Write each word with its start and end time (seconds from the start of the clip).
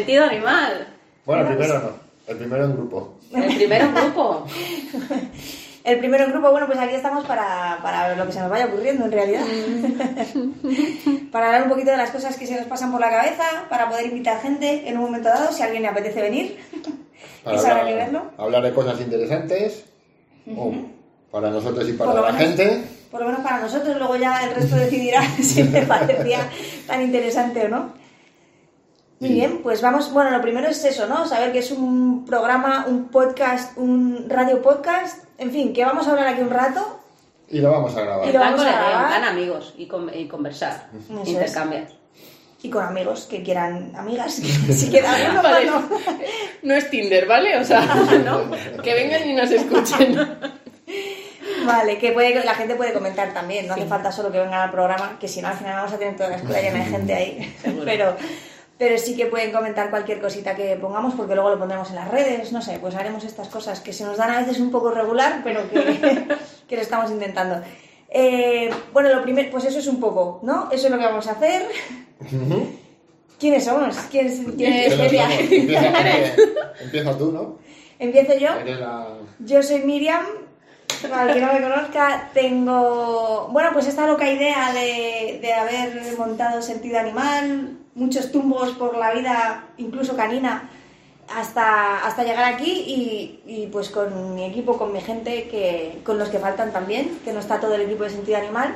sentido 0.00 0.24
animal. 0.24 0.88
Bueno, 1.26 1.42
el 1.42 1.48
primero 1.56 1.78
no, 1.80 1.90
el 2.26 2.36
primero 2.36 2.64
en 2.64 2.72
grupo. 2.76 3.14
El 3.34 3.54
primero 3.56 3.84
en 3.86 3.94
grupo. 3.94 4.46
El 5.82 5.98
primero 5.98 6.24
en 6.24 6.30
grupo, 6.32 6.50
bueno, 6.50 6.66
pues 6.66 6.78
aquí 6.78 6.94
estamos 6.94 7.24
para, 7.24 7.78
para 7.82 8.14
lo 8.14 8.26
que 8.26 8.32
se 8.32 8.40
nos 8.40 8.50
vaya 8.50 8.66
ocurriendo 8.66 9.06
en 9.06 9.12
realidad. 9.12 9.40
para 11.32 11.46
hablar 11.46 11.62
un 11.62 11.68
poquito 11.70 11.90
de 11.90 11.96
las 11.96 12.10
cosas 12.10 12.36
que 12.36 12.46
se 12.46 12.54
nos 12.56 12.66
pasan 12.66 12.92
por 12.92 13.00
la 13.00 13.08
cabeza, 13.08 13.44
para 13.70 13.88
poder 13.88 14.04
invitar 14.04 14.42
gente 14.42 14.86
en 14.86 14.98
un 14.98 15.04
momento 15.04 15.30
dado, 15.30 15.50
si 15.52 15.62
a 15.62 15.64
alguien 15.64 15.80
le 15.82 15.88
apetece 15.88 16.20
venir. 16.20 16.58
Para 17.44 17.58
hablar, 17.58 17.86
que 17.86 17.94
verlo. 17.94 18.22
hablar 18.36 18.62
de 18.62 18.74
cosas 18.74 19.00
interesantes, 19.00 19.86
o 20.54 20.74
para 21.32 21.48
nosotros 21.48 21.88
y 21.88 21.94
para 21.94 22.12
la 22.12 22.32
menos- 22.32 22.36
gente. 22.36 22.82
Por 23.10 23.20
lo 23.20 23.26
menos 23.28 23.40
para 23.40 23.60
nosotros, 23.60 23.96
luego 23.96 24.16
ya 24.16 24.44
el 24.44 24.54
resto 24.54 24.76
decidirá 24.76 25.22
si 25.42 25.62
le 25.62 25.82
parecía 25.86 26.40
tan 26.86 27.00
interesante 27.02 27.64
o 27.64 27.68
no. 27.70 27.92
Muy 29.20 29.28
Y- 29.30 29.34
bien, 29.34 29.60
pues 29.62 29.82
vamos, 29.82 30.12
bueno, 30.12 30.30
lo 30.30 30.40
primero 30.40 30.66
es 30.68 30.82
eso, 30.84 31.06
¿no? 31.06 31.26
Saber 31.26 31.52
que 31.52 31.58
es 31.58 31.70
un 31.70 32.24
programa, 32.24 32.86
un 32.88 33.08
podcast, 33.08 33.76
un 33.76 34.24
radio 34.28 34.62
podcast, 34.62 35.24
en 35.38 35.50
fin, 35.50 35.72
que 35.74 35.84
vamos 35.84 36.08
a 36.08 36.12
hablar 36.12 36.28
aquí 36.28 36.40
un 36.40 36.50
rato. 36.50 37.00
Y 37.48 37.58
lo 37.60 37.70
vamos 37.70 37.94
a 37.96 38.00
grabar. 38.02 38.28
Y 38.28 38.32
lo 38.32 38.38
vamos 38.38 38.60
a 38.62 38.64
grabar. 38.64 39.06
plan 39.08 39.24
amigos 39.24 39.74
y, 39.76 39.86
con- 39.86 40.10
y 40.14 40.26
conversar, 40.26 40.88
Eso 41.10 41.20
es. 41.22 41.28
intercambiar. 41.28 41.88
Y 42.62 42.68
con 42.70 42.84
amigos 42.84 43.26
que 43.28 43.42
quieran, 43.42 43.92
amigas, 43.96 44.34
si 44.72 44.90
queda 44.90 45.14
alguno, 45.14 45.42
Vale. 45.42 45.70
bueno. 45.70 45.88
No 46.62 46.74
es 46.74 46.88
Tinder, 46.90 47.26
¿vale? 47.26 47.58
O 47.58 47.64
sea, 47.64 47.80
no, 48.24 48.50
que 48.82 48.94
vengan 48.94 49.28
y 49.28 49.34
nos 49.34 49.50
escuchen. 49.50 50.16
Vale, 51.66 51.98
que 51.98 52.12
puede, 52.12 52.42
la 52.44 52.54
gente 52.54 52.74
puede 52.74 52.92
comentar 52.92 53.32
también, 53.34 53.66
no 53.66 53.74
hace 53.74 53.84
falta 53.86 54.10
solo 54.12 54.30
que 54.32 54.38
vengan 54.38 54.60
al 54.62 54.70
programa, 54.70 55.18
que 55.20 55.28
si 55.28 55.42
no 55.42 55.48
al 55.48 55.54
final 55.56 55.76
vamos 55.76 55.92
a 55.92 55.98
tener 55.98 56.16
toda 56.16 56.30
la 56.30 56.36
escuela 56.36 56.60
llena 56.60 56.78
de 56.84 56.90
gente 56.90 57.14
ahí. 57.14 57.56
Seguro. 57.62 57.84
Pero, 57.84 58.16
pero 58.80 58.96
sí 58.96 59.14
que 59.14 59.26
pueden 59.26 59.52
comentar 59.52 59.90
cualquier 59.90 60.20
cosita 60.22 60.56
que 60.56 60.74
pongamos 60.76 61.12
porque 61.14 61.34
luego 61.34 61.50
lo 61.50 61.58
pondremos 61.58 61.90
en 61.90 61.96
las 61.96 62.08
redes, 62.10 62.50
no 62.50 62.62
sé, 62.62 62.78
pues 62.80 62.94
haremos 62.94 63.22
estas 63.24 63.48
cosas 63.48 63.78
que 63.80 63.92
se 63.92 64.04
nos 64.04 64.16
dan 64.16 64.30
a 64.30 64.40
veces 64.40 64.58
un 64.58 64.70
poco 64.70 64.90
regular, 64.90 65.42
pero 65.44 65.68
que, 65.68 66.24
que 66.66 66.76
lo 66.76 66.80
estamos 66.82 67.10
intentando. 67.10 67.60
Eh, 68.08 68.70
bueno, 68.94 69.10
lo 69.14 69.22
primero, 69.22 69.50
pues 69.50 69.66
eso 69.66 69.78
es 69.80 69.86
un 69.86 70.00
poco, 70.00 70.40
¿no? 70.42 70.68
Eso 70.72 70.86
es 70.86 70.90
lo 70.92 70.98
que 70.98 71.04
vamos 71.04 71.26
a 71.28 71.32
hacer. 71.32 71.68
¿Quiénes 73.38 73.64
somos? 73.64 73.96
¿Quién 74.10 74.26
es, 74.28 74.40
quién 74.56 74.72
es 74.72 74.94
Pero 74.94 75.04
Celia? 75.04 75.24
estamos- 75.28 75.52
empieza, 75.52 75.92
empieza 76.80 77.18
tú, 77.18 77.32
¿no? 77.32 77.58
Empiezo 77.98 78.34
yo. 78.38 78.48
La... 78.78 79.08
Yo 79.40 79.62
soy 79.62 79.80
Miriam, 79.82 80.24
para 81.10 81.28
el 81.28 81.34
que 81.34 81.40
no 81.46 81.52
me 81.52 81.60
conozca, 81.62 82.30
tengo, 82.32 83.48
bueno, 83.52 83.70
pues 83.72 83.86
esta 83.86 84.06
loca 84.06 84.30
idea 84.30 84.72
de, 84.72 85.38
de 85.40 85.52
haber 85.52 86.16
montado 86.18 86.60
sentido 86.62 86.98
animal, 86.98 87.76
muchos 88.00 88.32
tumbos 88.32 88.70
por 88.70 88.96
la 88.96 89.12
vida, 89.12 89.64
incluso 89.76 90.16
canina, 90.16 90.68
hasta, 91.28 92.04
hasta 92.04 92.24
llegar 92.24 92.44
aquí 92.44 93.40
y, 93.46 93.66
pues 93.70 93.90
con 93.90 94.34
mi 94.34 94.44
equipo, 94.44 94.76
con 94.76 94.92
mi 94.92 95.00
gente, 95.00 95.48
que, 95.48 96.00
con 96.04 96.18
los 96.18 96.30
que 96.30 96.38
faltan 96.38 96.72
también, 96.72 97.20
que 97.24 97.32
no 97.32 97.40
está 97.40 97.60
todo 97.60 97.74
el 97.74 97.82
equipo 97.82 98.04
de 98.04 98.10
sentido 98.10 98.38
animal, 98.38 98.74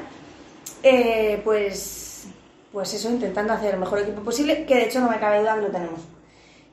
eh, 0.83 1.41
pues, 1.43 2.27
pues 2.71 2.93
eso, 2.95 3.09
intentando 3.09 3.55
hacer 3.55 3.75
el 3.75 3.81
mejor 3.81 4.01
equipo 4.01 4.21
posible, 4.23 4.67
que 4.67 4.77
de 4.77 4.85
hecho 4.85 5.01
no 5.01 5.09
me 5.11 5.19
cabe 5.19 5.41
duda 5.41 5.57
que 5.57 5.63
lo 5.63 5.69
tenemos. 5.69 6.01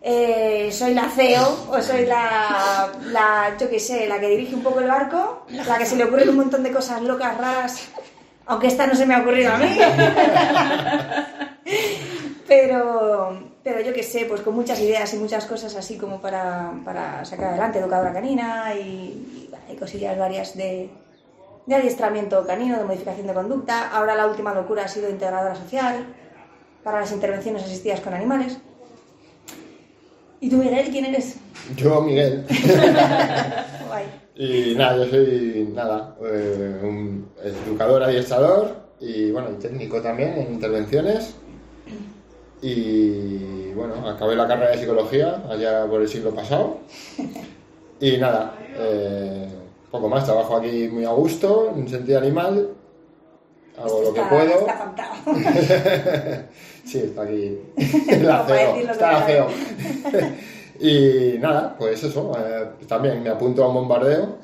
Eh, 0.03 0.69
soy 0.71 0.93
la 0.93 1.09
CEO 1.09 1.67
o 1.69 1.81
soy 1.81 2.05
la, 2.05 2.91
la, 3.05 3.55
yo 3.57 3.69
qué 3.69 3.79
sé, 3.79 4.07
la 4.07 4.19
que 4.19 4.27
dirige 4.27 4.55
un 4.55 4.63
poco 4.63 4.81
el 4.81 4.87
barco, 4.87 5.45
la 5.49 5.77
que 5.77 5.85
se 5.85 5.95
le 5.95 6.03
ocurren 6.03 6.29
un 6.29 6.37
montón 6.37 6.63
de 6.63 6.71
cosas 6.71 7.01
locas, 7.01 7.37
raras, 7.37 7.87
aunque 8.45 8.67
esta 8.67 8.87
no 8.87 8.95
se 8.95 9.05
me 9.05 9.13
ha 9.13 9.21
ocurrido 9.21 9.53
a 9.53 9.57
mí. 9.57 9.77
Pero, 12.51 13.31
pero 13.63 13.79
yo 13.79 13.93
qué 13.93 14.03
sé, 14.03 14.25
pues 14.25 14.41
con 14.41 14.53
muchas 14.53 14.77
ideas 14.81 15.13
y 15.13 15.17
muchas 15.17 15.45
cosas 15.45 15.73
así 15.77 15.95
como 15.95 16.19
para, 16.19 16.73
para 16.83 17.23
sacar 17.23 17.51
adelante 17.51 17.79
educadora 17.79 18.11
canina 18.11 18.75
y, 18.75 18.79
y, 18.81 19.47
bueno, 19.49 19.63
hay 19.69 19.77
cosillas 19.77 20.19
varias 20.19 20.57
de, 20.57 20.89
de 21.65 21.75
adiestramiento 21.75 22.45
canino, 22.45 22.77
de 22.77 22.83
modificación 22.83 23.27
de 23.27 23.33
conducta. 23.33 23.89
Ahora 23.91 24.15
la 24.15 24.27
última 24.27 24.53
locura 24.53 24.83
ha 24.83 24.89
sido 24.89 25.09
integradora 25.09 25.55
social 25.55 26.05
para 26.83 26.99
las 26.99 27.13
intervenciones 27.13 27.63
asistidas 27.63 28.01
con 28.01 28.13
animales. 28.13 28.57
¿Y 30.41 30.49
tú, 30.49 30.57
Miguel, 30.57 30.89
quién 30.91 31.05
eres? 31.05 31.37
Yo, 31.77 32.01
Miguel. 32.01 32.45
Y 34.33 34.73
nada, 34.75 34.97
yo 34.97 35.11
soy, 35.11 35.69
nada, 35.73 36.15
eh, 36.23 36.79
un 36.83 37.29
educador 37.43 38.01
adiestrador 38.01 38.75
y, 38.99 39.29
bueno, 39.29 39.51
y 39.51 39.61
técnico 39.61 40.01
también 40.01 40.33
en 40.33 40.53
intervenciones. 40.53 41.35
Y, 42.61 43.71
bueno, 43.73 44.07
acabé 44.07 44.35
la 44.35 44.47
carrera 44.47 44.71
de 44.71 44.77
psicología 44.77 45.41
allá 45.49 45.85
por 45.87 46.01
el 46.01 46.07
siglo 46.07 46.31
pasado. 46.33 46.77
Y 47.99 48.17
nada, 48.17 48.55
eh, 48.77 49.47
poco 49.89 50.07
más, 50.07 50.25
trabajo 50.25 50.57
aquí 50.57 50.87
muy 50.91 51.05
a 51.05 51.09
gusto, 51.11 51.73
en 51.75 51.87
sentido 51.89 52.19
animal, 52.19 52.69
hago 53.77 54.01
lo 54.03 54.13
que 54.13 54.19
Está- 54.21 54.29
puedo. 54.29 54.59
Está 54.59 54.73
faltado. 54.77 55.13
Sí, 56.83 56.97
está 56.97 57.21
aquí. 57.21 57.59
La 58.23 58.43
CEO, 58.43 58.75
está 58.75 59.11
la 59.11 59.21
CEO. 59.21 59.47
y 60.79 61.37
nada, 61.37 61.75
pues 61.77 62.03
eso. 62.03 62.31
eh, 62.37 62.65
también 62.87 63.21
me 63.21 63.29
apunto 63.29 63.63
a 63.63 63.67
un 63.67 63.75
bombardeo. 63.75 64.37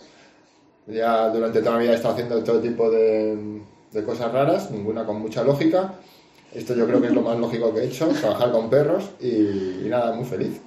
Ya 0.86 1.30
durante 1.30 1.62
toda 1.62 1.78
mi 1.78 1.84
vida 1.84 1.94
he 1.94 1.96
estado 1.96 2.14
haciendo 2.14 2.44
todo 2.44 2.60
tipo 2.60 2.92
de, 2.92 3.60
de 3.92 4.04
cosas 4.04 4.32
raras, 4.32 4.70
ninguna 4.70 5.04
con 5.04 5.20
mucha 5.20 5.44
lógica. 5.44 5.94
Esto 6.54 6.76
yo 6.76 6.88
creo 6.88 7.02
que 7.02 7.08
es 7.08 7.14
lo 7.14 7.22
más 7.22 7.38
lógico 7.38 7.74
que 7.74 7.82
he 7.82 7.86
hecho, 7.86 8.08
trabajar 8.08 8.52
con 8.52 8.70
perros 8.70 9.10
y, 9.20 9.28
y 9.28 9.88
nada, 9.90 10.14
muy 10.14 10.26
feliz. 10.26 10.60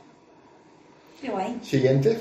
Qué 1.20 1.30
guay. 1.30 1.58
Siguiente. 1.62 2.18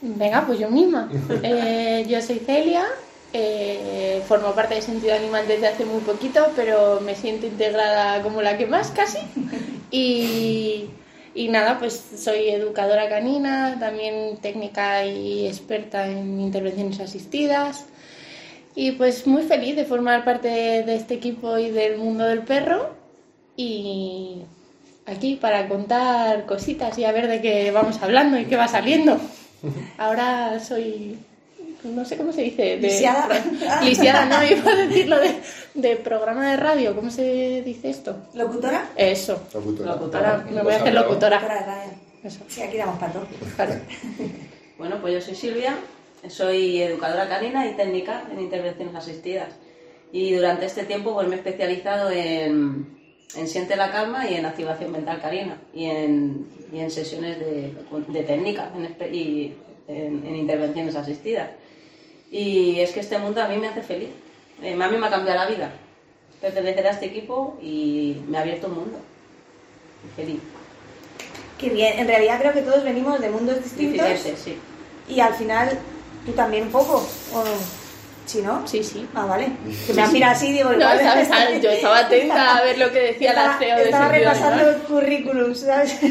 Venga, 0.00 0.44
pues 0.46 0.58
yo 0.58 0.70
misma. 0.70 1.08
Eh, 1.42 2.06
yo 2.08 2.20
soy 2.20 2.38
Celia, 2.38 2.84
eh, 3.32 4.22
formo 4.26 4.52
parte 4.52 4.74
de 4.74 4.82
Sentido 4.82 5.14
Animal 5.14 5.46
desde 5.46 5.68
hace 5.68 5.84
muy 5.84 6.00
poquito, 6.00 6.46
pero 6.54 7.00
me 7.00 7.14
siento 7.14 7.46
integrada 7.46 8.22
como 8.22 8.42
la 8.42 8.56
que 8.56 8.66
más 8.66 8.90
casi. 8.90 9.18
Y, 9.90 10.86
y 11.34 11.48
nada, 11.48 11.78
pues 11.78 12.02
soy 12.16 12.48
educadora 12.48 13.08
canina, 13.08 13.76
también 13.78 14.36
técnica 14.38 15.04
y 15.04 15.46
experta 15.46 16.06
en 16.06 16.40
intervenciones 16.40 17.00
asistidas. 17.00 17.86
Y 18.78 18.92
pues 18.92 19.26
muy 19.26 19.42
feliz 19.42 19.74
de 19.74 19.86
formar 19.86 20.22
parte 20.22 20.48
de, 20.48 20.94
este 20.94 21.14
equipo 21.14 21.56
y 21.56 21.70
del 21.70 21.96
mundo 21.96 22.24
del 22.24 22.42
perro. 22.42 22.90
Y 23.56 24.42
aquí 25.06 25.36
para 25.36 25.66
contar 25.66 26.44
cositas 26.44 26.96
y 26.98 27.04
a 27.04 27.10
ver 27.10 27.26
de 27.26 27.40
qué 27.40 27.70
vamos 27.70 28.02
hablando 28.02 28.38
y 28.38 28.44
qué 28.44 28.54
va 28.54 28.68
saliendo. 28.68 29.18
Ahora 29.98 30.60
soy, 30.60 31.18
no 31.84 32.04
sé 32.04 32.18
cómo 32.18 32.34
se 32.34 32.42
dice, 32.42 32.62
de, 32.62 32.76
Lisiada. 32.76 33.28
lisiada, 33.82 34.26
no, 34.26 34.44
iba 34.50 34.70
a 34.70 34.76
decirlo 34.76 35.20
de, 35.20 35.40
de 35.72 35.96
programa 35.96 36.50
de 36.50 36.58
radio, 36.58 36.94
¿cómo 36.94 37.10
se 37.10 37.62
dice 37.64 37.88
esto? 37.88 38.28
¿Locutora? 38.34 38.90
Eso, 38.94 39.42
Locutora. 39.54 39.92
Locutora. 39.92 40.30
ahora 40.32 40.50
me 40.50 40.62
voy 40.62 40.74
a 40.74 40.76
hacer 40.76 40.92
Locutora. 40.92 41.40
Eso, 42.22 42.40
Sí, 42.46 42.60
aquí 42.60 42.76
damos 42.76 42.98
todo. 42.98 43.26
claro. 43.56 43.74
Bueno, 44.76 44.98
pues 45.00 45.14
yo 45.14 45.20
soy 45.22 45.34
Silvia, 45.34 45.78
soy 46.28 46.82
educadora 46.82 47.28
canina 47.28 47.66
y 47.66 47.74
técnica 47.74 48.24
en 48.32 48.40
intervenciones 48.40 48.94
asistidas. 48.94 49.48
Y 50.12 50.34
durante 50.34 50.66
este 50.66 50.84
tiempo 50.84 51.14
pues, 51.14 51.28
me 51.28 51.34
he 51.34 51.38
especializado 51.38 52.10
en, 52.10 52.98
en 53.34 53.48
Siente 53.48 53.76
la 53.76 53.90
Calma 53.90 54.28
y 54.28 54.34
en 54.34 54.46
activación 54.46 54.92
mental 54.92 55.20
canina 55.20 55.60
y 55.74 55.86
en, 55.86 56.46
y 56.72 56.80
en 56.80 56.90
sesiones 56.90 57.38
de, 57.38 57.74
de 58.08 58.22
técnica 58.22 58.70
en 58.74 59.14
y 59.14 59.54
en, 59.88 60.26
en 60.26 60.36
intervenciones 60.36 60.94
asistidas. 60.96 61.50
Y 62.30 62.80
es 62.80 62.92
que 62.92 63.00
este 63.00 63.18
mundo 63.18 63.42
a 63.42 63.48
mí 63.48 63.56
me 63.56 63.68
hace 63.68 63.82
feliz. 63.82 64.10
Eh, 64.62 64.72
a 64.72 64.88
mí 64.88 64.96
me 64.96 65.06
ha 65.06 65.10
cambiado 65.10 65.38
la 65.38 65.46
vida. 65.46 65.70
Pertenecer 66.40 66.86
a 66.86 66.90
este 66.90 67.06
equipo 67.06 67.58
y 67.62 68.16
me 68.28 68.38
ha 68.38 68.42
abierto 68.42 68.68
un 68.68 68.74
mundo. 68.74 68.98
Feliz. 70.14 70.40
Qué 71.58 71.70
bien. 71.70 71.98
En 71.98 72.06
realidad 72.06 72.38
creo 72.40 72.52
que 72.52 72.62
todos 72.62 72.84
venimos 72.84 73.20
de 73.20 73.30
mundos 73.30 73.62
distintos 73.62 74.06
sí. 74.36 74.56
y 75.08 75.20
al 75.20 75.34
final 75.34 75.78
tú 76.26 76.32
también 76.32 76.64
un 76.64 76.70
poco. 76.70 77.06
¿O 77.32 77.44
¿Sí, 78.26 78.42
no? 78.42 78.66
Sí, 78.66 78.82
sí. 78.82 79.08
Ah, 79.14 79.24
vale. 79.24 79.48
Que 79.86 79.92
me 79.94 80.02
has 80.02 80.12
mirado 80.12 80.32
así 80.32 80.52
digo 80.52 80.70
No, 80.72 80.78
Yo 81.60 81.70
estaba 81.70 81.98
atenta 82.06 82.56
a 82.56 82.62
ver 82.62 82.76
lo 82.76 82.90
que 82.90 82.98
decía 82.98 83.32
la 83.32 83.56
CEO 83.56 83.76
de 83.76 83.84
Estaba 83.84 84.08
repasando 84.08 84.68
el 84.68 84.76
currículum, 84.82 85.54
¿sabes? 85.54 85.98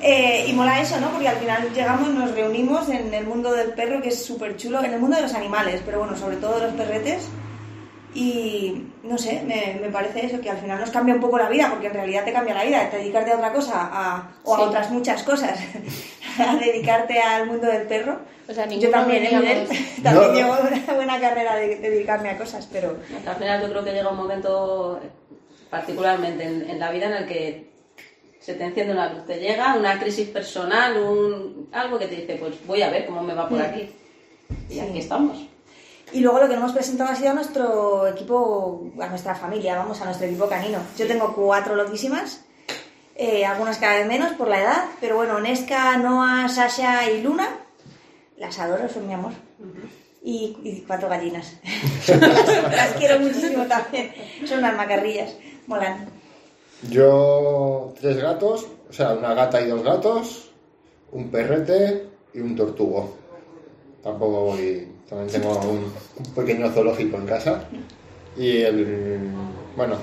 Eh, 0.00 0.46
y 0.46 0.52
mola 0.52 0.80
eso, 0.80 0.98
¿no? 1.00 1.10
Porque 1.10 1.26
al 1.26 1.38
final 1.38 1.72
llegamos, 1.74 2.08
nos 2.10 2.32
reunimos 2.32 2.88
en 2.88 3.12
el 3.12 3.26
mundo 3.26 3.52
del 3.52 3.70
perro, 3.72 4.00
que 4.00 4.10
es 4.10 4.24
súper 4.24 4.56
chulo, 4.56 4.82
en 4.84 4.92
el 4.92 5.00
mundo 5.00 5.16
de 5.16 5.22
los 5.22 5.34
animales, 5.34 5.82
pero 5.84 5.98
bueno, 5.98 6.16
sobre 6.16 6.36
todo 6.36 6.60
de 6.60 6.68
los 6.68 6.74
perretes. 6.74 7.28
Y 8.20 8.84
no 9.04 9.16
sé, 9.16 9.42
me, 9.46 9.78
me 9.80 9.90
parece 9.92 10.26
eso, 10.26 10.40
que 10.40 10.50
al 10.50 10.58
final 10.58 10.80
nos 10.80 10.90
cambia 10.90 11.14
un 11.14 11.20
poco 11.20 11.38
la 11.38 11.48
vida, 11.48 11.68
porque 11.70 11.86
en 11.86 11.94
realidad 11.94 12.24
te 12.24 12.32
cambia 12.32 12.54
la 12.54 12.64
vida, 12.64 12.90
te 12.90 12.96
dedicarte 12.98 13.30
a 13.32 13.36
otra 13.36 13.52
cosa 13.52 13.72
a- 13.92 14.30
o 14.44 14.56
a 14.56 14.60
otras 14.62 14.90
muchas 14.90 15.22
cosas, 15.22 15.58
a 16.38 16.56
dedicarte 16.56 17.20
al 17.20 17.46
mundo 17.46 17.66
del 17.68 17.82
perro. 17.86 18.18
O 18.48 18.52
sea, 18.54 18.66
Yo 18.66 18.90
también, 18.90 19.24
¿eh, 19.26 19.30
Miguel? 19.38 19.68
También 20.02 20.28
No, 20.30 20.34
llevo 20.34 20.56
una 20.66 20.94
buena 20.94 21.20
carrera 21.20 21.54
de, 21.56 21.76
de 21.76 21.90
dedicarme 21.90 22.30
a 22.30 22.38
cosas, 22.38 22.66
pero 22.72 22.96
Al 23.26 23.36
final 23.36 23.60
yo 23.62 23.68
creo 23.70 23.84
que 23.84 23.92
llega 23.92 24.08
un 24.10 24.16
momento 24.16 25.00
particularmente 25.70 26.44
en, 26.44 26.68
en 26.70 26.78
la 26.78 26.90
vida 26.90 27.06
en 27.06 27.12
el 27.12 27.26
que 27.26 27.68
se 28.40 28.54
te 28.54 28.64
enciende 28.64 28.94
una 28.94 29.12
luz, 29.12 29.26
te 29.26 29.38
llega 29.38 29.74
una 29.74 29.98
crisis 30.00 30.28
personal, 30.28 30.96
un, 30.96 31.68
algo 31.72 31.98
que 31.98 32.06
te 32.06 32.16
dice, 32.16 32.36
pues 32.36 32.54
voy 32.66 32.80
a 32.80 32.88
ver 32.90 33.04
cómo 33.04 33.22
me 33.22 33.34
va 33.34 33.48
por 33.48 33.60
aquí. 33.60 33.90
Y 34.70 34.74
Sí. 34.74 34.80
aquí 34.80 34.98
estamos. 35.00 35.46
Y 36.12 36.20
luego 36.20 36.40
lo 36.40 36.48
que 36.48 36.54
no 36.54 36.60
hemos 36.60 36.72
presentado 36.72 37.10
ha 37.10 37.14
sido 37.14 37.30
a 37.30 37.34
nuestro 37.34 38.06
equipo, 38.08 38.90
a 39.00 39.08
nuestra 39.08 39.34
familia, 39.34 39.76
vamos, 39.76 40.00
a 40.00 40.06
nuestro 40.06 40.26
equipo 40.26 40.48
canino. 40.48 40.78
Yo 40.96 41.06
tengo 41.06 41.34
cuatro 41.34 41.74
loquísimas, 41.74 42.44
eh, 43.14 43.44
algunas 43.44 43.78
cada 43.78 43.98
vez 43.98 44.06
menos 44.06 44.32
por 44.32 44.48
la 44.48 44.60
edad, 44.60 44.84
pero 45.00 45.16
bueno, 45.16 45.38
Nesca, 45.40 45.96
Noah, 45.98 46.48
Sasha 46.48 47.10
y 47.10 47.22
Luna, 47.22 47.48
las 48.38 48.58
adoro, 48.58 48.88
son 48.88 49.06
mi 49.06 49.14
amor. 49.14 49.32
Y, 50.22 50.56
y 50.62 50.84
cuatro 50.86 51.08
gallinas. 51.08 51.56
las, 52.08 52.18
las 52.76 52.92
quiero 52.92 53.20
muchísimo 53.20 53.66
también, 53.66 54.12
son 54.46 54.60
unas 54.60 54.76
macarrillas, 54.76 55.36
molan. 55.66 56.08
Yo, 56.90 57.92
tres 58.00 58.18
gatos, 58.18 58.66
o 58.88 58.92
sea, 58.92 59.12
una 59.12 59.34
gata 59.34 59.60
y 59.60 59.68
dos 59.68 59.82
gatos, 59.82 60.50
un 61.12 61.30
perrete 61.30 62.06
y 62.32 62.40
un 62.40 62.54
tortugo. 62.54 63.16
Tampoco 64.02 64.44
voy. 64.44 64.87
También 65.08 65.30
tengo 65.30 65.58
un, 65.60 65.92
un 66.16 66.34
pequeño 66.34 66.70
zoológico 66.70 67.16
en 67.16 67.26
casa. 67.26 67.64
Y 68.36 68.58
el. 68.62 69.30
Bueno, 69.76 69.96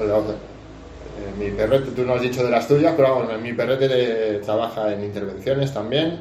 eh, 0.00 1.32
mi 1.38 1.50
perrete, 1.50 1.90
tú 1.90 2.04
no 2.04 2.14
has 2.14 2.22
dicho 2.22 2.44
de 2.44 2.50
las 2.50 2.66
tuyas, 2.66 2.94
pero 2.96 3.16
vamos, 3.16 3.40
mi 3.40 3.52
perrete 3.52 4.40
trabaja 4.44 4.92
en 4.92 5.04
intervenciones 5.04 5.72
también. 5.72 6.20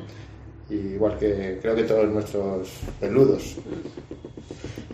Igual 0.69 1.18
que 1.18 1.59
creo 1.62 1.75
que 1.75 1.83
todos 1.83 2.07
nuestros 2.07 2.69
peludos. 3.00 3.57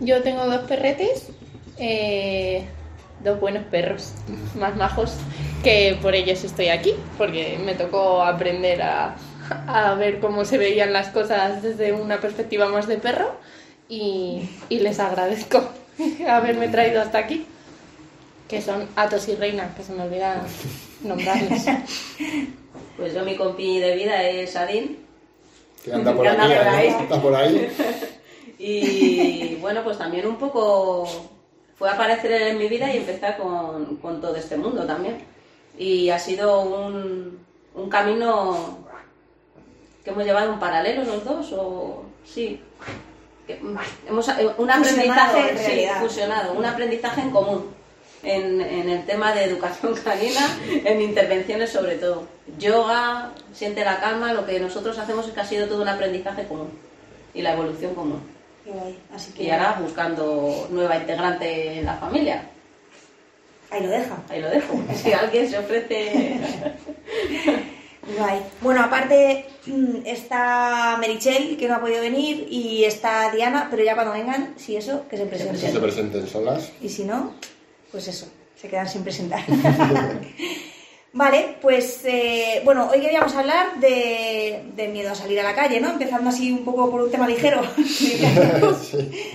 Yo 0.00 0.22
tengo 0.22 0.44
dos 0.46 0.62
perretes, 0.62 1.30
eh, 1.78 2.64
dos 3.22 3.38
buenos 3.40 3.64
perros, 3.64 4.14
más 4.58 4.76
majos, 4.76 5.16
que 5.62 5.96
por 6.02 6.14
ellos 6.14 6.42
estoy 6.42 6.68
aquí, 6.68 6.94
porque 7.16 7.58
me 7.64 7.74
tocó 7.74 8.22
aprender 8.22 8.82
a, 8.82 9.16
a 9.50 9.94
ver 9.94 10.20
cómo 10.20 10.44
se 10.44 10.58
veían 10.58 10.92
las 10.92 11.08
cosas 11.08 11.62
desde 11.62 11.92
una 11.92 12.20
perspectiva 12.20 12.68
más 12.68 12.86
de 12.86 12.98
perro 12.98 13.32
y, 13.88 14.48
y 14.68 14.80
les 14.80 15.00
agradezco 15.00 15.62
haberme 16.28 16.68
traído 16.68 17.00
hasta 17.00 17.18
aquí, 17.18 17.46
que 18.48 18.62
son 18.62 18.88
Atos 18.96 19.28
y 19.28 19.34
Reina, 19.34 19.74
que 19.76 19.82
se 19.82 19.92
me 19.92 20.02
olvida 20.02 20.42
nombrarles. 21.02 21.66
Pues 22.96 23.14
yo 23.14 23.24
mi 23.24 23.36
compi 23.36 23.78
de 23.78 23.94
vida 23.94 24.24
es 24.24 24.56
Adin. 24.56 24.98
Que 25.84 25.92
anda 25.92 26.12
por 26.12 26.24
Que 26.24 26.28
anda 26.30 26.44
aquí, 26.44 26.54
por 26.54 26.66
ahí. 26.68 26.88
¿eh? 26.88 27.18
Por 27.22 27.34
ahí. 27.34 27.68
Y 28.60 29.54
bueno, 29.60 29.84
pues 29.84 29.98
también 29.98 30.26
un 30.26 30.36
poco 30.36 31.06
fue 31.76 31.88
a 31.88 31.92
aparecer 31.92 32.32
en 32.32 32.58
mi 32.58 32.66
vida 32.66 32.92
y 32.92 32.96
empezar 32.96 33.38
con, 33.38 33.96
con 33.98 34.20
todo 34.20 34.34
este 34.34 34.56
mundo 34.56 34.84
también. 34.84 35.18
Y 35.78 36.10
ha 36.10 36.18
sido 36.18 36.62
un, 36.62 37.38
un 37.76 37.88
camino 37.88 38.87
que 40.04 40.10
hemos 40.10 40.24
llevado 40.24 40.52
en 40.52 40.58
paralelo 40.58 41.04
los 41.04 41.24
dos, 41.24 41.52
o 41.52 42.04
sí. 42.24 42.60
Que, 43.46 43.56
mm, 43.56 43.78
hemos, 44.08 44.28
un 44.58 44.70
aprendizaje 44.70 45.58
sí, 45.58 45.86
fusionado, 46.00 46.52
un 46.52 46.64
aprendizaje 46.64 47.22
en 47.22 47.30
común 47.30 47.78
en, 48.22 48.60
en 48.60 48.88
el 48.88 49.06
tema 49.06 49.32
de 49.32 49.44
educación 49.44 49.94
canina, 50.04 50.40
en 50.84 51.00
intervenciones 51.00 51.70
sobre 51.70 51.96
todo. 51.96 52.26
Yoga, 52.58 53.32
siente 53.52 53.84
la 53.84 54.00
calma, 54.00 54.32
lo 54.32 54.46
que 54.46 54.60
nosotros 54.60 54.98
hacemos 54.98 55.26
es 55.26 55.32
que 55.32 55.40
ha 55.40 55.44
sido 55.46 55.66
todo 55.66 55.82
un 55.82 55.88
aprendizaje 55.88 56.44
común 56.44 56.70
y 57.34 57.42
la 57.42 57.52
evolución 57.52 57.94
común. 57.94 58.20
Así 59.14 59.32
que 59.32 59.44
Y 59.44 59.50
ahora 59.50 59.78
buscando 59.80 60.68
nueva 60.70 60.96
integrante 60.96 61.78
en 61.78 61.86
la 61.86 61.94
familia. 61.94 62.42
ahí 63.70 63.82
lo 63.82 63.88
deja. 63.88 64.16
Ahí 64.28 64.40
lo 64.40 64.50
dejo. 64.50 64.82
Si 64.94 65.12
alguien 65.12 65.48
se 65.48 65.58
ofrece. 65.58 66.38
Guay. 68.16 68.40
Bueno, 68.60 68.82
aparte 68.82 69.46
mm, 69.66 70.06
está 70.06 70.96
Merichel, 71.00 71.56
que 71.56 71.68
no 71.68 71.74
ha 71.76 71.80
podido 71.80 72.00
venir, 72.00 72.46
y 72.50 72.84
está 72.84 73.30
Diana, 73.30 73.68
pero 73.70 73.84
ya 73.84 73.94
cuando 73.94 74.12
vengan, 74.12 74.54
si 74.56 74.76
eso, 74.76 75.06
que 75.08 75.16
se 75.16 75.24
Que 75.24 75.28
presenten. 75.28 75.72
se 75.72 75.80
presenten 75.80 76.26
solas. 76.26 76.70
Y 76.80 76.88
si 76.88 77.04
no, 77.04 77.34
pues 77.92 78.08
eso, 78.08 78.26
se 78.60 78.68
quedan 78.68 78.88
sin 78.88 79.02
presentar. 79.02 79.42
vale, 81.12 81.56
pues 81.60 82.00
eh, 82.04 82.62
bueno, 82.64 82.88
hoy 82.92 83.00
queríamos 83.00 83.34
hablar 83.34 83.78
de, 83.80 84.64
de 84.74 84.88
miedo 84.88 85.12
a 85.12 85.14
salir 85.14 85.40
a 85.40 85.44
la 85.44 85.54
calle, 85.54 85.80
¿no? 85.80 85.90
Empezando 85.90 86.30
así 86.30 86.50
un 86.50 86.64
poco 86.64 86.90
por 86.90 87.02
un 87.02 87.10
tema 87.10 87.26
ligero. 87.28 87.62
sí, 87.86 88.20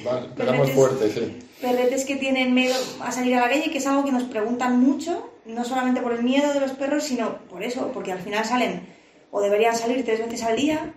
vale, 0.04 0.68
fuerte, 0.74 1.12
sí. 1.12 1.40
Perretes 1.64 2.04
que 2.04 2.18
tienen 2.18 2.54
miedo 2.54 2.76
a 3.00 3.10
salir 3.14 3.36
a 3.36 3.40
la 3.40 3.48
calle, 3.50 3.72
que 3.72 3.78
es 3.78 3.88
algo 3.88 4.04
que 4.04 4.12
nos 4.12 4.24
preguntan 4.24 4.82
mucho, 4.82 5.30
no 5.46 5.64
solamente 5.64 6.02
por 6.02 6.12
el 6.12 6.22
miedo 6.22 6.54
de 6.54 6.60
los 6.60 6.72
perros, 6.72 7.06
sino 7.06 7.38
por 7.50 7.64
eso, 7.64 7.90
porque 7.94 8.12
al 8.12 8.20
final 8.20 8.44
salen 8.44 8.86
o 9.32 9.40
deberían 9.40 9.74
salir 9.74 10.04
tres 10.04 10.20
veces 10.20 10.44
al 10.44 10.58
día. 10.58 10.92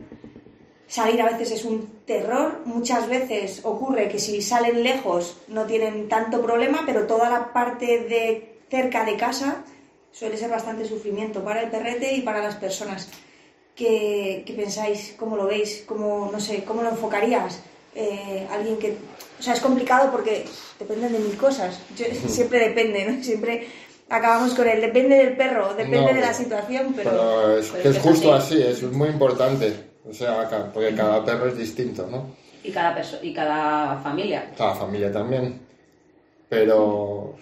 Salir 0.89 1.23
a 1.23 1.27
veces 1.31 1.53
es 1.53 1.65
un 1.65 2.03
terror, 2.05 2.63
muchas 2.65 3.09
veces 3.09 3.61
ocurre 3.63 4.09
que 4.09 4.19
si 4.19 4.43
salen 4.43 4.83
lejos 4.83 5.37
no 5.47 5.67
tienen 5.67 6.09
tanto 6.09 6.43
problema, 6.43 6.83
pero 6.85 7.07
toda 7.07 7.31
la 7.31 7.53
parte 7.53 8.01
de 8.01 8.59
cerca 8.69 9.05
de 9.05 9.17
casa 9.17 9.63
suele 10.11 10.37
ser 10.37 10.51
bastante 10.51 10.85
sufrimiento 10.85 11.45
para 11.45 11.63
el 11.63 11.71
perrete 11.71 12.13
y 12.13 12.23
para 12.23 12.43
las 12.43 12.57
personas. 12.57 13.09
¿Qué, 13.77 14.43
pensáis? 14.57 15.15
¿Cómo 15.17 15.37
lo 15.37 15.47
veis? 15.47 15.85
¿Cómo, 15.87 16.29
no 16.33 16.41
sé, 16.41 16.65
¿cómo 16.65 16.83
lo 16.83 16.89
enfocarías? 16.89 17.63
Eh, 17.99 18.47
alguien 18.51 18.77
que... 18.79 18.97
O 19.39 19.43
sea, 19.43 19.55
es 19.55 19.61
complicado 19.61 20.11
porque 20.13 20.45
dependen 20.79 21.13
de 21.13 21.19
mil 21.19 21.37
cosas. 21.37 21.81
Yo- 21.97 22.05
siempre 22.29 22.59
depende, 22.69 23.05
¿no? 23.07 23.25
Siempre 23.25 23.67
acabamos 24.11 24.53
con 24.55 24.69
el 24.69 24.81
depende 24.83 25.17
del 25.17 25.37
perro, 25.37 25.71
depende 25.75 26.01
No, 26.03 26.15
de 26.15 26.21
la 26.21 26.35
situación, 26.35 26.93
pero... 26.95 27.11
Pero 27.11 27.59
es 27.59 27.69
pero 27.71 27.83
que 27.83 27.89
es 27.89 27.97
es 27.97 28.03
que 28.03 28.09
es 28.09 28.15
justo 28.15 28.35
así. 28.35 28.63
así, 28.63 28.85
es 28.87 28.93
muy 28.93 29.09
importante. 29.09 29.73
O 30.09 30.13
sea, 30.13 30.71
porque 30.73 30.95
cada 30.95 31.25
perro 31.25 31.49
es 31.49 31.57
distinto, 31.59 32.07
¿no? 32.11 32.37
Y 32.63 32.71
cada, 32.71 32.95
perso- 32.97 33.19
y 33.23 33.33
cada 33.33 33.99
familia. 34.03 34.53
Cada 34.57 34.75
familia 34.75 35.11
también. 35.11 35.59
Pero 36.49 37.35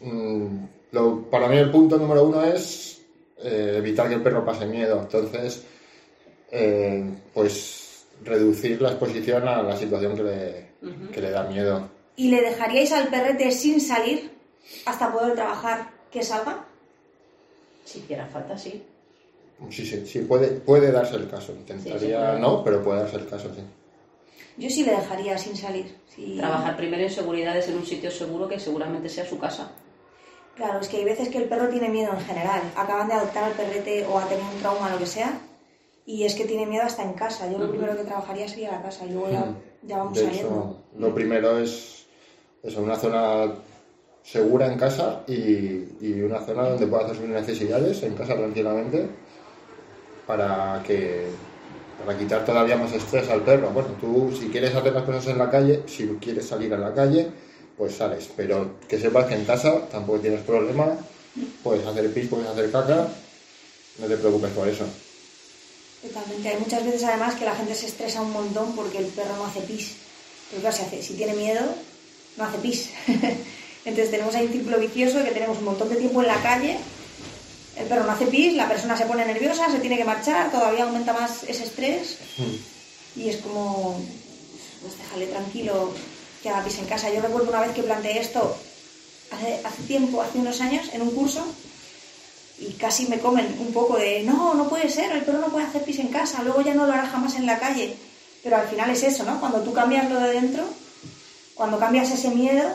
mm, 0.00 0.46
lo- 0.92 1.22
para 1.30 1.48
mí 1.48 1.56
el 1.56 1.70
punto 1.70 1.96
número 1.96 2.24
uno 2.24 2.42
es 2.44 3.00
eh, 3.42 3.74
evitar 3.78 4.08
que 4.08 4.14
el 4.14 4.22
perro 4.22 4.44
pase 4.44 4.66
miedo. 4.66 5.00
Entonces, 5.00 5.62
eh, 6.50 7.04
pues 7.32 7.81
reducir 8.24 8.80
la 8.82 8.90
exposición 8.90 9.46
a 9.48 9.62
la 9.62 9.76
situación 9.76 10.16
que 10.16 10.22
le, 10.22 10.68
que 11.12 11.20
le 11.20 11.30
da 11.30 11.44
miedo. 11.44 11.88
¿Y 12.16 12.28
le 12.30 12.40
dejaríais 12.42 12.92
al 12.92 13.08
perrete 13.08 13.50
sin 13.50 13.80
salir 13.80 14.30
hasta 14.86 15.12
poder 15.12 15.34
trabajar 15.34 15.90
que 16.10 16.22
salga? 16.22 16.64
Si 17.84 17.98
hiciera 18.00 18.26
falta, 18.26 18.56
sí. 18.56 18.84
Sí, 19.70 19.86
sí, 19.86 20.06
sí, 20.06 20.20
puede, 20.20 20.48
puede 20.48 20.90
darse 20.92 21.16
el 21.16 21.28
caso. 21.28 21.52
Intentaría 21.52 21.98
Sí, 21.98 22.06
sí, 22.06 22.12
puede. 22.12 22.40
no, 22.40 22.64
pero 22.64 22.82
puede 22.82 23.00
darse 23.00 23.16
el 23.16 23.26
caso, 23.28 23.48
sí. 23.54 23.62
Yo 24.58 24.68
sí 24.68 24.84
le 24.84 24.92
dejaría 24.92 25.38
sin 25.38 25.56
salir. 25.56 25.96
sí. 26.14 26.36
Trabajar 26.38 26.76
primero 26.76 27.02
en 27.02 27.10
seguridades 27.10 27.68
en 27.68 27.76
un 27.76 27.86
sitio 27.86 28.10
seguro 28.10 28.48
que 28.48 28.58
seguramente 28.60 29.08
sea 29.08 29.24
su 29.24 29.38
casa. 29.38 29.70
Claro, 30.56 30.80
es 30.80 30.88
que 30.88 30.98
hay 30.98 31.04
veces 31.04 31.28
que 31.30 31.38
el 31.38 31.44
perro 31.48 31.68
tiene 31.68 31.88
miedo 31.88 32.12
en 32.12 32.20
general. 32.20 32.60
Acaban 32.76 33.08
de 33.08 33.14
adoptar 33.14 33.44
al 33.44 33.52
perrete 33.52 34.04
o 34.04 34.18
ha 34.18 34.28
tenido 34.28 34.46
un 34.52 34.58
trauma, 34.60 34.90
lo 34.90 34.98
que 34.98 35.06
sea, 35.06 35.32
y 36.06 36.24
es 36.24 36.34
que 36.34 36.44
tiene 36.44 36.66
miedo 36.66 36.84
hasta 36.84 37.02
en 37.02 37.12
casa. 37.14 37.50
Yo 37.50 37.58
lo 37.58 37.70
primero 37.70 37.96
que 37.96 38.04
trabajaría 38.04 38.48
sería 38.48 38.72
la 38.72 38.82
casa 38.82 39.04
y 39.06 39.10
luego 39.12 39.30
ya, 39.30 39.46
ya 39.82 39.98
vamos 39.98 40.14
De 40.18 40.24
saliendo. 40.24 40.48
hecho, 40.48 40.76
lo 40.98 41.14
primero 41.14 41.58
es 41.58 42.06
eso, 42.62 42.80
una 42.82 42.96
zona 42.96 43.52
segura 44.22 44.72
en 44.72 44.78
casa 44.78 45.22
y, 45.26 45.32
y 46.00 46.22
una 46.22 46.40
zona 46.40 46.68
donde 46.70 46.86
pueda 46.86 47.04
hacer 47.04 47.16
sus 47.16 47.26
necesidades 47.26 48.02
en 48.02 48.14
casa 48.14 48.34
tranquilamente 48.36 49.08
para 50.26 50.82
que 50.86 51.26
para 52.04 52.18
quitar 52.18 52.44
todavía 52.44 52.76
más 52.76 52.92
estrés 52.92 53.28
al 53.30 53.42
perro. 53.42 53.70
Bueno, 53.70 53.90
tú 54.00 54.32
si 54.36 54.48
quieres 54.48 54.74
hacer 54.74 54.92
las 54.92 55.04
cosas 55.04 55.26
en 55.28 55.38
la 55.38 55.50
calle, 55.50 55.82
si 55.86 56.06
quieres 56.20 56.46
salir 56.46 56.72
a 56.74 56.78
la 56.78 56.92
calle, 56.94 57.28
pues 57.76 57.94
sales, 57.94 58.28
pero 58.36 58.72
que 58.88 58.98
sepas 58.98 59.26
que 59.26 59.34
en 59.34 59.44
casa 59.44 59.86
tampoco 59.90 60.20
tienes 60.20 60.40
problema, 60.40 60.96
puedes 61.62 61.86
hacer 61.86 62.12
pis, 62.12 62.28
puedes 62.28 62.48
hacer 62.48 62.70
caca, 62.72 63.06
no 63.98 64.06
te 64.06 64.16
preocupes 64.16 64.50
por 64.50 64.68
eso. 64.68 64.84
Totalmente. 66.02 66.48
Hay 66.48 66.58
muchas 66.58 66.84
veces 66.84 67.04
además 67.04 67.36
que 67.36 67.44
la 67.44 67.54
gente 67.54 67.74
se 67.74 67.86
estresa 67.86 68.22
un 68.22 68.32
montón 68.32 68.74
porque 68.74 68.98
el 68.98 69.06
perro 69.06 69.36
no 69.36 69.46
hace 69.46 69.60
pis. 69.60 69.92
Pero 70.50 70.60
claro, 70.60 70.76
si, 70.76 70.82
hace, 70.82 71.02
si 71.02 71.14
tiene 71.14 71.34
miedo, 71.34 71.62
no 72.36 72.44
hace 72.44 72.58
pis. 72.58 72.90
Entonces 73.84 74.10
tenemos 74.10 74.34
ahí 74.34 74.46
un 74.46 74.52
círculo 74.52 74.78
vicioso 74.78 75.18
de 75.18 75.24
que 75.24 75.30
tenemos 75.30 75.58
un 75.58 75.64
montón 75.64 75.88
de 75.88 75.96
tiempo 75.96 76.20
en 76.20 76.28
la 76.28 76.40
calle, 76.42 76.78
el 77.76 77.86
perro 77.86 78.04
no 78.04 78.12
hace 78.12 78.26
pis, 78.26 78.54
la 78.54 78.68
persona 78.68 78.96
se 78.96 79.06
pone 79.06 79.24
nerviosa, 79.24 79.70
se 79.70 79.78
tiene 79.78 79.96
que 79.96 80.04
marchar, 80.04 80.52
todavía 80.52 80.84
aumenta 80.84 81.12
más 81.12 81.42
ese 81.44 81.64
estrés 81.64 82.18
y 83.16 83.28
es 83.28 83.38
como, 83.38 84.00
pues 84.82 84.98
déjale 84.98 85.26
tranquilo 85.26 85.92
que 86.42 86.50
haga 86.50 86.64
pis 86.64 86.78
en 86.78 86.86
casa. 86.86 87.12
Yo 87.12 87.20
recuerdo 87.20 87.48
una 87.48 87.60
vez 87.60 87.72
que 87.72 87.82
planteé 87.82 88.20
esto 88.20 88.56
hace, 89.30 89.60
hace 89.64 89.82
tiempo, 89.84 90.22
hace 90.22 90.38
unos 90.38 90.60
años, 90.60 90.86
en 90.92 91.02
un 91.02 91.10
curso 91.10 91.44
y 92.68 92.72
casi 92.74 93.06
me 93.06 93.18
comen 93.18 93.56
un 93.58 93.72
poco 93.72 93.96
de 93.96 94.22
no, 94.22 94.54
no 94.54 94.68
puede 94.68 94.88
ser, 94.88 95.12
el 95.12 95.22
perro 95.22 95.38
no 95.38 95.48
puede 95.48 95.66
hacer 95.66 95.82
pis 95.82 95.98
en 95.98 96.08
casa, 96.08 96.42
luego 96.42 96.62
ya 96.62 96.74
no 96.74 96.86
lo 96.86 96.92
hará 96.92 97.06
jamás 97.06 97.34
en 97.36 97.46
la 97.46 97.58
calle. 97.58 97.94
Pero 98.42 98.56
al 98.56 98.66
final 98.68 98.90
es 98.90 99.02
eso, 99.02 99.24
¿no? 99.24 99.38
Cuando 99.38 99.60
tú 99.60 99.72
cambias 99.72 100.10
lo 100.10 100.18
de 100.20 100.32
dentro, 100.32 100.64
cuando 101.54 101.78
cambias 101.78 102.10
ese 102.10 102.30
miedo, 102.30 102.68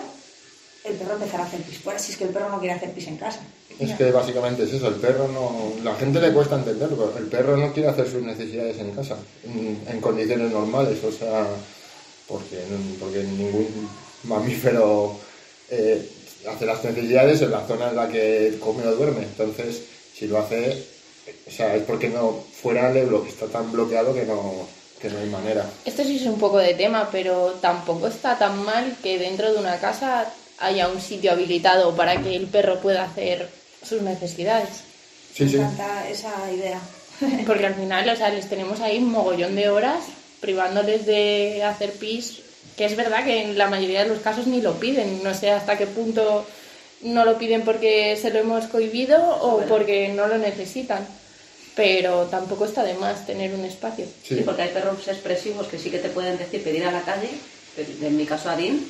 el 0.85 0.95
perro 0.95 1.13
empezará 1.13 1.43
a 1.43 1.47
hacer 1.47 1.61
pis 1.61 1.79
fuera, 1.79 1.99
si 1.99 2.11
es 2.11 2.17
que 2.17 2.23
el 2.25 2.29
perro 2.29 2.49
no 2.49 2.59
quiere 2.59 2.75
hacer 2.75 2.91
pis 2.93 3.07
en 3.07 3.17
casa. 3.17 3.39
Es 3.79 3.93
que 3.93 4.11
básicamente 4.11 4.63
es 4.63 4.73
eso, 4.73 4.87
el 4.87 4.95
perro 4.95 5.27
no... 5.27 5.83
La 5.83 5.93
gente 5.95 6.19
le 6.19 6.33
cuesta 6.33 6.55
entenderlo, 6.55 7.13
el 7.17 7.25
perro 7.25 7.57
no 7.57 7.71
quiere 7.73 7.89
hacer 7.89 8.09
sus 8.09 8.23
necesidades 8.23 8.79
en 8.79 8.91
casa, 8.91 9.17
en, 9.43 9.79
en 9.87 10.01
condiciones 10.01 10.51
normales, 10.51 11.03
o 11.03 11.11
sea, 11.11 11.45
porque, 12.27 12.63
porque 12.99 13.23
ningún 13.23 13.89
mamífero 14.23 15.17
eh, 15.69 16.09
hace 16.49 16.65
las 16.65 16.83
necesidades 16.83 17.41
en 17.41 17.51
la 17.51 17.65
zona 17.67 17.89
en 17.89 17.95
la 17.95 18.07
que 18.09 18.57
come 18.59 18.85
o 18.87 18.95
duerme, 18.95 19.23
entonces 19.23 19.81
si 20.17 20.27
lo 20.27 20.39
hace, 20.39 20.83
o 21.47 21.51
sea, 21.51 21.75
es 21.75 21.83
porque 21.83 22.09
no 22.09 22.43
fuera 22.61 22.91
le 22.91 23.05
blo- 23.07 23.27
está 23.27 23.45
tan 23.47 23.71
bloqueado 23.71 24.13
que 24.13 24.23
no, 24.23 24.67
que 25.01 25.09
no 25.09 25.19
hay 25.19 25.29
manera. 25.29 25.69
Esto 25.85 26.03
sí 26.03 26.17
es 26.17 26.25
un 26.25 26.39
poco 26.39 26.57
de 26.57 26.73
tema, 26.73 27.09
pero 27.11 27.55
tampoco 27.61 28.07
está 28.07 28.37
tan 28.37 28.63
mal 28.63 28.95
que 29.03 29.17
dentro 29.19 29.51
de 29.53 29.59
una 29.59 29.77
casa 29.79 30.31
haya 30.59 30.87
un 30.87 30.99
sitio 31.01 31.31
habilitado 31.33 31.95
para 31.95 32.21
que 32.21 32.35
el 32.35 32.47
perro 32.47 32.79
pueda 32.79 33.03
hacer 33.03 33.47
sus 33.87 34.01
necesidades. 34.01 34.69
Sí, 35.35 35.43
Me 35.43 35.49
sí. 35.51 35.55
encanta 35.57 36.09
esa 36.09 36.51
idea. 36.51 36.81
Porque 37.45 37.65
al 37.67 37.75
final, 37.75 38.09
o 38.09 38.15
sea, 38.15 38.29
les 38.29 38.47
tenemos 38.49 38.79
ahí 38.79 38.97
un 38.97 39.11
mogollón 39.11 39.55
de 39.55 39.69
horas 39.69 40.03
privándoles 40.39 41.05
de 41.05 41.63
hacer 41.63 41.91
pis, 41.93 42.41
que 42.77 42.85
es 42.85 42.95
verdad 42.95 43.25
que 43.25 43.41
en 43.41 43.57
la 43.57 43.67
mayoría 43.69 44.03
de 44.03 44.09
los 44.09 44.19
casos 44.19 44.47
ni 44.47 44.61
lo 44.61 44.79
piden. 44.79 45.23
No 45.23 45.33
sé 45.33 45.51
hasta 45.51 45.77
qué 45.77 45.87
punto 45.87 46.45
no 47.01 47.25
lo 47.25 47.37
piden 47.37 47.63
porque 47.63 48.15
se 48.21 48.29
lo 48.29 48.39
hemos 48.39 48.65
cohibido 48.67 49.17
o 49.41 49.51
Bueno. 49.53 49.67
porque 49.67 50.09
no 50.09 50.27
lo 50.27 50.37
necesitan. 50.37 51.05
Pero 51.75 52.23
tampoco 52.25 52.65
está 52.65 52.83
de 52.83 52.95
más 52.95 53.25
tener 53.25 53.53
un 53.53 53.63
espacio. 53.65 54.05
Sí, 54.23 54.35
Sí. 54.35 54.41
porque 54.45 54.63
hay 54.63 54.69
perros 54.69 55.07
expresivos 55.07 55.67
que 55.67 55.77
sí 55.77 55.89
que 55.91 55.99
te 55.99 56.09
pueden 56.09 56.37
decir 56.37 56.63
pedir 56.63 56.85
a 56.85 56.91
la 56.91 57.01
calle, 57.01 57.29
pero 57.75 57.87
en 58.01 58.17
mi 58.17 58.25
caso 58.25 58.49
Adín 58.49 58.83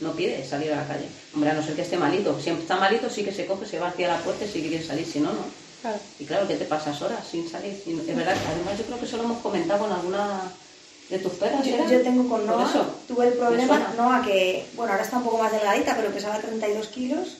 no 0.00 0.12
pide 0.12 0.44
salir 0.44 0.72
a 0.72 0.76
la 0.76 0.86
calle. 0.88 1.06
Hombre, 1.34 1.50
a 1.50 1.54
no 1.54 1.62
ser 1.64 1.74
que 1.76 1.82
esté 1.82 1.96
malito. 1.96 2.38
Si 2.40 2.50
está 2.50 2.76
malito 2.76 3.08
sí 3.08 3.22
que 3.22 3.32
se 3.32 3.46
coge, 3.46 3.64
se 3.66 3.78
va 3.78 3.88
hacia 3.88 4.08
la 4.08 4.18
puerta 4.18 4.44
y 4.44 4.48
sí 4.48 4.60
que 4.62 4.68
quiere 4.70 4.84
salir, 4.84 5.06
si 5.06 5.20
no, 5.20 5.32
no. 5.32 5.44
Claro. 5.82 5.98
Y 6.18 6.24
claro 6.24 6.48
que 6.48 6.56
te 6.56 6.64
pasas 6.64 7.00
horas 7.02 7.20
sin 7.30 7.48
salir. 7.48 7.80
Y 7.86 7.92
es 7.92 8.16
verdad, 8.16 8.36
además 8.52 8.76
yo 8.78 8.84
creo 8.86 8.98
que 8.98 9.04
eso 9.06 9.16
lo 9.18 9.24
hemos 9.24 9.40
comentado 9.42 9.80
con 9.80 9.92
alguna 9.92 10.50
de 11.08 11.18
tus 11.18 11.32
perras. 11.34 11.64
Yo, 11.66 11.76
yo 11.88 12.02
tengo 12.02 12.28
con 12.28 12.46
Noah, 12.46 12.86
tuve 13.06 13.28
el 13.28 13.34
problema. 13.34 13.92
Noah 13.96 14.22
que, 14.24 14.66
bueno, 14.74 14.92
ahora 14.92 15.04
está 15.04 15.18
un 15.18 15.24
poco 15.24 15.38
más 15.38 15.52
delgadita, 15.52 15.96
pero 15.96 16.10
pesaba 16.10 16.38
32 16.38 16.88
kilos. 16.88 17.36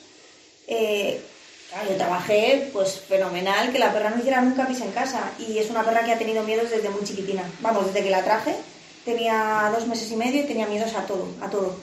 Eh, 0.67 1.21
claro, 1.69 1.89
yo 1.89 1.95
trabajé, 1.97 2.69
pues 2.71 2.99
fenomenal, 2.99 3.71
que 3.71 3.79
la 3.79 3.91
perra 3.93 4.11
no 4.11 4.19
hiciera 4.19 4.41
nunca 4.41 4.67
pis 4.67 4.81
en 4.81 4.91
casa. 4.91 5.31
Y 5.39 5.57
es 5.57 5.69
una 5.69 5.83
perra 5.83 6.03
que 6.03 6.13
ha 6.13 6.17
tenido 6.17 6.43
miedos 6.43 6.69
desde 6.69 6.89
muy 6.89 7.03
chiquitina. 7.03 7.43
Vamos, 7.61 7.87
desde 7.87 8.03
que 8.03 8.11
la 8.11 8.23
traje, 8.23 8.55
tenía 9.03 9.71
dos 9.73 9.87
meses 9.87 10.11
y 10.11 10.15
medio 10.15 10.41
y 10.41 10.45
tenía 10.45 10.67
miedos 10.67 10.93
a 10.93 11.05
todo, 11.05 11.27
a 11.41 11.49
todo. 11.49 11.75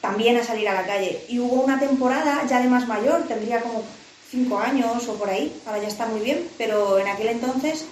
También 0.00 0.36
a 0.36 0.44
salir 0.44 0.68
a 0.68 0.74
la 0.74 0.86
calle. 0.86 1.24
Y 1.28 1.40
hubo 1.40 1.62
una 1.62 1.78
temporada 1.78 2.44
ya 2.48 2.60
de 2.60 2.68
más 2.68 2.86
mayor, 2.86 3.26
tendría 3.26 3.60
como 3.60 3.82
5 4.30 4.58
años 4.58 5.08
o 5.08 5.14
por 5.14 5.28
ahí, 5.30 5.52
ahora 5.66 5.82
ya 5.82 5.88
está 5.88 6.06
muy 6.06 6.20
bien, 6.20 6.48
pero 6.58 6.98
en 6.98 7.08
aquel 7.08 7.28
entonces 7.28 7.86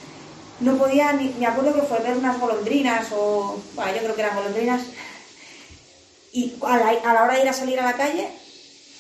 no 0.61 0.77
podía 0.77 1.13
ni, 1.13 1.35
me 1.39 1.47
acuerdo 1.47 1.75
que 1.75 1.83
fue 1.83 1.99
ver 2.01 2.17
unas 2.17 2.41
golondrinas 2.41 3.09
o, 3.13 3.61
bueno, 3.75 3.93
yo 3.93 3.99
creo 3.99 4.15
que 4.15 4.23
eran 4.23 4.37
golondrinas, 4.37 4.83
y 6.37 6.55
a 6.63 6.77
la, 6.77 7.25
hora 7.25 7.35
de 7.35 7.43
ir 7.43 7.49
a 7.49 7.53
salir 7.55 7.81
a 7.81 7.85
la 7.85 7.95
calle 7.95 8.29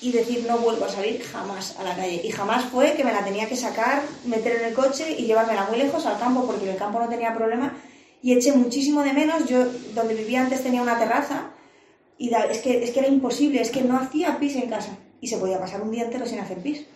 y 0.00 0.10
decir 0.10 0.46
no 0.48 0.56
vuelvo 0.56 0.86
a 0.86 0.88
salir 0.88 1.22
jamás 1.22 1.76
a 1.78 1.84
la 1.84 1.94
calle. 1.94 2.22
Y 2.24 2.30
jamás 2.30 2.64
fue 2.64 2.94
que 2.94 3.04
me 3.04 3.12
la 3.12 3.24
tenía 3.24 3.46
que 3.46 3.56
sacar, 3.56 4.02
meter 4.24 4.56
en 4.56 4.64
el 4.68 4.74
coche 4.74 5.14
y 5.18 5.26
llevármela 5.26 5.64
muy 5.64 5.76
lejos 5.76 6.06
al 6.06 6.18
campo, 6.18 6.46
porque 6.46 6.64
en 6.64 6.70
el 6.70 6.76
campo 6.76 6.98
no 6.98 7.10
tenía 7.10 7.34
problema. 7.34 7.76
Y 8.22 8.32
eché 8.32 8.52
muchísimo 8.52 9.02
de 9.02 9.12
menos. 9.12 9.44
Yo, 9.46 9.66
donde 9.94 10.14
vivía 10.14 10.40
antes, 10.40 10.62
tenía 10.62 10.80
una 10.80 10.98
terraza 10.98 11.50
y 12.16 12.32
es, 12.34 12.58
que, 12.58 12.82
es 12.82 12.90
que 12.90 13.00
era 13.00 13.08
imposible, 13.08 13.60
es 13.60 13.70
que 13.70 13.82
no 13.82 13.98
hacía 13.98 14.38
pis 14.38 14.56
en 14.56 14.70
casa. 14.70 14.96
Y 15.20 15.28
se 15.28 15.36
podía 15.36 15.60
pasar 15.60 15.82
un 15.82 15.90
día 15.90 16.04
entero 16.04 16.24
sin 16.24 16.40
hacer 16.40 16.58
pis. 16.62 16.86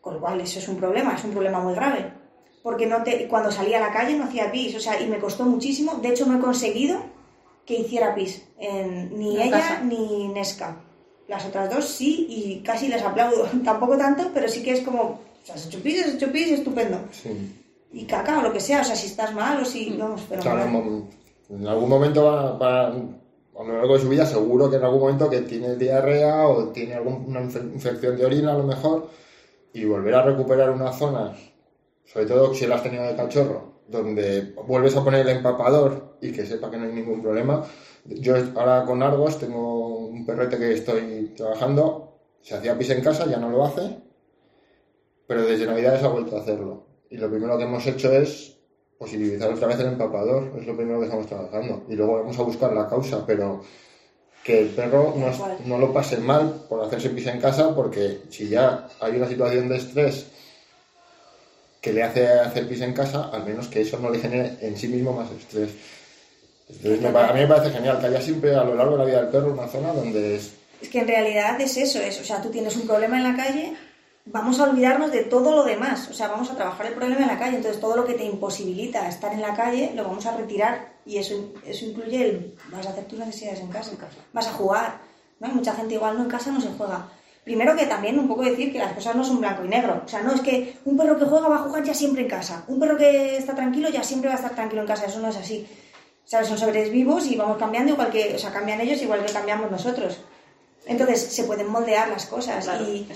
Con 0.00 0.14
lo 0.14 0.20
cual, 0.20 0.40
eso 0.40 0.60
es 0.60 0.68
un 0.68 0.76
problema, 0.76 1.16
es 1.16 1.24
un 1.24 1.32
problema 1.32 1.58
muy 1.58 1.74
grave. 1.74 2.21
Porque 2.62 2.86
no 2.86 3.02
te, 3.02 3.26
cuando 3.28 3.50
salía 3.50 3.78
a 3.78 3.88
la 3.88 3.92
calle 3.92 4.16
no 4.16 4.24
hacía 4.24 4.50
pis, 4.52 4.74
o 4.76 4.80
sea, 4.80 5.00
y 5.00 5.06
me 5.08 5.18
costó 5.18 5.44
muchísimo. 5.44 5.94
De 5.96 6.08
hecho, 6.10 6.26
no 6.26 6.38
he 6.38 6.40
conseguido 6.40 6.98
que 7.66 7.74
hiciera 7.80 8.14
pis. 8.14 8.42
En- 8.58 9.18
ni 9.18 9.36
En 9.36 9.42
ella 9.42 9.58
casa. 9.58 9.80
ni 9.82 10.28
Nesca. 10.28 10.76
Las 11.28 11.44
otras 11.46 11.72
dos 11.74 11.86
sí, 11.88 12.26
y 12.28 12.62
casi 12.64 12.88
les 12.88 13.02
aplaudo. 13.02 13.48
Tampoco 13.64 13.96
tanto, 13.96 14.30
pero 14.34 14.48
sí 14.48 14.62
que 14.62 14.72
es 14.72 14.80
como, 14.80 15.20
has 15.52 15.66
hecho 15.66 15.80
pis, 15.82 16.04
has 16.06 16.14
hecho 16.14 16.30
pis, 16.30 16.50
estupendo. 16.52 16.98
sí. 17.10 17.58
Y 17.94 18.04
caca 18.06 18.38
o 18.38 18.42
lo 18.42 18.52
que 18.54 18.60
sea, 18.60 18.80
o 18.80 18.84
sea, 18.84 18.96
si 18.96 19.06
estás 19.06 19.34
mal 19.34 19.58
o 19.58 19.62
Mm. 19.62 19.66
si, 19.66 19.90
vamos, 19.98 20.22
pero 20.28 20.40
Claro, 20.40 20.62
en 21.50 21.66
algún 21.66 21.88
momento 21.90 22.24
va, 22.24 22.52
va- 22.56 22.86
a 22.88 23.64
lo 23.64 23.76
largo 23.76 23.94
de 23.94 24.00
su 24.00 24.08
vida 24.08 24.24
seguro 24.24 24.70
que 24.70 24.76
en 24.76 24.84
algún 24.84 25.00
momento 25.00 25.28
que 25.28 25.40
tiene 25.42 25.76
diarrea 25.76 26.46
o 26.48 26.68
tiene 26.68 26.94
alguna 26.94 27.40
infe- 27.42 27.70
infección 27.74 28.16
de 28.16 28.24
orina 28.24 28.52
a 28.52 28.56
lo 28.58 28.64
mejor 28.64 29.10
y 29.74 29.84
volver 29.84 30.14
a 30.14 30.22
recuperar 30.22 30.70
una 30.70 30.90
zona, 30.90 31.36
sobre 32.04 32.26
todo 32.26 32.54
si 32.54 32.66
la 32.66 32.76
has 32.76 32.82
tenido 32.82 33.04
de 33.04 33.16
cachorro, 33.16 33.72
donde 33.88 34.54
vuelves 34.66 34.96
a 34.96 35.04
poner 35.04 35.20
el 35.20 35.36
empapador 35.36 36.16
y 36.20 36.32
que 36.32 36.46
sepa 36.46 36.70
que 36.70 36.76
no 36.76 36.84
hay 36.84 36.92
ningún 36.92 37.22
problema. 37.22 37.64
Yo 38.04 38.34
ahora 38.56 38.84
con 38.84 39.02
Argos 39.02 39.38
tengo 39.38 40.06
un 40.06 40.26
perrete 40.26 40.58
que 40.58 40.72
estoy 40.72 41.32
trabajando, 41.36 42.18
se 42.40 42.54
hacía 42.54 42.76
pis 42.76 42.90
en 42.90 43.02
casa, 43.02 43.26
ya 43.26 43.38
no 43.38 43.50
lo 43.50 43.64
hace, 43.64 43.98
pero 45.26 45.46
desde 45.46 45.66
Navidades 45.66 46.02
ha 46.02 46.08
vuelto 46.08 46.36
a 46.36 46.40
hacerlo. 46.40 46.86
Y 47.10 47.16
lo 47.18 47.30
primero 47.30 47.56
que 47.58 47.64
hemos 47.64 47.86
hecho 47.86 48.10
es 48.10 48.58
posibilizar 48.98 49.52
otra 49.52 49.68
vez 49.68 49.78
el 49.80 49.86
empapador, 49.86 50.52
es 50.58 50.66
lo 50.66 50.76
primero 50.76 50.98
que 50.98 51.06
estamos 51.06 51.26
trabajando. 51.26 51.84
Y 51.88 51.94
luego 51.94 52.14
vamos 52.20 52.38
a 52.38 52.42
buscar 52.42 52.72
la 52.72 52.88
causa, 52.88 53.24
pero 53.26 53.60
que 54.42 54.60
el 54.60 54.68
perro 54.68 55.14
no, 55.16 55.30
no 55.66 55.78
lo 55.78 55.92
pase 55.92 56.18
mal 56.18 56.64
por 56.68 56.80
hacerse 56.80 57.10
pis 57.10 57.26
en 57.28 57.40
casa, 57.40 57.74
porque 57.74 58.22
si 58.30 58.48
ya 58.48 58.88
hay 59.00 59.16
una 59.16 59.28
situación 59.28 59.68
de 59.68 59.76
estrés 59.76 60.31
que 61.82 61.92
le 61.92 62.04
hace 62.04 62.28
hacer 62.28 62.68
pis 62.68 62.80
en 62.80 62.94
casa, 62.94 63.28
al 63.32 63.44
menos 63.44 63.66
que 63.66 63.80
eso 63.80 63.98
no 63.98 64.08
le 64.08 64.20
genere 64.20 64.56
en 64.60 64.76
sí 64.76 64.86
mismo 64.86 65.12
más 65.12 65.28
estrés. 65.32 65.70
A 66.84 67.32
mí 67.32 67.40
me 67.40 67.46
parece 67.48 67.70
genial 67.70 67.98
que 67.98 68.06
haya 68.06 68.22
siempre 68.22 68.54
a 68.54 68.62
lo 68.62 68.76
largo 68.76 68.92
de 68.92 68.98
la 68.98 69.04
vida 69.04 69.22
del 69.22 69.30
perro 69.30 69.52
una 69.52 69.66
zona 69.66 69.92
donde 69.92 70.36
es 70.36 70.52
Es 70.80 70.88
que 70.88 71.00
en 71.00 71.08
realidad 71.08 71.60
es 71.60 71.76
eso, 71.76 71.98
es, 71.98 72.20
o 72.20 72.24
sea, 72.24 72.40
tú 72.40 72.50
tienes 72.50 72.76
un 72.76 72.86
problema 72.86 73.16
en 73.16 73.24
la 73.24 73.36
calle, 73.36 73.74
vamos 74.24 74.60
a 74.60 74.70
olvidarnos 74.70 75.10
de 75.10 75.24
todo 75.24 75.56
lo 75.56 75.64
demás, 75.64 76.08
o 76.08 76.14
sea, 76.14 76.28
vamos 76.28 76.50
a 76.52 76.54
trabajar 76.54 76.86
el 76.86 76.94
problema 76.94 77.22
en 77.22 77.26
la 77.26 77.38
calle, 77.38 77.56
entonces 77.56 77.80
todo 77.80 77.96
lo 77.96 78.06
que 78.06 78.14
te 78.14 78.24
imposibilita 78.24 79.08
estar 79.08 79.32
en 79.32 79.42
la 79.42 79.54
calle 79.54 79.90
lo 79.96 80.04
vamos 80.04 80.24
a 80.24 80.36
retirar 80.36 80.92
y 81.04 81.18
eso, 81.18 81.52
eso 81.66 81.84
incluye 81.84 82.24
el, 82.24 82.54
vas 82.70 82.86
a 82.86 82.90
hacer 82.90 83.04
tus 83.06 83.18
necesidades 83.18 83.58
en 83.58 83.68
casa, 83.68 83.90
vas 84.32 84.46
a 84.46 84.52
jugar, 84.52 85.00
¿no? 85.40 85.48
Hay 85.48 85.52
mucha 85.52 85.74
gente 85.74 85.94
igual, 85.94 86.16
no, 86.16 86.22
en 86.22 86.30
casa 86.30 86.52
no 86.52 86.60
se 86.60 86.68
juega. 86.78 87.08
Primero 87.44 87.76
que 87.76 87.86
también 87.86 88.18
un 88.18 88.28
poco 88.28 88.42
decir 88.42 88.72
que 88.72 88.78
las 88.78 88.92
cosas 88.92 89.16
no 89.16 89.24
son 89.24 89.40
blanco 89.40 89.64
y 89.64 89.68
negro, 89.68 90.02
o 90.04 90.08
sea, 90.08 90.22
no 90.22 90.32
es 90.32 90.40
que 90.40 90.78
un 90.84 90.96
perro 90.96 91.18
que 91.18 91.24
juega 91.24 91.48
va 91.48 91.56
a 91.56 91.58
jugar 91.58 91.82
ya 91.82 91.92
siempre 91.92 92.22
en 92.22 92.28
casa, 92.28 92.64
un 92.68 92.78
perro 92.78 92.96
que 92.96 93.36
está 93.36 93.54
tranquilo 93.54 93.88
ya 93.88 94.04
siempre 94.04 94.28
va 94.28 94.34
a 94.34 94.38
estar 94.38 94.54
tranquilo 94.54 94.82
en 94.82 94.86
casa, 94.86 95.06
eso 95.06 95.18
no 95.18 95.28
es 95.28 95.36
así. 95.36 95.66
¿Sabes? 96.24 96.46
Son 96.46 96.56
seres 96.56 96.92
vivos 96.92 97.26
y 97.26 97.36
vamos 97.36 97.58
cambiando 97.58 97.92
igual 97.92 98.10
que, 98.10 98.34
o 98.36 98.38
sea, 98.38 98.52
cambian 98.52 98.80
ellos 98.80 99.02
igual 99.02 99.24
que 99.24 99.32
cambiamos 99.32 99.70
nosotros. 99.70 100.20
Entonces 100.86 101.20
se 101.20 101.44
pueden 101.44 101.68
moldear 101.68 102.08
las 102.08 102.26
cosas 102.26 102.64
Claro, 102.64 102.84
y, 102.88 103.08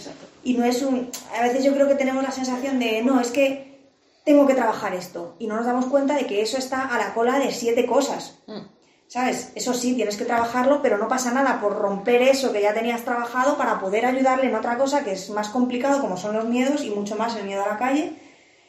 y 0.45 0.55
no 0.55 0.65
es 0.65 0.83
un... 0.83 1.11
A 1.37 1.43
veces 1.43 1.65
yo 1.65 1.73
creo 1.73 1.89
que 1.89 1.95
tenemos 1.95 2.23
la 2.23 2.31
sensación 2.31 2.79
de, 2.79 3.03
no, 3.03 3.21
es 3.21 3.31
que 3.31 3.77
tengo 4.25 4.47
que 4.47 4.55
trabajar 4.55 4.93
esto 4.95 5.37
y 5.39 5.47
no 5.47 5.57
nos 5.57 5.67
damos 5.67 5.87
cuenta 5.87 6.17
de 6.17 6.27
que 6.27 6.43
eso 6.43 6.59
está 6.59 6.87
a 6.87 6.99
la 6.99 7.15
cola 7.15 7.39
de 7.39 7.53
siete 7.53 7.87
cosas. 7.87 8.39
Mm. 8.47 8.76
¿Sabes? 9.09 9.53
Eso 9.55 9.73
sí, 9.73 9.95
tienes 9.95 10.17
que 10.17 10.25
trabajarlo, 10.25 10.83
pero 10.83 10.99
no 10.99 11.07
pasa 11.09 11.31
nada 11.33 11.61
por 11.61 11.77
romper 11.79 12.23
eso 12.23 12.53
que 12.53 12.61
ya 12.63 12.75
tenías 12.75 13.03
trabajado 13.05 13.57
para 13.57 13.79
poder 13.79 14.05
ayudarle 14.05 14.47
en 14.49 14.55
otra 14.57 14.77
cosa 14.77 15.05
que 15.05 15.13
es 15.13 15.31
más 15.31 15.49
complicado, 15.49 16.01
como 16.01 16.17
son 16.17 16.35
los 16.35 16.45
miedos 16.47 16.83
y 16.83 16.91
mucho 16.91 17.15
más 17.17 17.37
el 17.37 17.45
miedo 17.45 17.65
a 17.65 17.69
la 17.69 17.79
calle, 17.79 18.15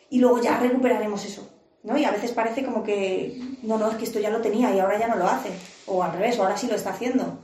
y 0.10 0.20
luego 0.20 0.42
ya 0.42 0.60
recuperaremos 0.60 1.26
eso. 1.26 1.50
¿no? 1.84 1.98
Y 1.98 2.06
a 2.06 2.12
veces 2.12 2.32
parece 2.32 2.64
como 2.64 2.84
que, 2.84 3.40
no, 3.64 3.78
no, 3.78 3.90
es 3.90 3.98
que 3.98 4.04
esto 4.06 4.20
ya 4.20 4.30
lo 4.30 4.42
tenía 4.42 4.74
y 4.76 4.80
ahora 4.80 5.00
ya 5.00 5.08
no 5.08 5.16
lo 5.16 5.28
hace. 5.28 5.50
O 5.88 6.04
al 6.04 6.12
revés, 6.14 6.38
o 6.38 6.44
ahora 6.44 6.58
sí 6.58 6.68
lo 6.68 6.76
está 6.76 6.92
haciendo. 6.92 7.40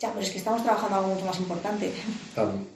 Ya, 0.00 0.08
pero 0.10 0.20
es 0.24 0.30
que 0.30 0.38
estamos 0.38 0.62
trabajando 0.62 0.96
algo 0.96 1.08
mucho 1.08 1.24
más 1.26 1.38
importante. 1.38 1.92
tan- 2.34 2.66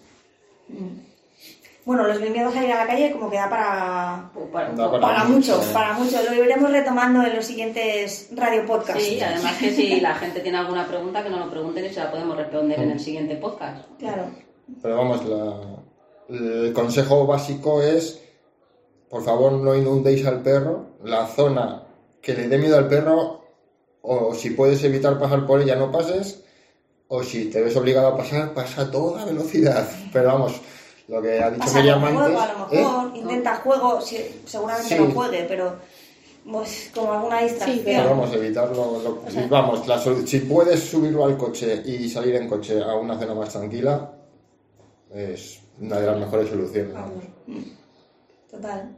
Bueno, 1.85 2.07
los 2.07 2.21
miedos 2.21 2.55
a 2.55 2.65
ir 2.65 2.71
a 2.73 2.79
la 2.79 2.87
calle 2.87 3.11
como 3.13 3.29
que 3.29 3.37
da 3.37 3.51
para, 3.51 4.31
Pues 4.33 4.47
para- 4.53 4.69
Da 4.71 4.89
para, 4.91 5.01
Para 5.01 5.25
mucho, 5.25 5.57
mucho, 5.57 5.73
para 5.73 5.93
mucho. 5.95 6.17
Lo 6.23 6.45
iremos 6.45 6.71
retomando 6.71 7.23
en 7.25 7.35
los 7.35 7.45
siguientes 7.45 8.29
radio 8.33 8.65
podcasts. 8.67 9.03
Sí, 9.03 9.21
además 9.21 9.57
que 9.59 9.71
si 9.73 10.01
la 10.01 10.15
gente 10.15 10.41
tiene 10.41 10.59
alguna 10.59 10.87
pregunta, 10.87 11.23
que 11.25 11.31
nos 11.31 11.41
lo 11.41 11.51
pregunten 11.51 11.85
y 11.85 11.89
se 11.91 11.99
la 12.01 12.11
podemos 12.11 12.37
responder 12.37 12.81
en 12.81 12.91
el 12.93 13.01
siguiente 13.01 13.35
podcast. 13.37 13.85
Claro. 13.99 14.27
Pero 14.81 14.97
vamos, 14.97 15.25
la- 15.27 15.61
el 16.29 16.73
consejo 16.73 17.27
básico 17.27 17.83
es, 17.83 18.23
por 19.11 19.25
favor, 19.25 19.53
no 19.53 19.75
inundéis 19.75 20.25
al 20.25 20.41
perro. 20.41 20.87
La 21.03 21.27
zona 21.27 21.83
que 22.23 22.33
le 22.35 22.47
dé 22.49 22.59
miedo 22.59 22.79
al 22.79 22.87
perro, 22.89 23.45
o 24.03 24.33
si 24.35 24.51
puedes 24.51 24.83
evitar 24.85 25.19
pasar 25.19 25.47
por 25.47 25.61
ella, 25.61 25.75
no 25.75 25.91
pases. 25.91 26.45
O 27.09 27.23
si 27.25 27.51
te 27.51 27.61
ves 27.61 27.77
obligado 27.77 28.07
a 28.07 28.17
pasar, 28.17 28.55
pasa 28.55 28.83
a 28.83 28.91
toda 28.91 29.25
velocidad. 29.27 29.87
Pero 30.13 30.29
vamos, 30.29 30.61
lo 31.09 31.21
que 31.23 31.43
ha 31.43 31.51
dicho 31.51 31.61
Pasa 31.65 31.79
Miriam 31.79 32.01
con 32.01 32.09
antes... 32.09 32.23
juego, 32.25 32.41
a 32.41 32.47
lo 32.47 32.53
¿eh? 32.73 32.79
mejor, 32.79 33.17
intenta 33.17 33.57
juego, 33.57 34.01
si- 34.01 34.41
seguramente 34.47 34.97
Sí. 34.97 35.03
no 35.03 35.11
juegue, 35.13 35.45
pero 35.49 35.77
pues, 36.51 36.91
como 36.95 37.13
alguna 37.13 37.41
distracción. 37.41 37.77
Sí, 37.79 37.83
Pero 37.85 38.05
vamos, 38.11 38.33
evitarlo. 38.35 39.01
lo- 39.03 39.31
si, 39.31 39.41
vamos, 39.49 39.87
la 39.87 39.99
si 40.27 40.39
puedes 40.41 40.81
subirlo 40.81 41.25
al 41.25 41.37
coche 41.37 41.83
y 41.85 42.09
salir 42.09 42.35
en 42.37 42.49
coche 42.49 42.83
a 42.83 42.95
una 42.97 43.19
cena 43.19 43.35
más 43.35 43.51
tranquila, 43.51 44.13
es 45.15 45.61
una 45.81 45.99
de 46.01 46.07
las 46.07 46.19
mejores 46.19 46.49
soluciones. 46.49 46.95
Vamos. 46.95 47.25
Total. 48.51 48.91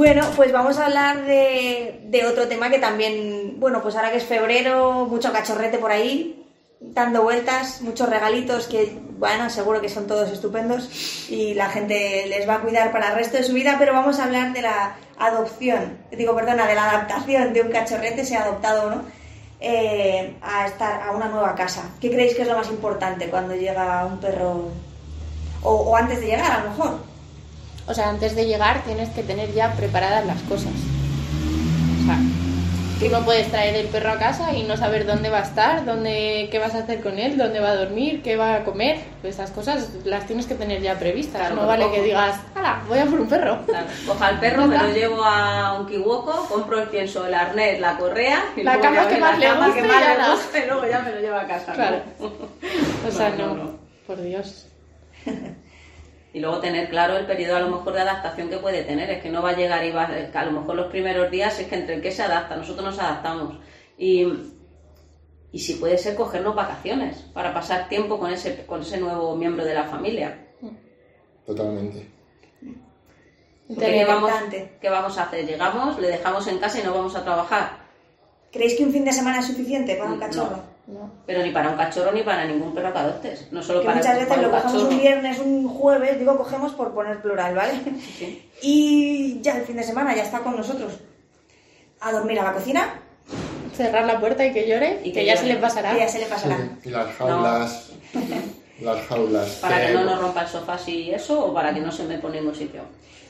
Bueno, 0.00 0.26
pues 0.34 0.50
vamos 0.50 0.78
a 0.78 0.86
hablar 0.86 1.26
de, 1.26 2.24
otro 2.26 2.48
tema 2.48 2.70
que 2.70 2.78
también, 2.78 3.60
bueno, 3.60 3.82
pues 3.82 3.96
ahora 3.96 4.10
que 4.10 4.16
es 4.16 4.24
febrero, 4.24 5.04
mucho 5.04 5.30
cachorrete 5.30 5.76
por 5.76 5.92
ahí, 5.92 6.42
dando 6.80 7.22
vueltas, 7.22 7.82
muchos 7.82 8.08
regalitos 8.08 8.66
que, 8.66 8.96
bueno, 9.18 9.50
seguro 9.50 9.82
que 9.82 9.90
son 9.90 10.06
todos 10.06 10.30
estupendos 10.30 11.28
y 11.28 11.52
la 11.52 11.68
gente 11.68 12.24
les 12.28 12.48
va 12.48 12.54
a 12.54 12.60
cuidar 12.60 12.92
para 12.92 13.10
el 13.10 13.16
resto 13.16 13.36
de 13.36 13.42
su 13.42 13.52
vida, 13.52 13.76
pero 13.78 13.92
vamos 13.92 14.18
a 14.18 14.24
hablar 14.24 14.54
de 14.54 14.62
la 14.62 14.96
adopción, 15.18 15.98
digo, 16.10 16.34
perdona, 16.34 16.66
de 16.66 16.76
la 16.76 16.88
adaptación 16.88 17.52
de 17.52 17.60
un 17.60 17.70
cachorrete, 17.70 18.24
sea 18.24 18.44
adoptado 18.44 18.86
o 18.86 18.90
no, 18.92 19.02
eh, 19.60 20.34
a 20.40 20.66
estar 20.66 21.02
a 21.02 21.10
una 21.10 21.28
nueva 21.28 21.54
casa. 21.54 21.90
¿Qué 22.00 22.10
creéis 22.10 22.34
que 22.34 22.40
es 22.40 22.48
lo 22.48 22.56
más 22.56 22.70
importante 22.70 23.28
cuando 23.28 23.54
llega 23.54 24.06
un 24.06 24.18
perro 24.18 24.70
o, 25.62 25.70
o 25.70 25.94
antes 25.94 26.20
de 26.20 26.26
llegar 26.26 26.52
a 26.52 26.64
lo 26.64 26.70
mejor? 26.70 27.09
O 27.90 27.94
sea, 27.94 28.08
antes 28.08 28.36
de 28.36 28.46
llegar 28.46 28.84
tienes 28.84 29.08
que 29.08 29.24
tener 29.24 29.52
ya 29.52 29.72
preparadas 29.72 30.24
las 30.24 30.40
cosas. 30.42 30.72
O 32.00 32.06
sea, 32.06 32.18
tú 33.00 33.08
no 33.08 33.24
puedes 33.24 33.48
traer 33.48 33.74
el 33.74 33.88
perro 33.88 34.10
a 34.12 34.16
casa 34.16 34.54
y 34.54 34.62
no 34.62 34.76
saber 34.76 35.06
dónde 35.06 35.28
va 35.28 35.38
a 35.38 35.42
estar, 35.42 35.84
dónde, 35.84 36.48
qué 36.52 36.60
vas 36.60 36.76
a 36.76 36.78
hacer 36.78 37.02
con 37.02 37.18
él, 37.18 37.36
dónde 37.36 37.58
va 37.58 37.70
a 37.70 37.74
dormir, 37.74 38.22
qué 38.22 38.36
va 38.36 38.54
a 38.54 38.64
comer. 38.64 39.00
Pues 39.22 39.34
esas 39.34 39.50
cosas 39.50 39.88
las 40.04 40.24
tienes 40.24 40.46
que 40.46 40.54
tener 40.54 40.80
ya 40.80 41.00
previstas. 41.00 41.40
Claro, 41.40 41.56
no 41.56 41.66
vale 41.66 41.90
que 41.90 42.00
digas, 42.02 42.38
¡hala! 42.54 42.80
Voy 42.88 42.98
a 42.98 43.06
por 43.06 43.20
un 43.22 43.28
perro. 43.28 43.58
Claro, 43.66 43.86
coja 44.06 44.26
al 44.28 44.38
perro, 44.38 44.66
me 44.68 44.78
lo 44.78 44.88
llevo 44.94 45.24
a 45.24 45.80
un 45.80 45.88
kiwoko, 45.88 46.46
compro 46.48 46.82
el 46.82 46.88
pienso, 46.90 47.26
el 47.26 47.34
arnés, 47.34 47.80
la 47.80 47.96
correa 47.96 48.44
y 48.56 48.62
La 48.62 48.78
cama 48.78 49.08
que 49.08 49.18
más 49.18 49.32
la 49.32 49.38
le 49.38 49.46
cama 49.46 49.66
guste 49.66 49.82
que 49.82 49.88
más 49.88 50.18
le 50.18 50.30
guste, 50.30 50.58
y 50.64 50.66
luego 50.68 50.86
ya 50.86 50.98
me 51.00 51.10
lo 51.10 51.20
llevo 51.20 51.36
a 51.38 51.46
casa. 51.48 51.70
¿no? 51.72 51.74
Claro. 51.74 52.02
O 53.08 53.10
sea, 53.10 53.30
no. 53.30 53.78
por 54.06 54.22
Dios. 54.22 54.68
Y 56.32 56.40
luego 56.40 56.60
tener 56.60 56.88
claro 56.88 57.16
el 57.16 57.26
periodo 57.26 57.56
a 57.56 57.60
lo 57.60 57.70
mejor 57.70 57.92
de 57.92 58.00
adaptación 58.00 58.48
que 58.48 58.58
puede 58.58 58.84
tener. 58.84 59.10
Es 59.10 59.22
que 59.22 59.30
no 59.30 59.42
va 59.42 59.50
a 59.50 59.56
llegar 59.56 59.84
y 59.84 59.90
va 59.90 60.06
que 60.06 60.38
a 60.38 60.44
lo 60.44 60.52
mejor 60.52 60.76
los 60.76 60.86
primeros 60.86 61.30
días 61.30 61.58
es 61.58 61.66
que 61.66 61.74
entre 61.76 61.96
el 61.96 62.02
que 62.02 62.12
se 62.12 62.22
adapta, 62.22 62.56
nosotros 62.56 62.84
nos 62.84 62.98
adaptamos. 62.98 63.58
Y, 63.98 64.26
y 65.52 65.58
si 65.58 65.74
puede 65.74 65.98
ser 65.98 66.14
cogernos 66.14 66.54
vacaciones 66.54 67.18
para 67.34 67.52
pasar 67.52 67.88
tiempo 67.88 68.18
con 68.18 68.30
ese, 68.30 68.64
con 68.64 68.82
ese 68.82 68.98
nuevo 68.98 69.34
miembro 69.36 69.64
de 69.64 69.74
la 69.74 69.84
familia. 69.84 70.46
Totalmente. 71.44 72.06
Porque 73.66 73.92
¿qué, 73.92 74.04
vamos. 74.04 74.32
¿Qué 74.80 74.90
vamos 74.90 75.18
a 75.18 75.22
hacer? 75.24 75.46
Llegamos, 75.46 75.98
le 75.98 76.08
dejamos 76.08 76.46
en 76.48 76.58
casa 76.58 76.80
y 76.80 76.82
no 76.82 76.92
vamos 76.92 77.14
a 77.14 77.22
trabajar. 77.22 77.79
¿Creéis 78.52 78.74
que 78.74 78.84
un 78.84 78.92
fin 78.92 79.04
de 79.04 79.12
semana 79.12 79.40
es 79.40 79.46
suficiente 79.46 79.94
para 79.96 80.10
un 80.10 80.18
No. 80.18 80.26
cachorro? 80.26 80.58
No. 80.86 81.08
Pero 81.24 81.42
ni 81.44 81.52
para 81.52 81.70
un 81.70 81.76
cachorro 81.76 82.10
ni 82.10 82.22
para 82.22 82.44
ningún 82.46 82.74
perro 82.74 82.92
que 82.92 82.98
adoptes. 82.98 83.46
No 83.52 83.62
solo 83.62 83.80
Que 83.80 83.86
para, 83.86 83.98
muchas 83.98 84.14
veces 84.14 84.28
para 84.28 84.42
lo 84.42 84.48
un 84.48 84.54
cogemos 84.54 84.72
cachorro. 84.74 84.90
un 84.94 84.98
viernes, 85.00 85.38
un 85.38 85.68
jueves, 85.68 86.18
digo 86.18 86.36
cogemos 86.36 86.72
por 86.72 86.92
poner 86.92 87.22
plural, 87.22 87.54
¿vale? 87.54 87.74
Sí. 88.18 88.50
Y 88.62 89.40
ya 89.40 89.56
el 89.58 89.62
fin 89.62 89.76
de 89.76 89.84
semana 89.84 90.16
ya 90.16 90.24
está 90.24 90.40
con 90.40 90.56
nosotros. 90.56 90.94
A 92.00 92.10
dormir 92.12 92.40
a 92.40 92.44
la 92.44 92.52
cocina 92.54 92.94
Cerrar 93.76 94.04
la 94.04 94.18
puerta 94.18 94.44
y 94.44 94.52
que 94.52 94.66
llore 94.68 95.00
Y 95.04 95.12
que 95.12 95.20
que 95.20 95.26
ya 95.26 95.34
llore. 95.36 95.46
se 95.46 95.54
le 95.54 95.60
pasará. 95.60 95.94
y 95.94 95.98
ya 96.00 96.08
se 96.08 96.18
le 96.18 96.26
pasará. 96.26 96.58
Y 96.84 96.88
las 96.90 97.14
jaulas. 97.16 97.90
Las 98.80 99.06
jaulas. 99.06 99.48
Para 99.60 99.76
que 99.80 99.90
Eh, 99.92 99.94
no 99.94 100.04
nos 100.04 100.20
rompa 100.20 100.42
el 100.42 100.48
sofá 100.48 100.76
si 100.76 101.12
eso 101.12 101.46
o 101.46 101.54
para 101.54 101.72
que 101.72 101.80
no 101.80 101.92
se 101.92 102.02
me 102.04 102.18
pone 102.18 102.38
en 102.38 102.44
ningún 102.44 102.58
sitio. 102.58 102.82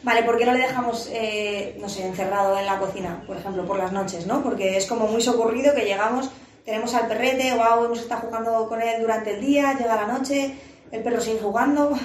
Vale, 0.02 0.22
¿por 0.22 0.38
qué 0.38 0.46
no 0.46 0.52
le 0.52 0.60
dejamos, 0.60 1.10
eh, 1.12 1.76
no 1.80 1.88
sé, 1.88 2.06
encerrado 2.06 2.58
en 2.58 2.66
la 2.66 2.78
cocina, 2.78 3.22
por 3.26 3.36
ejemplo, 3.36 3.66
por 3.66 3.78
las 3.78 3.92
noches, 3.92 4.26
¿no? 4.26 4.42
Porque 4.42 4.76
es 4.76 4.86
como 4.86 5.06
muy 5.06 5.20
socorrido 5.20 5.74
que 5.74 5.84
llegamos, 5.84 6.30
tenemos 6.64 6.94
al 6.94 7.06
perrete, 7.06 7.52
wow, 7.54 7.84
hemos 7.84 8.00
estado 8.00 8.22
jugando 8.22 8.68
con 8.68 8.80
él 8.80 9.00
durante 9.00 9.34
el 9.34 9.40
día, 9.40 9.76
llega 9.78 9.96
la 9.96 10.06
noche, 10.06 10.54
el 10.90 11.02
perro 11.02 11.20
sigue 11.20 11.40
jugando. 11.40 11.90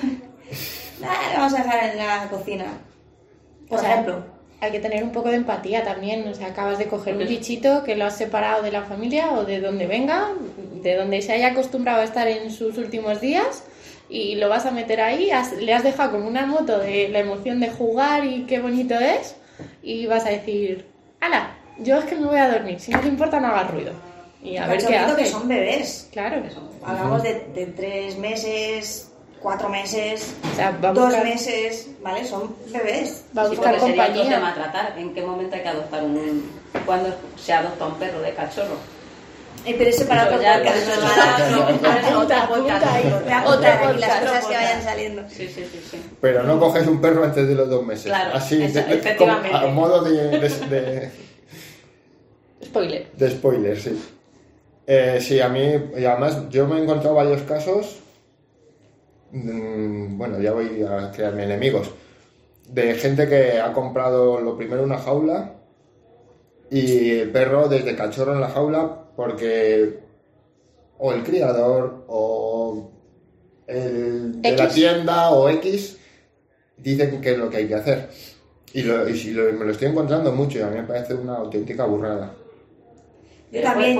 Nah, 1.02 1.30
le 1.30 1.38
vamos 1.38 1.54
a 1.54 1.58
dejar 1.58 1.90
en 1.90 1.98
la 1.98 2.28
cocina. 2.30 2.66
Por 3.68 3.78
O 3.78 3.82
sea, 3.82 3.92
ejemplo. 3.92 4.24
Hay 4.62 4.72
que 4.72 4.80
tener 4.80 5.04
un 5.04 5.12
poco 5.12 5.30
de 5.30 5.36
empatía 5.36 5.84
también. 5.84 6.26
O 6.28 6.34
sea, 6.34 6.48
acabas 6.48 6.78
de 6.78 6.88
coger 6.88 7.18
un 7.18 7.28
bichito 7.28 7.84
que 7.84 7.96
lo 7.98 8.06
has 8.06 8.18
separado 8.18 8.64
de 8.64 8.72
la 8.72 8.84
familia 8.84 9.34
o 9.34 9.44
de 9.44 9.60
donde 9.60 9.88
venga, 9.88 10.30
de 10.82 10.96
donde 10.96 11.22
se 11.22 11.34
haya 11.34 11.48
acostumbrado 11.48 12.00
a 12.00 12.06
estar 12.06 12.30
en 12.30 12.50
sus 12.50 12.78
últimos 12.78 13.20
días 13.20 13.64
y 14.10 14.36
lo 14.36 14.50
vas 14.50 14.66
a 14.66 14.72
meter 14.72 15.02
ahí. 15.02 15.32
has- 15.32 15.54
le 15.54 15.74
has 15.74 15.84
dejado 15.84 16.12
como 16.12 16.28
una 16.28 16.46
moto 16.46 16.80
de 16.80 17.10
la 17.10 17.20
emoción 17.20 17.60
de 17.60 17.70
jugar 17.70 18.26
y 18.26 18.46
qué 18.46 18.60
bonito 18.60 18.96
es. 18.96 19.36
Y 19.84 20.06
vas 20.08 20.26
a 20.26 20.30
decir, 20.30 20.86
¡Hala! 21.22 21.56
Yo 21.80 21.98
es 21.98 22.06
que 22.06 22.16
me 22.16 22.28
voy 22.28 22.38
a 22.38 22.50
dormir. 22.52 22.80
Si 22.80 22.92
no 22.92 23.00
te 23.00 23.08
importa, 23.08 23.40
no 23.40 23.48
hagas 23.48 23.72
ruido. 23.72 23.92
Y 24.44 24.58
a 24.58 24.68
ver 24.68 24.78
qué 24.78 24.86
Cachorrito 24.86 25.16
que 25.16 25.22
haces. 25.24 25.32
son 25.34 25.48
bebés. 25.48 26.10
Claro. 26.12 26.42
Hablamos 26.86 27.24
de, 27.24 27.34
de 27.56 27.66
tres 27.68 28.18
meses, 28.18 29.12
cuatro 29.42 29.70
meses, 29.70 30.36
O 30.52 30.56
sea, 30.56 30.72
va 30.84 30.90
a 30.90 30.94
dos 30.94 31.06
buscar- 31.06 31.24
meses, 31.24 31.90
¿vale? 32.02 32.24
Son 32.26 32.56
bebés. 32.72 33.26
Va 33.36 33.42
a 33.42 33.46
Sí, 33.46 33.56
buscar 33.56 33.74
porque 33.76 33.88
sería 33.88 34.04
otro 34.04 34.14
compañía. 34.16 34.36
tema 34.38 34.50
a 34.52 34.54
tratar. 34.54 35.00
¿En 35.00 35.14
qué 35.14 35.22
momento 35.24 35.56
hay 35.56 35.62
que 35.64 35.68
adoptar 35.70 36.04
un... 36.04 36.50
cuando 36.86 37.10
se 37.38 37.54
adopta 37.54 37.86
un 37.88 37.96
perro 37.96 38.22
de 38.22 38.34
cachorro? 38.34 38.78
Eh, 39.66 39.76
pero 39.78 39.90
ese 39.90 40.06
para 40.06 40.24
Eso 40.24 40.36
otro 40.36 40.44
podcast. 40.48 40.78
eso 40.78 42.20
otra 42.20 43.46
Otra 43.48 43.90
aquí 43.90 44.00
las 44.00 44.20
cosas 44.20 44.46
que 44.46 44.54
vayan 44.54 44.84
saliendo. 44.84 45.24
Sí, 45.30 45.48
sí, 45.48 45.66
sí, 45.72 45.82
sí. 45.92 46.02
Pero 46.22 46.44
no 46.44 46.60
coges 46.60 46.86
un 46.88 47.02
perro 47.02 47.24
antes 47.24 47.48
de 47.48 47.56
los 47.56 47.70
dos 47.70 47.84
meses. 47.86 48.06
Claro, 48.06 48.36
Así, 48.36 48.58
de- 48.58 48.68
de- 48.84 49.16
como 49.16 49.32
a 49.34 49.68
modo 49.68 50.04
de, 50.04 50.40
de- 50.40 50.50
de- 50.50 51.12
Spoiler. 52.64 53.08
de 53.14 53.32
spoiler, 53.32 53.80
sí. 53.80 54.02
Eh, 54.88 55.20
sí, 55.22 55.40
a 55.42 55.50
mí, 55.50 55.62
y 55.98 56.06
además, 56.06 56.48
yo 56.50 56.68
me 56.68 56.78
he 56.80 56.84
encontrado 56.84 57.16
varios 57.16 57.42
casos. 57.44 58.00
mm, 59.32 60.18
bueno, 60.18 60.40
ya 60.40 60.52
voy 60.54 60.84
a 60.84 61.12
crearme 61.12 61.44
enemigos. 61.44 61.90
De 62.70 62.94
gente 62.96 63.28
que 63.28 63.60
ha 63.60 63.74
comprado 63.74 64.40
lo 64.40 64.56
primero 64.58 64.84
una 64.84 64.98
jaula 64.98 65.52
y 66.72 67.12
el 67.20 67.32
perro 67.32 67.68
desde 67.68 67.96
cachorro 67.96 68.34
en 68.34 68.42
la 68.42 68.50
jaula 68.50 69.05
porque 69.16 70.00
o 70.98 71.12
el 71.14 71.24
criador 71.24 72.06
o 72.08 72.92
el 73.68 74.42
de 74.42 74.52
la 74.52 74.70
tienda 74.70 75.32
o 75.32 75.50
X 75.50 75.98
dicen 76.78 77.20
que 77.22 77.32
es 77.32 77.38
lo 77.38 77.50
que 77.50 77.58
hay 77.58 77.68
que 77.68 77.76
hacer. 77.76 78.10
Y, 78.74 78.84
lo, 78.84 79.08
y 79.08 79.18
si 79.18 79.32
lo- 79.32 79.52
me 79.54 79.66
lo 79.66 79.72
estoy 79.72 79.88
encontrando 79.88 80.32
mucho 80.32 80.60
y 80.60 80.62
a 80.62 80.68
mí 80.68 80.76
me 80.78 80.84
parece 80.84 81.14
una 81.14 81.38
auténtica 81.38 81.86
burrada. 81.86 82.34
Yo 83.52 83.62
también, 83.62 83.98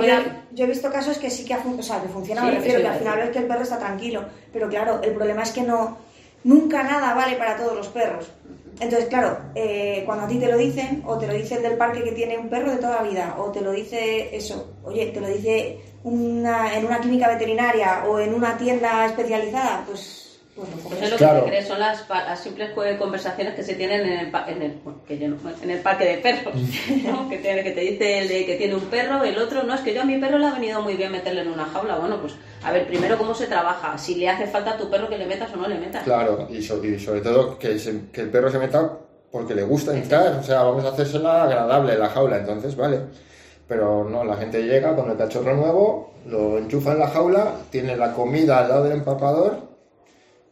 yo, 0.52 0.64
he 0.64 0.68
visto 0.68 0.92
casos 0.92 1.16
que 1.18 1.30
sí 1.30 1.44
que, 1.46 1.54
ha 1.54 1.58
fun- 1.58 1.78
o 1.80 1.82
sea, 1.82 2.02
que 2.02 2.08
funciona, 2.08 2.42
Sí, 2.42 2.46
me 2.48 2.52
refiero, 2.56 2.80
que 2.80 2.86
al 2.88 2.98
final 2.98 3.16
ves 3.18 3.30
que 3.30 3.38
el 3.38 3.46
perro 3.46 3.62
está 3.62 3.78
tranquilo. 3.78 4.24
Pero 4.52 4.68
claro, 4.68 5.00
el 5.02 5.12
problema 5.12 5.42
es 5.44 5.52
que 5.52 5.62
no, 5.62 5.96
nunca 6.44 6.82
nada 6.82 7.14
vale 7.14 7.36
para 7.36 7.56
todos 7.56 7.74
los 7.74 7.88
perros. 7.88 8.30
Entonces, 8.80 9.08
claro, 9.08 9.38
eh, 9.54 10.02
cuando 10.04 10.24
a 10.24 10.28
ti 10.28 10.38
te 10.38 10.48
lo 10.50 10.58
dicen, 10.58 11.02
o 11.06 11.16
te 11.18 11.26
lo 11.26 11.32
dice 11.32 11.54
el 11.56 11.62
del 11.62 11.76
parque 11.78 12.02
que 12.04 12.12
tiene 12.12 12.36
un 12.36 12.48
perro 12.50 12.70
de 12.70 12.76
toda 12.76 13.02
la 13.02 13.08
vida, 13.08 13.36
o 13.38 13.50
te 13.50 13.60
lo 13.62 13.72
dice 13.72 14.34
eso, 14.36 14.76
oye, 14.84 15.06
te 15.06 15.20
lo 15.20 15.28
dice 15.28 15.78
una, 16.04 16.74
en 16.76 16.84
una 16.86 16.98
clínica 17.00 17.28
veterinaria 17.28 18.04
o 18.06 18.20
en 18.20 18.34
una 18.34 18.56
tienda 18.58 19.06
especializada, 19.06 19.82
pues, 19.86 20.40
pues 20.54 20.68
lo 20.68 20.74
Pues 20.74 20.84
coges. 20.84 21.02
es 21.02 21.10
lo 21.10 21.16
Claro. 21.16 21.34
que 21.38 21.44
te 21.44 21.48
crees, 21.50 21.68
son 21.68 21.80
las, 21.80 22.02
pa- 22.02 22.24
las 22.24 22.40
simples 22.42 22.70
co- 22.72 22.82
conversaciones 22.98 23.54
que 23.54 23.62
se 23.62 23.74
tienen 23.74 24.00
en 24.06 24.18
el, 24.20 24.30
pa- 24.30 24.44
en 24.48 24.62
el, 24.62 24.72
bueno, 24.84 25.00
que 25.06 25.18
yo 25.18 25.28
no- 25.28 25.36
en 25.62 25.70
el 25.70 25.80
parque 25.80 26.04
de 26.04 26.18
perros, 26.18 26.54
¿no? 27.04 27.28
que, 27.28 27.40
que 27.40 27.70
te 27.74 27.80
dice 27.80 28.18
el 28.20 28.28
de 28.28 28.46
que 28.46 28.56
tiene 28.56 28.74
un 28.74 28.84
perro, 28.86 29.24
el 29.24 29.36
otro, 29.38 29.62
no, 29.64 29.74
es 29.74 29.80
que 29.80 29.92
yo 29.94 30.02
a 30.02 30.04
mi 30.04 30.18
perro 30.18 30.38
le 30.38 30.46
ha 30.46 30.52
venido 30.52 30.80
muy 30.82 30.94
bien 30.96 31.12
meterle 31.12 31.40
en 31.42 31.48
una 31.50 31.64
jaula. 31.64 31.96
Bueno, 31.96 32.20
pues 32.20 32.34
a 32.66 32.72
ver, 32.72 32.86
primero 32.86 33.16
cómo 33.16 33.34
se 33.34 33.46
trabaja, 33.46 33.96
si 33.96 34.16
le 34.16 34.28
hace 34.28 34.46
falta 34.46 34.72
a 34.72 34.76
tu 34.76 34.90
perro 34.90 35.08
que 35.08 35.16
le 35.18 35.26
metas 35.26 35.52
o 35.52 35.56
no 35.56 35.68
le 35.68 35.78
metas. 35.78 36.02
Claro, 36.04 36.46
y, 36.50 36.62
so- 36.62 36.84
y 36.84 36.98
sobre 36.98 37.20
todo 37.20 37.58
que, 37.58 37.78
se- 37.78 38.08
que 38.12 38.22
el 38.22 38.30
perro 38.30 38.50
se 38.50 38.58
meta 38.58 38.92
porque 39.30 39.54
le 39.54 39.62
gusta 39.62 39.96
entrar, 39.96 40.36
o 40.40 40.42
sea, 40.42 40.62
vamos 40.62 40.84
a 40.84 40.88
hacérsela 40.88 41.44
agradable 41.44 41.96
la 41.96 42.08
jaula, 42.08 42.38
entonces 42.38 42.76
vale. 42.76 43.00
Pero 43.68 44.04
no, 44.08 44.24
la 44.24 44.36
gente 44.36 44.62
llega 44.62 44.94
con 44.94 45.10
el 45.10 45.16
cachorro 45.16 45.54
nuevo, 45.54 46.14
lo 46.26 46.56
enchufa 46.58 46.92
en 46.92 47.00
la 47.00 47.08
jaula, 47.08 47.52
tiene 47.70 47.96
la 47.96 48.12
comida 48.12 48.58
al 48.58 48.68
lado 48.68 48.84
del 48.84 48.92
empapador. 48.92 49.66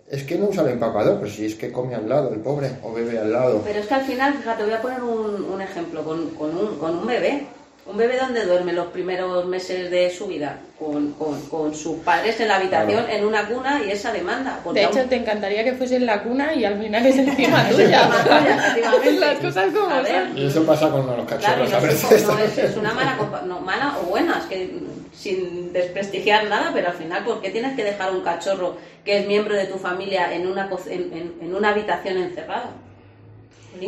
Es 0.09 0.25
que 0.25 0.37
no 0.37 0.47
usa 0.49 0.63
el 0.65 0.71
empapador, 0.71 1.19
pero 1.19 1.31
si 1.31 1.47
es 1.47 1.55
que 1.55 1.73
come 1.73 1.95
al 1.95 2.09
lado 2.09 2.31
el 2.33 2.41
pobre, 2.41 2.71
o 2.83 2.93
bebe 2.93 3.19
al 3.19 3.33
lado. 3.33 3.63
Pero 3.65 3.79
es 3.81 3.87
que 3.87 3.95
al 3.95 4.03
final, 4.03 4.35
fíjate, 4.35 4.65
voy 4.65 4.73
a 4.73 4.83
poner 4.83 5.03
un, 5.03 5.45
un 5.45 5.61
ejemplo 5.63 6.05
con, 6.05 6.29
con 6.31 6.57
un, 6.57 6.77
con 6.79 6.99
un 6.99 7.07
bebé. 7.07 7.47
¿Un 7.87 7.99
bebé 7.99 8.17
dónde 8.19 8.47
duerme 8.47 8.73
los 8.73 8.87
primeros 8.87 9.45
meses 9.45 9.91
de 9.91 10.11
su 10.11 10.27
vida? 10.27 10.59
Con, 10.79 11.13
con, 11.13 11.39
con 11.49 11.75
sus 11.75 11.99
padres 11.99 12.41
en 12.41 12.49
la 12.49 12.57
habitación, 12.57 13.05
Claro. 13.05 13.19
en 13.19 13.25
una 13.27 13.47
cuna 13.47 13.83
y 13.87 13.91
esa 13.91 14.11
demanda. 14.11 14.59
Porque 14.65 14.81
De 14.81 14.87
aún- 14.87 14.97
hecho, 14.99 15.09
te 15.09 15.17
encantaría 15.17 15.63
que 15.65 15.75
fuese 15.75 15.97
en 15.97 16.07
la 16.07 16.23
cuna 16.23 16.55
y 16.55 16.65
al 16.65 16.81
final 16.81 17.05
es 17.05 17.19
encima 17.19 17.69
tuya. 17.69 18.09
efectivamente. 18.09 19.11
Las 19.21 19.39
cosas 19.39 19.67
como 19.75 19.91
A 19.95 20.01
ver, 20.01 20.29
son. 20.29 20.39
Y 20.39 20.47
eso 20.47 20.65
pasa 20.65 20.89
con 20.91 21.07
los 21.07 21.27
Claro, 21.27 21.27
cachorros 21.27 21.71
no 21.71 21.77
a 21.77 21.79
es, 21.81 21.87
veces. 21.87 22.27
no 22.27 22.39
es- 22.39 22.59
es 22.59 22.77
una 22.79 22.95
mala, 22.95 23.19
no, 23.47 23.61
mala 23.61 23.99
o 24.03 24.07
buena, 24.07 24.39
es 24.39 24.45
que 24.47 24.71
sin 25.15 25.73
desprestigiar 25.73 26.47
nada, 26.49 26.71
pero 26.73 26.89
al 26.89 26.95
final, 26.95 27.23
¿por 27.23 27.41
qué 27.43 27.51
tienes 27.51 27.77
que 27.77 27.85
dejar 27.85 28.13
un 28.13 28.23
cachorro 28.23 28.77
que 29.05 29.19
es 29.19 29.27
miembro 29.27 29.55
de 29.55 29.67
tu 29.67 29.77
familia 29.79 30.35
en 30.35 30.47
una, 30.47 30.71
en, 30.87 31.13
en- 31.13 31.35
en 31.43 31.55
una 31.55 31.69
habitación 31.71 32.17
encerrada? 32.17 32.71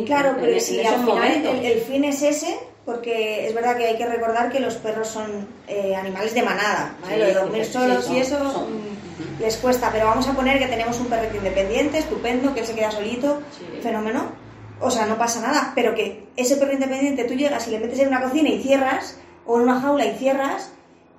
Claro, 0.05 0.29
En- 0.29 0.35
pero 0.35 0.51
en 0.51 0.61
si 0.61 0.85
al 0.85 0.99
final 1.03 1.45
el, 1.45 1.65
el 1.65 1.79
fin 1.81 2.03
es 2.03 2.21
ese, 2.21 2.57
porque 2.87 3.45
es 3.45 3.53
verdad 3.53 3.75
que 3.75 3.85
hay 3.85 3.97
que 3.97 4.05
recordar 4.07 4.49
que 4.49 4.61
los 4.61 4.75
perros 4.75 5.09
son 5.09 5.45
eh, 5.67 5.93
animales 5.93 6.33
de 6.33 6.41
manada, 6.41 6.95
¿vale? 7.01 7.19
Lo 7.19 7.25
de 7.25 7.33
dormir 7.33 7.65
sí, 7.65 7.73
solos 7.73 8.05
son- 8.05 8.15
y 8.15 8.19
eso 8.19 8.37
son. 8.51 8.63
mm, 8.77 9.41
les 9.41 9.57
cuesta, 9.57 9.89
pero 9.91 10.05
vamos 10.07 10.25
a 10.29 10.31
poner 10.31 10.57
que 10.57 10.67
tenemos 10.67 10.97
un 11.01 11.07
perrito 11.07 11.35
independiente, 11.35 11.97
estupendo, 11.97 12.53
que 12.53 12.61
él 12.61 12.65
se 12.65 12.73
queda 12.75 12.89
solito, 12.89 13.41
Sí. 13.57 13.65
fenómeno. 13.83 14.31
O 14.79 14.89
sea, 14.89 15.05
no 15.05 15.17
pasa 15.17 15.41
nada, 15.41 15.73
pero 15.75 15.93
que 15.95 16.27
ese 16.37 16.55
perro 16.55 16.71
independiente 16.71 17.25
tú 17.25 17.33
llegas 17.33 17.67
y 17.67 17.71
le 17.71 17.79
metes 17.79 17.99
en 17.99 18.07
una 18.07 18.21
cocina 18.21 18.47
y 18.47 18.63
cierras, 18.63 19.17
o 19.45 19.57
en 19.57 19.63
una 19.63 19.81
jaula 19.81 20.05
y 20.05 20.15
cierras, 20.17 20.71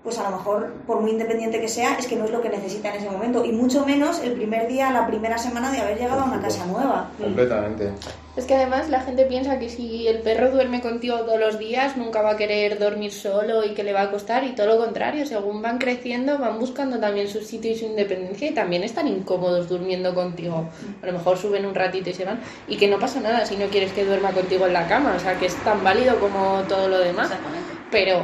pues 0.05 0.19
a 0.19 0.31
lo 0.31 0.37
mejor, 0.37 0.73
por 0.87 1.01
muy 1.01 1.11
independiente 1.11 1.61
que 1.61 1.69
sea, 1.69 1.95
es 1.95 2.07
que 2.07 2.17
no 2.17 2.25
es 2.25 2.31
lo 2.31 2.41
que 2.41 2.49
necesita 2.49 2.91
en 2.91 3.01
ese 3.03 3.11
momento. 3.11 3.45
Y 3.45 3.53
mucho 3.53 3.85
menos 3.85 4.21
el 4.21 4.33
primer 4.33 4.69
día, 4.69 4.91
la 4.91 5.07
primera 5.07 5.37
semana 5.39 5.71
de 5.71 5.79
haber 5.79 5.99
llegado 5.99 6.21
a 6.21 6.25
una 6.25 6.41
casa 6.41 6.65
nueva. 6.67 7.11
Completamente. 7.21 7.93
Es 8.37 8.45
que 8.45 8.55
además 8.55 8.89
la 8.89 9.01
gente 9.01 9.25
piensa 9.27 9.59
que 9.59 9.69
si 9.69 10.07
el 10.07 10.21
perro 10.21 10.53
duerme 10.53 10.81
contigo 10.81 11.19
todos 11.23 11.41
los 11.41 11.59
días, 11.59 11.97
nunca 11.97 12.23
va 12.23 12.31
a 12.31 12.37
querer 12.37 12.79
dormir 12.79 13.13
solo 13.13 13.65
y 13.65 13.75
que 13.75 13.83
le 13.83 13.93
va 13.93 14.03
a 14.03 14.11
costar. 14.13 14.45
Y 14.45 14.55
todo 14.55 14.69
lo 14.69 14.79
contrario, 14.79 15.27
según 15.27 15.61
van 15.61 15.79
creciendo, 15.79 16.39
van 16.39 16.59
buscando 16.61 17.01
también 17.01 17.27
su 17.27 17.41
sitio 17.41 17.73
y 17.73 17.75
su 17.75 17.87
independencia 17.87 18.49
y 18.49 18.55
también 18.55 18.85
están 18.85 19.09
incómodos 19.09 19.69
durmiendo 19.69 20.15
contigo. 20.15 20.69
A 21.03 21.07
lo 21.07 21.13
mejor 21.13 21.37
suben 21.37 21.67
un 21.67 21.75
ratito 21.75 22.11
y 22.11 22.15
se 22.15 22.25
van. 22.25 22.39
Y 22.69 22.77
que 22.77 22.87
no 22.87 23.01
pasa 23.01 23.21
nada 23.21 23.45
si 23.45 23.57
no 23.57 23.67
quieres 23.67 23.93
que 23.93 24.05
duerma 24.05 24.31
contigo 24.31 24.67
en 24.67 24.73
la 24.73 24.87
cama. 24.87 25.15
O 25.17 25.21
sea, 25.21 25.37
que 25.37 25.47
es 25.47 25.57
tan 25.65 25.83
válido 25.83 26.21
como 26.21 26.63
todo 26.69 26.89
lo 26.89 27.01
demás. 27.01 27.27
Exactamente. 27.27 27.75
Pero 27.91 28.23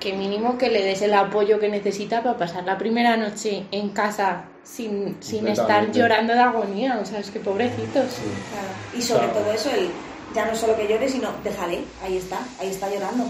que 0.00 0.12
mínimo 0.14 0.56
que 0.58 0.70
le 0.70 0.82
des 0.82 1.02
el 1.02 1.14
apoyo 1.14 1.60
que 1.60 1.68
necesita 1.68 2.22
para 2.22 2.36
pasar 2.38 2.64
la 2.64 2.78
primera 2.78 3.16
noche 3.16 3.64
en 3.70 3.90
casa 3.90 4.44
sin, 4.64 5.16
sin 5.20 5.46
estar 5.46 5.92
llorando 5.92 6.32
de 6.32 6.40
agonía. 6.40 6.98
O 7.02 7.04
sea, 7.04 7.20
es 7.20 7.30
que 7.30 7.38
pobrecitos. 7.40 7.92
Claro. 7.92 8.68
Y 8.96 9.02
sobre 9.02 9.26
Claro. 9.26 9.40
todo 9.40 9.52
eso, 9.52 9.70
el, 9.70 9.90
ya 10.34 10.46
no 10.46 10.54
solo 10.56 10.74
que 10.76 10.88
llore, 10.88 11.08
sino 11.08 11.28
déjale, 11.44 11.80
ahí 12.02 12.16
está, 12.16 12.38
ahí 12.58 12.70
está 12.70 12.88
llorando. 12.90 13.24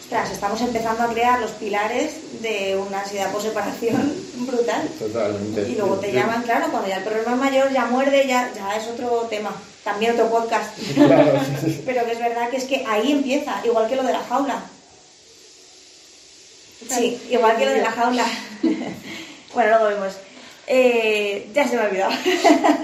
Ostras, 0.00 0.30
estamos 0.30 0.60
empezando 0.62 1.02
a 1.02 1.08
crear 1.08 1.38
los 1.40 1.50
pilares 1.52 2.40
de 2.42 2.76
una 2.78 3.00
ansiedad 3.00 3.30
por 3.30 3.42
separación 3.42 4.14
brutal. 4.46 4.88
Totalmente. 4.98 5.68
Y 5.68 5.74
luego 5.74 5.96
te 5.96 6.12
llaman, 6.12 6.42
claro, 6.44 6.68
cuando 6.70 6.88
ya 6.88 6.96
el 6.98 7.04
perro 7.04 7.20
es 7.20 7.26
más 7.26 7.36
mayor, 7.38 7.70
ya 7.72 7.84
muerde, 7.86 8.26
ya, 8.26 8.50
ya 8.54 8.76
es 8.76 8.86
otro 8.86 9.26
tema. 9.28 9.50
También 9.84 10.12
otro 10.12 10.30
podcast. 10.30 10.78
Claro. 10.94 11.40
Pero 11.86 12.04
que 12.06 12.12
es 12.12 12.18
verdad 12.18 12.48
que 12.50 12.56
es 12.56 12.64
que 12.64 12.84
ahí 12.88 13.12
empieza, 13.12 13.60
igual 13.64 13.86
que 13.88 13.96
lo 13.96 14.02
de 14.04 14.12
la 14.12 14.20
jaula. 14.20 14.60
Sí, 16.86 17.20
igual 17.30 17.56
que 17.56 17.64
lo 17.64 17.72
de 17.72 17.82
la 17.82 17.90
jaula. 17.90 18.24
bueno, 19.54 19.70
luego 19.70 19.84
vemos. 19.86 20.18
Eh, 20.66 21.48
ya 21.54 21.66
se 21.66 21.76
me 21.76 21.82
ha 21.82 21.86
olvidado. 21.86 22.12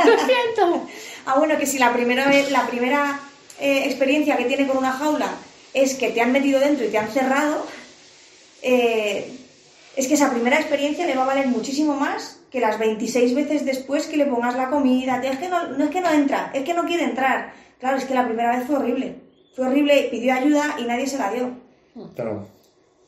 Lo 0.05 0.27
siento. 0.27 0.89
Ah, 1.27 1.39
bueno, 1.39 1.57
que 1.57 1.65
si 1.65 1.79
la 1.79 1.91
primera 1.91 2.29
vez, 2.29 2.51
la 2.51 2.67
primera 2.67 3.19
eh, 3.59 3.85
experiencia 3.87 4.37
que 4.37 4.45
tiene 4.45 4.67
con 4.67 4.77
una 4.77 4.93
jaula 4.93 5.37
es 5.73 5.95
que 5.95 6.11
te 6.11 6.21
han 6.21 6.33
metido 6.33 6.61
dentro 6.61 6.85
y 6.85 6.91
te 6.91 6.99
han 6.99 7.11
cerrado, 7.11 7.67
eh, 8.61 9.33
es 9.97 10.07
que 10.07 10.13
esa 10.13 10.31
primera 10.31 10.61
experiencia 10.61 11.07
le 11.07 11.15
va 11.15 11.23
a 11.23 11.29
valer 11.29 11.47
muchísimo 11.47 11.95
más 11.95 12.41
que 12.53 12.61
las 12.61 12.79
26 12.79 13.35
veces 13.35 13.65
después 13.65 14.07
que 14.07 14.19
le 14.19 14.27
pongas 14.27 14.55
la 14.55 14.69
comida. 14.69 15.23
Es 15.25 15.39
que 15.39 15.49
no, 15.49 15.67
no 15.69 15.85
es 15.85 15.91
que 15.91 16.03
no 16.03 16.11
entra, 16.11 16.51
es 16.53 16.63
que 16.63 16.75
no 16.75 16.85
quiere 16.85 17.05
entrar. 17.05 17.55
Claro, 17.81 17.97
es 17.97 18.05
que 18.05 18.13
la 18.13 18.27
primera 18.27 18.55
vez 18.55 18.67
fue 18.67 18.77
horrible. 18.77 19.17
Fue 19.57 19.67
horrible, 19.67 20.09
pidió 20.11 20.35
ayuda 20.35 20.77
y 20.79 20.83
nadie 20.83 21.07
se 21.07 21.17
la 21.17 21.33
dio. 21.33 21.53
Claro. 22.15 22.54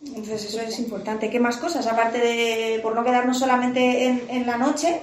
Entonces 0.07 0.45
eso 0.45 0.61
es 0.61 0.79
importante. 0.79 1.29
¿Qué 1.31 1.40
más 1.40 1.57
cosas? 1.57 1.87
Aparte 1.87 2.19
de, 2.19 2.81
por 2.83 2.95
no 2.95 3.05
quedarnos 3.05 3.38
solamente 3.38 4.07
en, 4.07 4.23
en 4.29 4.47
la 4.47 4.57
noche 4.57 5.01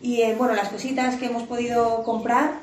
y 0.00 0.22
en, 0.22 0.36
bueno, 0.36 0.54
las 0.54 0.68
cositas 0.68 1.16
que 1.16 1.26
hemos 1.26 1.44
podido 1.44 2.02
comprar, 2.02 2.60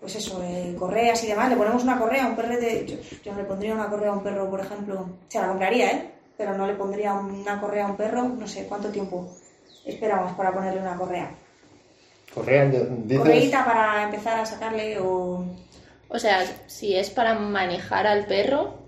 pues 0.00 0.16
eso, 0.16 0.42
eh, 0.42 0.74
correas 0.78 1.22
y 1.24 1.26
demás. 1.26 1.50
Le 1.50 1.56
ponemos 1.56 1.82
una 1.82 1.98
correa 1.98 2.24
a 2.24 2.28
un 2.28 2.36
perro 2.36 2.56
de... 2.56 2.86
Yo, 2.86 2.96
yo 3.24 3.32
no 3.32 3.38
le 3.38 3.44
pondría 3.44 3.74
una 3.74 3.88
correa 3.88 4.10
a 4.10 4.14
un 4.14 4.22
perro, 4.22 4.48
por 4.48 4.60
ejemplo. 4.60 5.06
Se 5.28 5.40
la 5.40 5.48
compraría, 5.48 5.90
¿eh? 5.90 6.10
Pero 6.36 6.56
no 6.56 6.66
le 6.66 6.74
pondría 6.74 7.14
una 7.14 7.60
correa 7.60 7.86
a 7.86 7.90
un 7.90 7.96
perro, 7.96 8.22
no 8.24 8.46
sé 8.46 8.66
cuánto 8.66 8.88
tiempo 8.90 9.28
esperamos 9.84 10.32
para 10.32 10.52
ponerle 10.52 10.80
una 10.80 10.96
correa. 10.96 11.30
Correa, 12.34 12.64
dices. 12.66 13.18
Correíta 13.18 13.64
para 13.64 14.04
empezar 14.04 14.40
a 14.40 14.46
sacarle 14.46 14.98
o... 14.98 15.44
O 16.08 16.18
sea, 16.18 16.44
si 16.66 16.94
es 16.94 17.10
para 17.10 17.34
manejar 17.34 18.06
al 18.06 18.26
perro, 18.26 18.78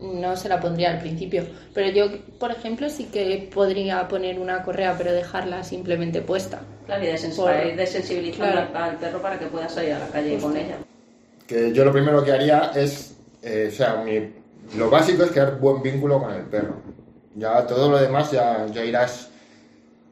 no 0.00 0.36
se 0.36 0.48
la 0.48 0.60
pondría 0.60 0.90
al 0.92 1.00
principio. 1.00 1.44
Pero 1.74 1.90
yo, 1.90 2.18
por 2.38 2.52
ejemplo, 2.52 2.88
sí 2.90 3.06
que 3.06 3.48
podría 3.52 4.06
poner 4.06 4.38
una 4.38 4.62
correa, 4.62 4.94
pero 4.96 5.12
dejarla 5.12 5.64
simplemente 5.64 6.20
puesta. 6.20 6.60
Claro, 6.86 7.02
y 7.04 7.08
desens- 7.08 7.36
Por- 7.36 7.46
para 7.46 7.64
ir 7.64 7.76
desensibilizando 7.76 8.52
Claro. 8.52 8.70
al- 8.76 8.82
al 8.90 8.96
perro 8.98 9.20
para 9.22 9.38
que 9.38 9.46
pueda 9.46 9.68
salir 9.68 9.94
a 9.94 9.98
la 10.00 10.08
calle 10.08 10.38
con 10.38 10.56
ella. 10.56 10.76
Que 11.46 11.72
yo 11.72 11.84
lo 11.84 11.92
primero 11.92 12.22
que 12.22 12.32
haría 12.32 12.70
es, 12.76 13.16
eh, 13.42 13.70
o 13.72 13.74
sea, 13.74 13.96
mi- 14.04 14.32
lo 14.76 14.90
básico 14.90 15.24
es 15.24 15.30
crear 15.32 15.58
buen 15.58 15.82
vínculo 15.82 16.20
con 16.22 16.32
el 16.32 16.42
perro. 16.42 16.74
Ya 17.34 17.66
todo 17.66 17.90
lo 17.90 17.98
demás 17.98 18.30
ya, 18.30 18.66
ya 18.72 18.84
irás 18.84 19.29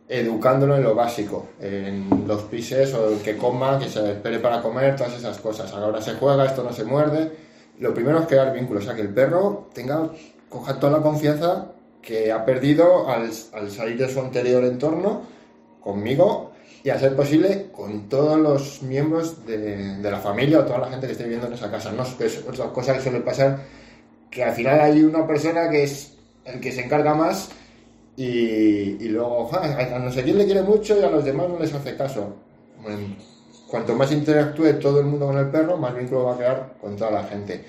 educándolo 0.09 0.77
en 0.77 0.83
lo 0.83 0.95
básico, 0.95 1.49
en 1.61 2.25
los 2.27 2.43
pises 2.45 2.95
o 2.95 3.23
que 3.23 3.37
coma, 3.37 3.79
que 3.79 3.89
se 3.89 4.13
espere 4.13 4.39
para 4.39 4.63
comer, 4.63 4.97
todas 4.97 5.15
esas 5.15 5.39
cosas. 5.39 5.73
Ahora 5.73 6.01
se 6.01 6.15
juega, 6.15 6.47
esto 6.47 6.65
no 6.65 6.73
se 6.73 6.85
muerde. 6.85 7.31
Lo 7.79 7.93
primero 7.93 8.21
es 8.21 8.27
crear 8.27 8.53
vínculo, 8.53 8.81
o 8.81 8.83
sea, 8.83 8.95
que 8.95 9.03
el 9.03 9.13
perro 9.13 9.69
tenga, 9.75 10.11
coja 10.49 10.81
toda 10.81 10.99
la 10.99 11.03
confianza 11.03 11.73
que 12.01 12.33
ha 12.33 12.45
perdido 12.45 13.09
al, 13.09 13.31
al 13.53 13.71
salir 13.71 13.99
de 13.99 14.09
su 14.09 14.21
anterior 14.21 14.65
entorno 14.65 15.23
conmigo 15.81 16.53
y 16.83 16.91
a 16.91 16.99
ser 16.99 17.15
posible 17.15 17.71
con 17.73 18.09
todos 18.09 18.39
los 18.39 18.83
miembros 18.83 19.45
de, 19.47 19.99
de 19.99 20.11
la 20.11 20.19
familia 20.19 20.61
o 20.61 20.65
toda 20.65 20.79
la 20.79 20.89
gente 20.89 21.07
que 21.07 21.13
esté 21.13 21.25
viviendo 21.25 21.49
en 21.49 21.53
esa 21.53 21.71
casa. 21.71 21.93
No 21.93 22.05
es 22.05 22.45
otra 22.49 22.73
cosa 22.73 22.95
que 22.95 23.01
suele 23.01 23.21
pasar 23.21 23.59
que 24.31 24.45
al 24.45 24.53
final 24.53 24.81
hay 24.81 25.03
una 25.03 25.27
persona 25.27 25.69
que 25.71 25.85
es 25.85 26.15
el 26.45 26.61
que 26.61 26.73
se 26.73 26.85
encarga 26.85 27.15
más 27.15 27.51
y, 28.21 29.09
luego 29.11 29.47
"Ja, 29.47 29.61
a 29.97 29.99
no 30.01 30.11
sé 30.11 30.25
quién 30.25 30.39
le 30.39 30.45
quiere 30.45 30.63
mucho 30.63 30.99
y 30.99 31.05
a 31.05 31.11
los 31.11 31.25
demás 31.25 31.49
no 31.49 31.59
les 31.59 31.73
hace 31.73 31.97
caso. 31.97 32.35
Cuanto 33.69 33.95
más 33.95 34.11
interactúe 34.11 34.73
todo 34.81 34.99
el 34.99 35.07
mundo 35.07 35.27
con 35.27 35.39
el 35.39 35.49
perro, 35.51 35.77
más 35.77 35.95
vínculo 35.97 36.25
va 36.25 36.35
a 36.35 36.37
crear 36.37 36.73
con 36.81 36.97
toda 36.97 37.13
la 37.13 37.25
gente. 37.25 37.65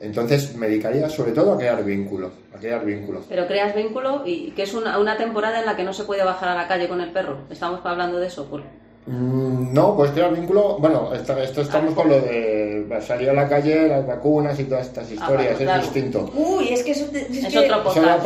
Entonces 0.00 0.56
me 0.56 0.68
dedicaría 0.68 1.08
sobre 1.10 1.32
todo 1.32 1.52
a 1.52 1.58
crear 1.58 1.84
vínculo, 1.84 2.30
a 2.54 2.58
crear 2.58 2.84
vínculo. 2.84 3.20
Pero 3.28 3.46
creas 3.46 3.74
vínculo 3.74 4.22
y 4.24 4.52
que 4.52 4.62
es 4.62 4.72
una, 4.72 4.98
una 4.98 5.16
temporada 5.18 5.60
en 5.60 5.66
la 5.66 5.76
que 5.76 5.84
no 5.84 5.92
se 5.92 6.04
puede 6.04 6.24
bajar 6.24 6.48
a 6.48 6.54
la 6.54 6.66
calle 6.66 6.88
con 6.88 7.00
el 7.00 7.10
perro. 7.12 7.40
Estamos 7.50 7.80
hablando 7.84 8.18
de 8.18 8.28
eso. 8.28 8.46
Por... 8.48 8.62
Mm, 9.06 9.74
No, 9.74 9.94
pues 9.96 10.12
crear 10.12 10.32
vínculo, 10.34 10.78
bueno, 10.78 11.12
esto, 11.14 11.36
esto 11.38 11.60
estamos 11.60 11.92
con 11.94 12.08
lo 12.08 12.20
de 12.20 12.86
salir 13.06 13.28
a 13.28 13.32
la 13.34 13.48
calle, 13.48 13.88
las 13.88 14.06
vacunas 14.06 14.58
y 14.58 14.64
todas 14.64 14.86
estas 14.86 15.10
historias, 15.10 15.52
bueno, 15.56 15.58
claro. 15.58 15.82
es 15.82 15.92
distinto. 15.92 16.30
Uy, 16.34 16.68
es 16.72 16.82
que 16.82 16.92
eso... 16.92 17.06
te- 17.06 17.20
es 17.22 17.44
Es 17.44 17.52
que- 17.52 17.58
otro 17.58 17.82
podcast. 17.82 18.22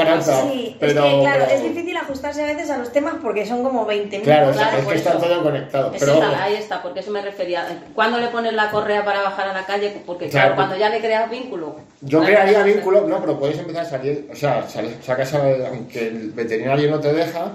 Sí, 0.53 0.77
pero, 0.79 0.93
es 0.93 1.13
que 1.15 1.21
claro, 1.21 1.45
pero- 1.49 1.57
es 1.57 1.63
difícil 1.65 1.97
ajustarse 1.97 2.43
a 2.43 2.47
veces 2.47 2.71
a 2.71 2.79
los 2.79 2.93
temas 2.93 3.15
porque 3.23 3.45
son 3.47 3.65
como 3.65 3.87
20 3.87 4.21
Claro, 4.21 4.47
minutos. 4.49 4.63
Claro, 4.63 4.79
es 4.83 4.87
que 4.89 4.95
está 4.99 5.11
eso. 5.11 5.19
todo 5.19 5.43
conectado. 5.43 5.93
Pero 5.99 6.13
esa, 6.15 6.45
ahí 6.45 6.55
está, 6.55 6.83
porque 6.83 7.01
eso 7.01 7.11
me 7.11 7.23
refería. 7.23 7.67
¿Cuándo 7.95 8.19
le 8.19 8.29
pones 8.29 8.53
la 8.53 8.71
correa 8.71 9.05
para 9.05 9.23
bajar 9.23 9.49
a 9.49 9.53
la 9.55 9.67
calle? 9.67 10.03
Porque 10.07 10.29
claro, 10.29 10.55
Claro. 10.55 10.57
cuando 10.57 10.77
ya 10.77 10.91
le 10.91 11.01
creas 11.01 11.29
vínculo. 11.31 11.77
yo 12.03 12.23
crearía 12.23 12.63
vínculo, 12.63 13.01
no, 13.09 13.21
pero 13.21 13.39
puedes 13.39 13.59
empezar 13.59 13.85
a 13.85 13.89
salir, 13.89 14.29
o 14.31 14.37
sea, 14.37 14.69
sal- 14.69 14.95
sacas 15.03 15.35
a, 15.35 15.43
aunque 15.71 16.07
el 16.09 16.31
veterinario 16.31 16.89
no 16.91 17.01
te 17.01 17.13
deja, 17.13 17.53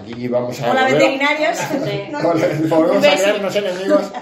aquí 0.00 0.28
vamos 0.28 0.60
a... 0.60 0.70
Hola, 0.70 0.82
volver 0.82 0.98
veterinarios. 0.98 1.58
Volvemos 2.70 3.06
a 3.06 3.14
crearnos 3.14 3.56
enemigos. 3.56 4.12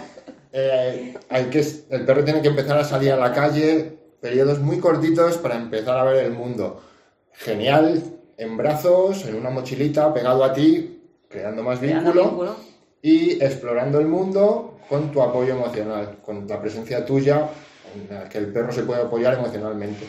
Eh, 0.52 1.14
hay 1.30 1.44
que, 1.46 1.61
el 1.90 2.04
perro 2.04 2.24
tiene 2.24 2.42
que 2.42 2.48
empezar 2.48 2.78
a 2.78 2.85
salir 2.85 3.12
a 3.12 3.16
la 3.16 3.32
calle, 3.32 3.98
periodos 4.20 4.58
muy 4.58 4.78
cortitos 4.78 5.38
para 5.38 5.56
empezar 5.56 5.98
a 5.98 6.04
ver 6.04 6.24
el 6.24 6.32
mundo. 6.32 6.82
Genial, 7.32 8.02
en 8.37 8.56
brazos, 8.56 9.24
en 9.24 9.37
una 9.37 9.50
mochilita, 9.50 10.12
pegado 10.12 10.44
a 10.44 10.52
ti, 10.52 11.02
creando 11.28 11.62
más 11.62 11.78
Creando 11.78 12.12
vínculo, 12.12 12.28
vínculo. 12.30 12.56
y 13.00 13.42
explorando 13.42 13.98
el 13.98 14.06
mundo 14.06 14.78
con 14.88 15.11
tu 15.11 15.22
apoyo 15.22 15.54
emocional, 15.54 16.18
con 16.22 16.46
la 16.46 16.61
presencia 16.61 17.04
tuya 17.04 17.48
en 17.94 18.14
la 18.14 18.28
que 18.28 18.38
el 18.38 18.52
perro 18.52 18.72
se 18.72 18.82
puede 18.82 19.02
apoyar 19.02 19.35
emocionalmente. 19.35 20.06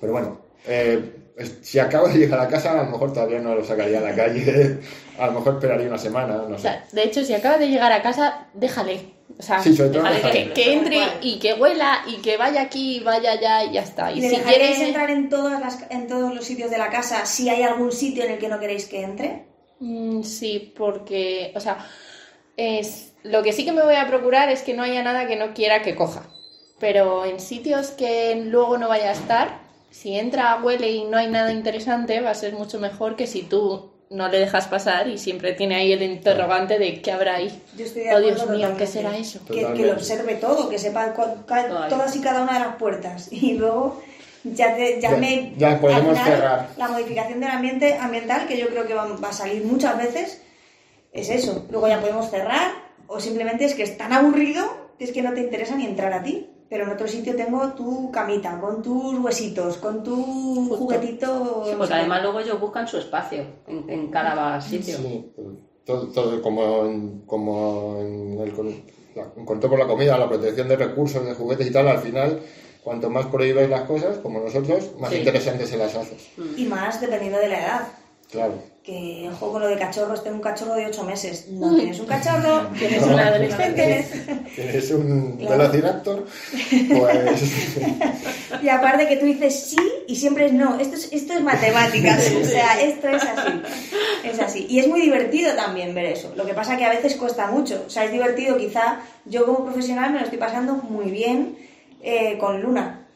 Pero 0.00 0.12
bueno, 0.12 0.38
eh, 0.66 1.25
si 1.62 1.78
acabo 1.78 2.08
de 2.08 2.18
llegar 2.18 2.40
a 2.40 2.48
casa, 2.48 2.72
a 2.72 2.84
lo 2.84 2.90
mejor 2.90 3.12
todavía 3.12 3.38
no 3.40 3.54
lo 3.54 3.64
sacaría 3.64 3.98
a 3.98 4.02
la 4.02 4.14
calle, 4.14 4.78
a 5.18 5.26
lo 5.26 5.32
mejor 5.32 5.54
esperaría 5.54 5.88
una 5.88 5.98
semana, 5.98 6.36
no 6.48 6.54
O 6.54 6.58
sé. 6.58 6.62
sea, 6.62 6.84
de 6.92 7.02
hecho, 7.04 7.24
si 7.24 7.34
acaba 7.34 7.58
de 7.58 7.68
llegar 7.68 7.92
a 7.92 8.02
casa, 8.02 8.46
déjale. 8.54 9.14
O 9.38 9.42
sea, 9.42 9.60
Sí, 9.60 9.76
sobre 9.76 9.90
todo 9.90 10.04
Déjale 10.04 10.46
que, 10.48 10.52
que 10.54 10.72
entre 10.72 10.98
y 11.20 11.38
que 11.38 11.52
huela 11.54 12.02
y 12.06 12.22
que 12.22 12.36
vaya 12.36 12.62
aquí, 12.62 13.00
vaya 13.00 13.32
allá 13.32 13.64
y 13.64 13.72
ya 13.72 13.82
está. 13.82 14.10
Y 14.12 14.20
¿Le 14.20 14.30
si 14.30 14.36
quiere... 14.36 14.86
entrar 14.86 15.10
en, 15.10 15.28
todas 15.28 15.60
las, 15.60 15.84
en 15.90 16.06
todos 16.06 16.34
los 16.34 16.44
sitios 16.44 16.70
de 16.70 16.78
la 16.78 16.88
casa 16.90 17.26
si 17.26 17.48
hay 17.50 17.62
algún 17.62 17.92
sitio 17.92 18.24
en 18.24 18.32
el 18.32 18.38
que 18.38 18.48
no 18.48 18.58
queréis 18.60 18.86
que 18.86 19.02
entre? 19.02 19.44
Mm, 19.80 20.22
sí, 20.22 20.72
porque, 20.76 21.52
o 21.54 21.60
sea, 21.60 21.86
es, 22.56 23.12
lo 23.24 23.42
que 23.42 23.52
sí 23.52 23.64
que 23.64 23.72
me 23.72 23.82
voy 23.82 23.96
a 23.96 24.06
procurar 24.06 24.48
es 24.48 24.62
que 24.62 24.74
no 24.74 24.84
haya 24.84 25.02
nada 25.02 25.26
que 25.26 25.36
no 25.36 25.52
quiera 25.52 25.82
que 25.82 25.94
coja. 25.96 26.22
Pero 26.78 27.24
en 27.26 27.40
sitios 27.40 27.88
que 27.90 28.36
luego 28.46 28.78
no 28.78 28.88
vaya 28.88 29.08
a 29.10 29.12
estar, 29.12 29.65
si 29.90 30.16
entra, 30.18 30.60
huele 30.62 30.90
y 30.90 31.04
no 31.04 31.16
hay 31.16 31.28
nada 31.28 31.52
interesante, 31.52 32.20
va 32.20 32.30
a 32.30 32.34
ser 32.34 32.52
mucho 32.54 32.78
mejor 32.78 33.16
que 33.16 33.26
si 33.26 33.42
tú 33.42 33.90
no 34.10 34.28
le 34.28 34.38
dejas 34.38 34.68
pasar 34.68 35.08
y 35.08 35.18
siempre 35.18 35.52
tiene 35.54 35.74
ahí 35.76 35.92
el 35.92 36.02
interrogante 36.02 36.78
de 36.78 37.00
qué 37.02 37.10
habrá 37.12 37.36
ahí. 37.36 37.62
Yo 37.76 37.84
estoy 37.86 38.02
de 38.04 38.14
Oh, 38.14 38.20
Dios 38.20 38.48
mío, 38.50 38.68
¿qué 38.78 38.86
será 38.86 39.16
eso? 39.16 39.40
Que, 39.46 39.66
que 39.72 39.86
lo 39.86 39.92
observe 39.94 40.34
todo, 40.36 40.68
que 40.68 40.78
sepa 40.78 41.12
cua- 41.14 41.44
ca- 41.44 41.84
Ay. 41.84 41.88
todas 41.90 42.14
y 42.14 42.20
cada 42.20 42.42
una 42.42 42.54
de 42.54 42.60
las 42.60 42.76
puertas. 42.76 43.28
Y 43.32 43.54
luego 43.54 44.00
ya, 44.44 44.76
te- 44.76 45.00
ya 45.00 45.10
Ya- 45.10 45.16
me... 45.16 45.52
ya 45.56 45.80
podemos 45.80 46.16
cerrar. 46.18 46.68
La 46.76 46.88
modificación 46.88 47.40
del 47.40 47.50
ambiente 47.50 47.94
ambiental, 47.98 48.46
que 48.46 48.56
yo 48.58 48.68
creo 48.68 48.86
que 48.86 48.94
va, 48.94 49.06
va 49.06 49.28
a 49.30 49.32
salir 49.32 49.64
muchas 49.64 49.98
veces, 49.98 50.40
es 51.12 51.28
eso. 51.30 51.66
Luego 51.70 51.88
ya 51.88 52.00
podemos 52.00 52.30
cerrar 52.30 52.70
o 53.08 53.18
simplemente 53.18 53.64
es 53.64 53.74
que 53.74 53.82
es 53.82 53.96
tan 53.98 54.12
aburrido 54.12 54.86
que 54.98 55.04
es 55.04 55.10
que 55.12 55.22
no 55.22 55.32
te 55.32 55.40
interesa 55.40 55.74
ni 55.74 55.84
entrar 55.86 56.12
a 56.12 56.22
ti. 56.22 56.48
Pero 56.68 56.84
en 56.84 56.90
otro 56.90 57.06
sitio 57.06 57.36
tengo 57.36 57.68
tu 57.74 58.10
camita, 58.10 58.58
con 58.60 58.82
tus 58.82 59.18
huesitos, 59.20 59.76
con 59.78 60.02
tu 60.02 60.74
juguetito... 60.76 61.64
Sí, 61.64 61.74
porque 61.78 61.94
además 61.94 62.22
luego 62.22 62.40
ellos 62.40 62.60
buscan 62.60 62.88
su 62.88 62.98
espacio 62.98 63.44
en, 63.68 63.88
en 63.88 64.10
cada 64.10 64.60
sitio. 64.60 64.96
Sí, 64.98 65.30
todo, 65.84 66.08
todo 66.08 66.42
como 66.42 66.84
en, 66.86 67.20
como 67.26 67.98
en 68.00 68.40
el 68.40 68.52
con, 68.52 68.68
la- 69.14 69.28
en 69.36 69.44
control 69.46 69.70
por 69.70 69.78
la 69.78 69.86
comida, 69.86 70.18
la 70.18 70.28
protección 70.28 70.66
de 70.68 70.76
recursos, 70.76 71.24
de 71.24 71.34
juguetes 71.34 71.68
y 71.68 71.72
tal, 71.72 71.86
al 71.86 71.98
final, 71.98 72.40
cuanto 72.82 73.10
más 73.10 73.26
prohíbes 73.26 73.70
las 73.70 73.82
cosas, 73.82 74.18
como 74.18 74.40
nosotros, 74.40 74.90
más 74.98 75.10
Sí. 75.12 75.18
interesantes 75.18 75.68
se 75.68 75.76
las 75.76 75.94
haces. 75.94 76.28
Y 76.56 76.64
más 76.66 77.00
dependiendo 77.00 77.38
de 77.38 77.48
la 77.48 77.60
edad. 77.60 77.88
Claro. 78.30 78.54
que 78.82 79.28
ojo 79.32 79.52
con 79.52 79.60
lo 79.62 79.68
de 79.68 79.76
cachorros, 79.78 80.22
tengo 80.22 80.36
un 80.36 80.42
cachorro 80.42 80.74
de 80.74 80.86
8 80.86 81.02
meses. 81.04 81.48
No 81.50 81.74
tienes 81.74 81.98
un 82.00 82.06
cachorro, 82.06 82.68
tienes 82.78 83.04
No, 83.06 83.14
un 83.14 83.20
adolescente. 83.20 84.06
Tienes 84.54 84.90
un 84.92 85.36
Claro. 85.38 85.58
velociraptor, 85.58 86.26
pues 86.88 87.42
Y 88.62 88.68
aparte 88.68 89.06
que 89.08 89.16
tú 89.16 89.26
dices 89.26 89.54
sí 89.70 89.76
y 90.06 90.16
siempre 90.16 90.46
es 90.46 90.52
no. 90.52 90.78
Esto 90.78 90.94
es, 90.96 91.08
esto 91.12 91.32
es 91.34 91.40
matemáticas. 91.40 92.30
O 92.40 92.44
sea, 92.44 92.80
esto 92.80 93.08
es 93.08 93.22
así. 93.22 93.62
Es 94.24 94.38
así. 94.40 94.66
Y 94.68 94.78
es 94.80 94.86
muy 94.88 95.00
divertido 95.00 95.52
también 95.54 95.94
ver 95.94 96.06
eso. 96.06 96.32
Lo 96.36 96.46
que 96.46 96.54
pasa 96.54 96.76
que 96.76 96.84
a 96.84 96.90
veces 96.90 97.14
cuesta 97.16 97.48
mucho. 97.48 97.84
O 97.86 97.90
sea, 97.90 98.04
es 98.04 98.12
divertido 98.12 98.56
quizá. 98.56 99.00
Yo 99.24 99.46
como 99.46 99.64
profesional 99.64 100.12
me 100.12 100.18
lo 100.18 100.24
estoy 100.24 100.38
pasando 100.38 100.74
muy 100.74 101.10
bien 101.10 101.56
eh, 102.02 102.38
con 102.38 102.60
Luna. 102.62 103.06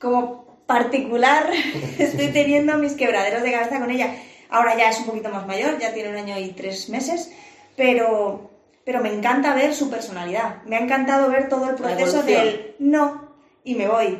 Como 0.00 0.44
particular 0.66 1.50
estoy 1.98 2.28
teniendo 2.28 2.78
mis 2.78 2.92
quebraderos 2.94 3.42
de 3.42 3.52
cabeza 3.52 3.78
con 3.78 3.90
ella. 3.90 4.14
Ahora 4.50 4.76
ya 4.76 4.90
es 4.90 4.98
un 4.98 5.06
poquito 5.06 5.28
más 5.30 5.46
mayor, 5.46 5.78
ya 5.78 5.92
tiene 5.92 6.10
un 6.10 6.16
año 6.16 6.38
y 6.38 6.48
tres 6.50 6.88
meses, 6.88 7.30
pero, 7.76 8.50
pero 8.84 9.00
me 9.00 9.12
encanta 9.12 9.54
ver 9.54 9.74
su 9.74 9.90
personalidad. 9.90 10.62
Me 10.64 10.76
ha 10.76 10.80
encantado 10.80 11.30
ver 11.30 11.48
todo 11.48 11.70
el 11.70 11.76
proceso 11.76 12.22
del 12.22 12.74
no 12.78 13.30
y 13.64 13.74
me 13.74 13.86
voy. 13.88 14.18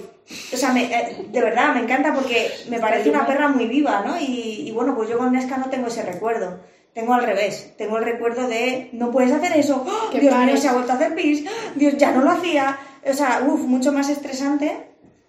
O 0.52 0.56
sea, 0.56 0.72
me- 0.72 0.84
eh, 0.84 1.26
de 1.28 1.40
verdad, 1.40 1.74
me 1.74 1.80
encanta 1.82 2.14
porque 2.14 2.50
me 2.68 2.78
parece 2.78 3.10
una 3.10 3.26
perra 3.26 3.48
muy 3.48 3.66
viva, 3.66 4.02
¿no? 4.06 4.20
Y, 4.20 4.64
y 4.68 4.70
bueno, 4.72 4.94
pues 4.94 5.08
yo 5.08 5.18
con 5.18 5.32
Nesca 5.32 5.56
no 5.56 5.68
tengo 5.70 5.88
ese 5.88 6.02
recuerdo. 6.02 6.60
Tengo 6.94 7.14
al 7.14 7.24
revés. 7.24 7.74
Tengo 7.76 7.98
el 7.98 8.04
recuerdo 8.04 8.46
de 8.48 8.90
no 8.92 9.10
puedes 9.10 9.32
hacer 9.32 9.56
eso. 9.58 9.84
Que 10.12 10.20
Dios 10.20 10.32
mío, 10.46 10.56
se 10.56 10.68
ha 10.68 10.72
vuelto 10.72 10.92
a 10.92 10.94
hacer 10.96 11.14
pis. 11.14 11.44
Dios, 11.74 11.96
ya 11.96 12.12
no 12.12 12.22
lo 12.22 12.30
hacía. 12.30 12.78
O 13.04 13.12
sea, 13.12 13.42
uff, 13.46 13.60
mucho 13.62 13.92
más 13.92 14.08
estresante. 14.08 14.86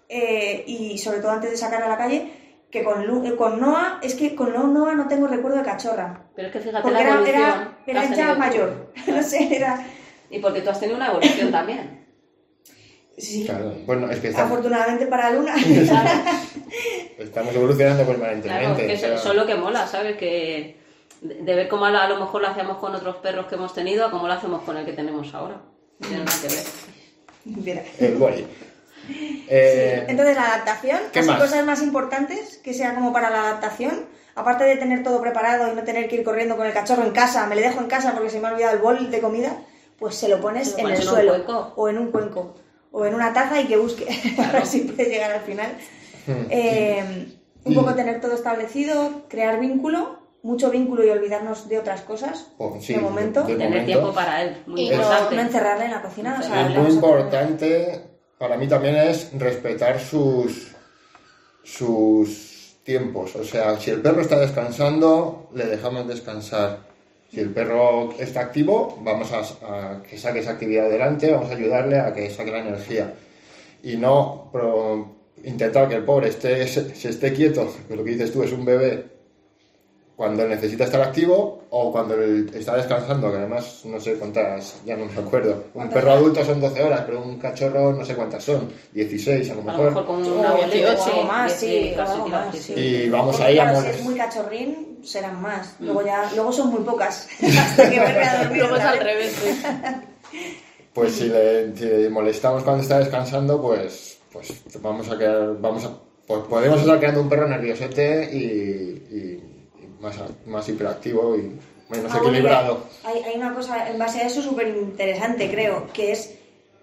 eh, 0.09 0.63
y 0.67 0.97
sobre 0.97 1.19
todo 1.19 1.31
antes 1.31 1.51
de 1.51 1.57
sacar 1.57 1.81
a 1.83 1.87
la 1.87 1.97
calle, 1.97 2.31
que 2.71 2.83
con, 2.83 3.05
Lu- 3.05 3.25
eh, 3.25 3.35
con 3.35 3.59
Noah, 3.59 3.99
es 4.01 4.15
que 4.15 4.33
con 4.35 4.53
Noah 4.53 4.95
no 4.95 5.07
tengo 5.07 5.27
recuerdo 5.27 5.57
de 5.57 5.63
cachorra. 5.63 6.21
Pero 6.35 6.47
es 6.47 6.53
que 6.53 6.59
fíjate 6.61 6.81
Porque 6.83 6.93
la 6.95 7.01
era, 7.01 7.13
evolución. 7.15 7.41
era, 7.41 7.77
que 7.85 7.91
era 7.91 8.15
ya 8.15 8.35
mayor. 8.35 8.91
No 9.07 9.21
sé, 9.23 9.55
era. 9.55 9.85
Y 10.29 10.39
porque 10.39 10.61
tú 10.61 10.69
has 10.69 10.79
tenido 10.79 10.97
una 10.97 11.07
evolución 11.09 11.51
también. 11.51 11.99
Sí. 13.17 13.45
claro, 13.45 13.75
bueno, 13.85 14.09
es 14.09 14.19
que 14.19 14.29
estamos, 14.29 14.51
Afortunadamente 14.51 15.05
para 15.05 15.31
Luna. 15.31 15.53
Claro, 15.53 16.09
estamos 17.19 17.53
evolucionando 17.53 18.03
claro, 18.03 18.19
permanentemente. 18.19 18.87
que 18.87 18.93
o 18.93 18.97
sea, 18.97 19.13
eso 19.15 19.29
es 19.31 19.35
lo 19.35 19.45
que 19.45 19.55
mola, 19.55 19.85
¿sabes? 19.85 20.15
Que 20.17 20.77
de 21.21 21.55
ver 21.55 21.67
cómo 21.67 21.85
a 21.85 22.07
lo 22.07 22.17
mejor 22.19 22.41
lo 22.41 22.47
hacíamos 22.47 22.77
con 22.77 22.95
otros 22.95 23.17
perros 23.17 23.45
que 23.47 23.55
hemos 23.55 23.75
tenido 23.75 24.05
a 24.05 24.11
cómo 24.11 24.25
lo 24.27 24.33
hacemos 24.33 24.63
con 24.63 24.77
el 24.77 24.85
que 24.85 24.93
tenemos 24.93 25.31
ahora. 25.35 25.61
No 25.99 26.07
tiene 26.07 26.23
nada 26.23 26.37
que 26.41 26.47
ver. 26.47 26.63
Mira. 27.43 27.83
el 27.99 28.15
boli. 28.15 28.47
Eh, 29.09 30.05
Entonces 30.07 30.35
la 30.35 30.45
adaptación, 30.53 30.99
¿qué 31.11 31.21
más? 31.23 31.39
cosas 31.41 31.65
más 31.65 31.81
importantes 31.81 32.57
que 32.63 32.73
sea 32.73 32.95
como 32.95 33.11
para 33.13 33.29
la 33.29 33.41
adaptación, 33.41 34.05
aparte 34.35 34.63
de 34.63 34.77
tener 34.77 35.03
todo 35.03 35.21
preparado 35.21 35.71
y 35.71 35.75
no 35.75 35.83
tener 35.83 36.07
que 36.07 36.15
ir 36.17 36.23
corriendo 36.23 36.55
con 36.57 36.65
el 36.67 36.73
cachorro 36.73 37.03
en 37.03 37.11
casa, 37.11 37.45
me 37.47 37.55
le 37.55 37.61
dejo 37.63 37.79
en 37.81 37.87
casa 37.87 38.13
porque 38.13 38.29
se 38.29 38.39
me 38.39 38.47
ha 38.47 38.51
olvidado 38.53 38.73
el 38.75 38.81
bol 38.81 39.11
de 39.11 39.19
comida, 39.19 39.57
pues 39.99 40.15
se 40.15 40.29
lo 40.29 40.39
pones 40.39 40.69
Se 40.71 40.81
lo 40.81 40.87
en 40.89 40.93
el 40.95 41.01
en 41.01 41.07
suelo 41.07 41.31
cuenco. 41.33 41.73
o 41.75 41.89
en 41.89 41.97
un 41.97 42.11
cuenco 42.11 42.55
o 42.91 43.05
en 43.05 43.13
una 43.15 43.33
taza 43.33 43.59
y 43.61 43.67
que 43.67 43.77
busque 43.77 44.07
a 44.37 44.51
ver 44.51 44.65
si 44.65 44.81
puede 44.81 45.09
llegar 45.09 45.31
al 45.31 45.41
final. 45.41 45.71
Hmm. 46.27 46.45
Eh, 46.49 47.27
un 47.63 47.75
poco 47.75 47.93
tener 47.93 48.19
todo 48.21 48.33
establecido, 48.33 49.23
crear 49.29 49.59
vínculo, 49.59 50.19
mucho 50.43 50.71
vínculo 50.71 51.05
y 51.05 51.09
olvidarnos 51.09 51.69
de 51.69 51.77
otras 51.77 52.01
cosas 52.01 52.47
Oh, 52.57 52.75
sí, 52.81 52.93
de 52.95 52.99
momento. 52.99 53.41
de- 53.43 53.53
de- 53.53 53.53
Tener 53.53 53.69
momento. 53.69 53.85
tiempo 53.85 54.13
para 54.13 54.41
él, 54.41 54.57
muy 54.65 54.81
Y 54.81 54.89
no, 54.89 54.95
importante. 54.95 55.35
no 55.35 55.41
encerrarle 55.41 55.85
en 55.85 55.91
la 55.91 56.01
cocina. 56.01 56.37
o 56.39 56.43
sea, 56.43 56.67
es 56.67 56.77
muy 56.77 56.89
importante 56.91 58.01
para 58.41 58.57
mí 58.57 58.67
también 58.67 58.95
es 58.95 59.29
respetar 59.37 59.99
sus 59.99 60.71
sus 61.63 62.75
tiempos. 62.83 63.35
O 63.35 63.43
sea 63.43 63.79
si 63.79 63.91
el 63.91 64.01
perro 64.01 64.21
está 64.21 64.39
descansando 64.39 65.51
le 65.53 65.67
dejamos 65.67 66.07
descansar. 66.07 66.79
Si 67.31 67.39
el 67.39 67.51
perro 67.51 68.11
está 68.17 68.41
activo 68.41 68.99
vamos 69.03 69.31
a, 69.31 70.01
que 70.09 70.17
saque 70.17 70.39
esa 70.39 70.53
actividad 70.53 70.87
adelante 70.87 71.31
vamos 71.31 71.51
a 71.51 71.53
ayudarle 71.53 71.99
a 71.99 72.11
que 72.13 72.31
saque 72.31 72.49
la 72.49 72.61
energía. 72.61 73.13
Y 73.83 73.97
no 73.97 74.51
intentar 75.43 75.87
que 75.87 75.95
el 75.95 76.03
pobre 76.03 76.29
esté 76.29 76.67
se, 76.67 76.95
se 76.95 77.09
esté 77.09 77.33
quieto 77.33 77.71
que 77.87 77.95
lo 77.95 78.03
que 78.03 78.11
dices 78.11 78.33
tú 78.33 78.41
es 78.41 78.51
un 78.51 78.65
bebé 78.65 79.05
cuando 80.21 80.47
necesita 80.47 80.83
estar 80.83 81.01
activo 81.01 81.63
o 81.71 81.91
cuando 81.91 82.13
está 82.53 82.77
descansando, 82.77 83.31
que 83.31 83.37
además 83.37 83.81
no 83.85 83.99
sé 83.99 84.13
cuántas, 84.19 84.79
ya 84.85 84.95
no 84.95 85.05
me 85.05 85.19
acuerdo. 85.19 85.53
Un 85.53 85.71
¿Cuántas 85.73 85.95
perro 85.95 86.11
horas? 86.11 86.21
adulto 86.21 86.45
son 86.45 86.61
12 86.61 86.83
horas, 86.83 87.03
pero 87.07 87.23
un 87.23 87.39
cachorro 87.39 87.91
no 87.91 88.05
sé 88.05 88.13
cuántas 88.13 88.43
son, 88.43 88.69
16 88.93 89.49
a 89.49 89.55
lo 89.55 89.61
A 89.61 89.63
mejor. 89.63 89.85
lo 89.85 89.89
mejor 89.89 90.05
con 90.05 90.31
una 90.31 90.51
boleta, 90.51 90.73
18 90.75 91.03
sí, 91.03 91.11
o 91.11 91.23
más, 91.23 91.51
sí, 91.53 91.95
a. 91.97 92.79
Y 92.79 93.09
vamos 93.09 93.35
Porque, 93.35 93.49
ahí 93.49 93.57
a 93.57 93.81
si 93.81 93.87
es 93.87 94.03
muy 94.03 94.13
cachorrín, 94.13 94.99
serán 95.03 95.41
más. 95.41 95.75
Mm. 95.79 95.85
Luego 95.85 96.05
ya, 96.05 96.31
luego 96.35 96.51
son 96.51 96.69
muy 96.69 96.83
pocas. 96.83 97.27
Hasta 97.41 97.89
que 97.89 97.99
vuelve 97.99 98.23
a 98.23 98.43
dormir. 98.43 98.59
Luego 98.59 98.75
es 98.75 98.83
al 98.83 98.99
revés. 98.99 99.35
Pues 100.93 101.13
si 101.13 101.29
le, 101.29 101.75
si 101.75 101.85
le 101.85 102.09
molestamos 102.11 102.61
cuando 102.63 102.83
está 102.83 102.99
descansando, 102.99 103.59
pues, 103.59 104.19
pues 104.31 104.53
vamos 104.83 105.09
a 105.09 105.17
quedar, 105.17 105.59
vamos 105.59 105.83
a, 105.85 105.97
pues 106.27 106.41
podemos 106.41 106.79
estar 106.79 106.99
creando 106.99 107.21
un 107.21 107.29
perro 107.29 107.47
nerviosete 107.47 108.29
y 108.31 109.40
más, 110.01 110.15
más 110.45 110.67
hiperactivo 110.69 111.35
y 111.35 111.57
menos 111.89 112.11
Ah, 112.13 112.17
equilibrado. 112.19 112.83
hay, 113.03 113.21
hay 113.23 113.35
una 113.37 113.53
cosa 113.53 113.89
en 113.89 113.97
base 113.99 114.21
a 114.21 114.27
eso 114.27 114.41
súper 114.41 114.67
interesante, 114.69 115.49
creo, 115.49 115.87
que 115.93 116.11
es 116.11 116.35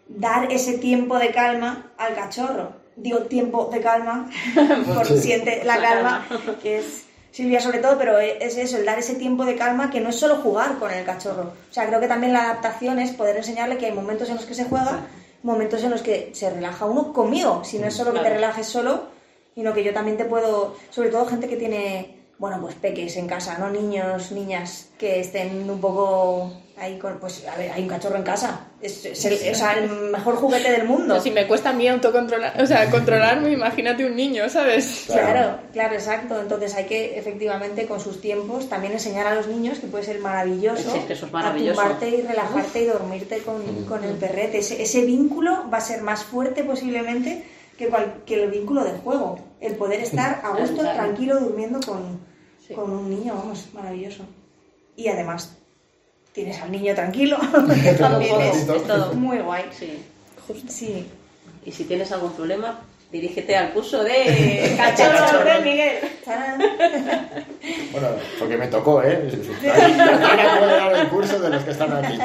dar 0.08 0.52
ese 0.52 0.78
tiempo 0.78 1.18
de 1.18 1.30
calma 1.32 1.92
al 1.98 2.14
cachorro. 2.14 2.72
Digo 2.96 3.20
tiempo 3.20 3.68
de 3.72 3.80
calma, 3.80 4.28
por 4.94 5.06
Sí. 5.06 5.18
siente 5.18 5.62
la 5.64 5.80
calma, 5.80 6.26
que 6.62 6.78
es 6.78 7.04
Silvia 7.30 7.60
sobre 7.60 7.78
todo, 7.78 7.96
pero 7.98 8.18
es 8.18 8.56
eso, 8.56 8.76
el 8.78 8.84
dar 8.84 8.98
ese 8.98 9.14
tiempo 9.14 9.44
de 9.44 9.54
calma 9.54 9.90
que 9.90 10.00
no 10.00 10.08
es 10.08 10.16
solo 10.16 10.36
jugar 10.36 10.78
con 10.78 10.90
el 10.90 11.04
cachorro. 11.04 11.52
O 11.70 11.72
sea, 11.74 11.86
creo 11.86 12.00
que 12.00 12.08
también 12.08 12.32
la 12.32 12.44
adaptación 12.44 12.98
es 12.98 13.12
poder 13.12 13.36
enseñarle 13.36 13.76
que 13.78 13.86
hay 13.86 13.92
momentos 13.92 14.28
en 14.30 14.36
los 14.36 14.44
que 14.46 14.54
se 14.54 14.64
juega, 14.64 15.06
momentos 15.44 15.82
en 15.84 15.90
los 15.90 16.02
que 16.02 16.30
se 16.34 16.50
relaja 16.50 16.86
uno 16.86 17.12
conmigo, 17.12 17.62
si 17.64 17.78
no 17.78 17.86
es 17.86 17.94
solo 17.94 18.12
que 18.12 18.20
te 18.20 18.30
relajes 18.30 18.66
solo, 18.66 19.04
sino 19.54 19.72
que 19.72 19.84
yo 19.84 19.92
también 19.94 20.16
te 20.16 20.24
puedo, 20.24 20.74
sobre 20.90 21.10
todo 21.10 21.26
gente 21.26 21.48
que 21.48 21.56
tiene, 21.56 22.17
bueno, 22.38 22.60
pues 22.60 22.74
peques 22.76 23.16
en 23.16 23.26
casa, 23.26 23.58
¿no? 23.58 23.68
Niños, 23.70 24.30
niñas 24.32 24.90
que 24.98 25.20
estén 25.20 25.68
un 25.68 25.80
poco 25.80 26.52
ahí 26.76 26.96
con, 26.96 27.18
pues, 27.18 27.44
a 27.52 27.56
ver, 27.58 27.72
hay 27.72 27.82
un 27.82 27.88
cachorro 27.88 28.14
en 28.14 28.22
casa, 28.22 28.60
es, 28.80 29.04
es 29.04 29.24
el, 29.24 29.52
o 29.52 29.54
sea, 29.56 29.72
el 29.72 29.88
mejor 30.12 30.36
juguete 30.36 30.70
del 30.70 30.86
mundo. 30.86 31.16
No, 31.16 31.20
si 31.20 31.32
me 31.32 31.48
cuesta 31.48 31.70
a 31.70 31.72
mí 31.72 31.88
autocontrolar, 31.88 32.62
o 32.62 32.64
sea, 32.66 32.88
controlarme, 32.88 33.50
imagínate 33.50 34.06
un 34.06 34.14
niño, 34.14 34.48
¿sabes? 34.48 35.04
Claro, 35.06 35.22
Claro. 35.32 35.58
claro, 35.72 35.94
exacto. 35.94 36.40
Entonces 36.40 36.76
hay 36.76 36.84
que 36.84 37.18
efectivamente 37.18 37.86
con 37.86 37.98
sus 37.98 38.20
tiempos 38.20 38.68
también 38.68 38.92
enseñar 38.92 39.26
a 39.26 39.34
los 39.34 39.48
niños 39.48 39.80
que 39.80 39.88
puede 39.88 40.04
ser 40.04 40.20
maravilloso, 40.20 40.92
Sí, 40.92 40.98
es 40.98 41.04
que 41.06 41.12
eso 41.14 41.26
es 41.26 41.32
maravilloso. 41.32 41.82
y 42.06 42.20
relajarte 42.22 42.80
y 42.82 42.84
dormirte 42.84 43.38
con, 43.38 43.60
con 43.86 44.04
el 44.04 44.14
perrete. 44.14 44.58
Ese, 44.58 44.80
ese 44.80 45.04
vínculo 45.04 45.64
va 45.72 45.78
a 45.78 45.80
ser 45.80 46.02
más 46.02 46.22
fuerte 46.22 46.62
posiblemente 46.62 47.44
que, 47.78 47.88
cual- 47.88 48.22
que 48.26 48.42
el 48.42 48.50
vínculo 48.50 48.84
de 48.84 48.90
juego. 48.98 49.38
El 49.60 49.76
poder 49.76 50.00
estar 50.00 50.40
a 50.44 50.50
gusto, 50.50 50.80
Claro. 50.82 50.96
tranquilo, 50.98 51.40
durmiendo 51.40 51.80
con, 51.80 52.20
Sí. 52.66 52.74
con 52.74 52.90
un 52.90 53.08
niño, 53.08 53.34
vamos, 53.34 53.66
maravilloso. 53.72 54.24
Y 54.96 55.08
además 55.08 55.56
tienes 56.32 56.60
al 56.60 56.70
niño 56.70 56.94
tranquilo. 56.94 57.38
Es, 57.84 57.98
ratitos. 57.98 58.56
es 58.56 58.86
todo. 58.86 59.14
muy 59.14 59.38
guay. 59.38 59.64
Sí. 59.72 60.02
Sí. 60.68 61.06
Y 61.64 61.72
si 61.72 61.84
tienes 61.84 62.10
algún 62.12 62.32
problema, 62.32 62.80
dirígete 63.12 63.56
al 63.56 63.72
curso 63.72 64.02
de 64.04 64.74
cachorros 64.76 65.20
Cachorro 65.20 65.44
de 65.54 65.60
Miguel. 65.60 65.96
Tarán. 66.24 66.62
Bueno, 67.92 68.08
porque 68.38 68.56
me 68.56 68.66
tocó, 68.68 69.02
¿eh? 69.02 69.28
Ahora 69.64 70.58
puedo 70.58 70.76
dar 70.76 70.92
el 70.96 71.08
curso 71.08 71.38
de 71.40 71.50
los 71.50 71.64
que 71.64 71.70
están 71.70 71.92
aquí. 72.04 72.18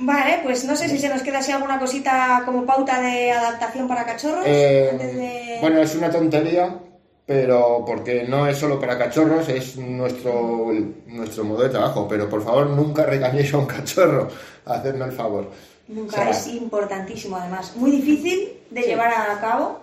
Vale, 0.00 0.40
pues 0.42 0.64
no 0.64 0.76
sé 0.76 0.88
si 0.88 0.98
se 0.98 1.08
nos 1.08 1.22
queda 1.22 1.38
así 1.38 1.50
alguna 1.52 1.78
cosita 1.78 2.42
como 2.44 2.64
pauta 2.64 3.00
de 3.00 3.32
adaptación 3.32 3.88
para 3.88 4.04
cachorros. 4.06 4.44
Eh, 4.46 4.88
antes 4.92 5.14
de... 5.16 5.58
Bueno, 5.60 5.80
es 5.80 5.94
una 5.96 6.10
tontería, 6.10 6.78
pero 7.26 7.84
porque 7.86 8.24
no 8.28 8.46
es 8.46 8.56
solo 8.58 8.78
para 8.80 8.96
cachorros, 8.96 9.48
es 9.48 9.76
nuestro, 9.76 10.72
nuestro 11.06 11.44
modo 11.44 11.62
de 11.64 11.68
trabajo. 11.70 12.06
Pero 12.08 12.28
por 12.28 12.44
favor, 12.44 12.68
nunca 12.70 13.04
regañéis 13.04 13.52
a 13.54 13.58
un 13.58 13.66
cachorro. 13.66 14.28
Hacedme 14.64 15.04
el 15.06 15.12
favor. 15.12 15.50
Nunca 15.88 16.16
O 16.16 16.22
sea, 16.22 16.30
es 16.30 16.46
importantísimo, 16.48 17.36
además. 17.36 17.72
Muy 17.76 17.90
difícil 17.90 18.52
de 18.70 18.82
Sí. 18.82 18.88
llevar 18.88 19.08
a 19.12 19.40
cabo, 19.40 19.80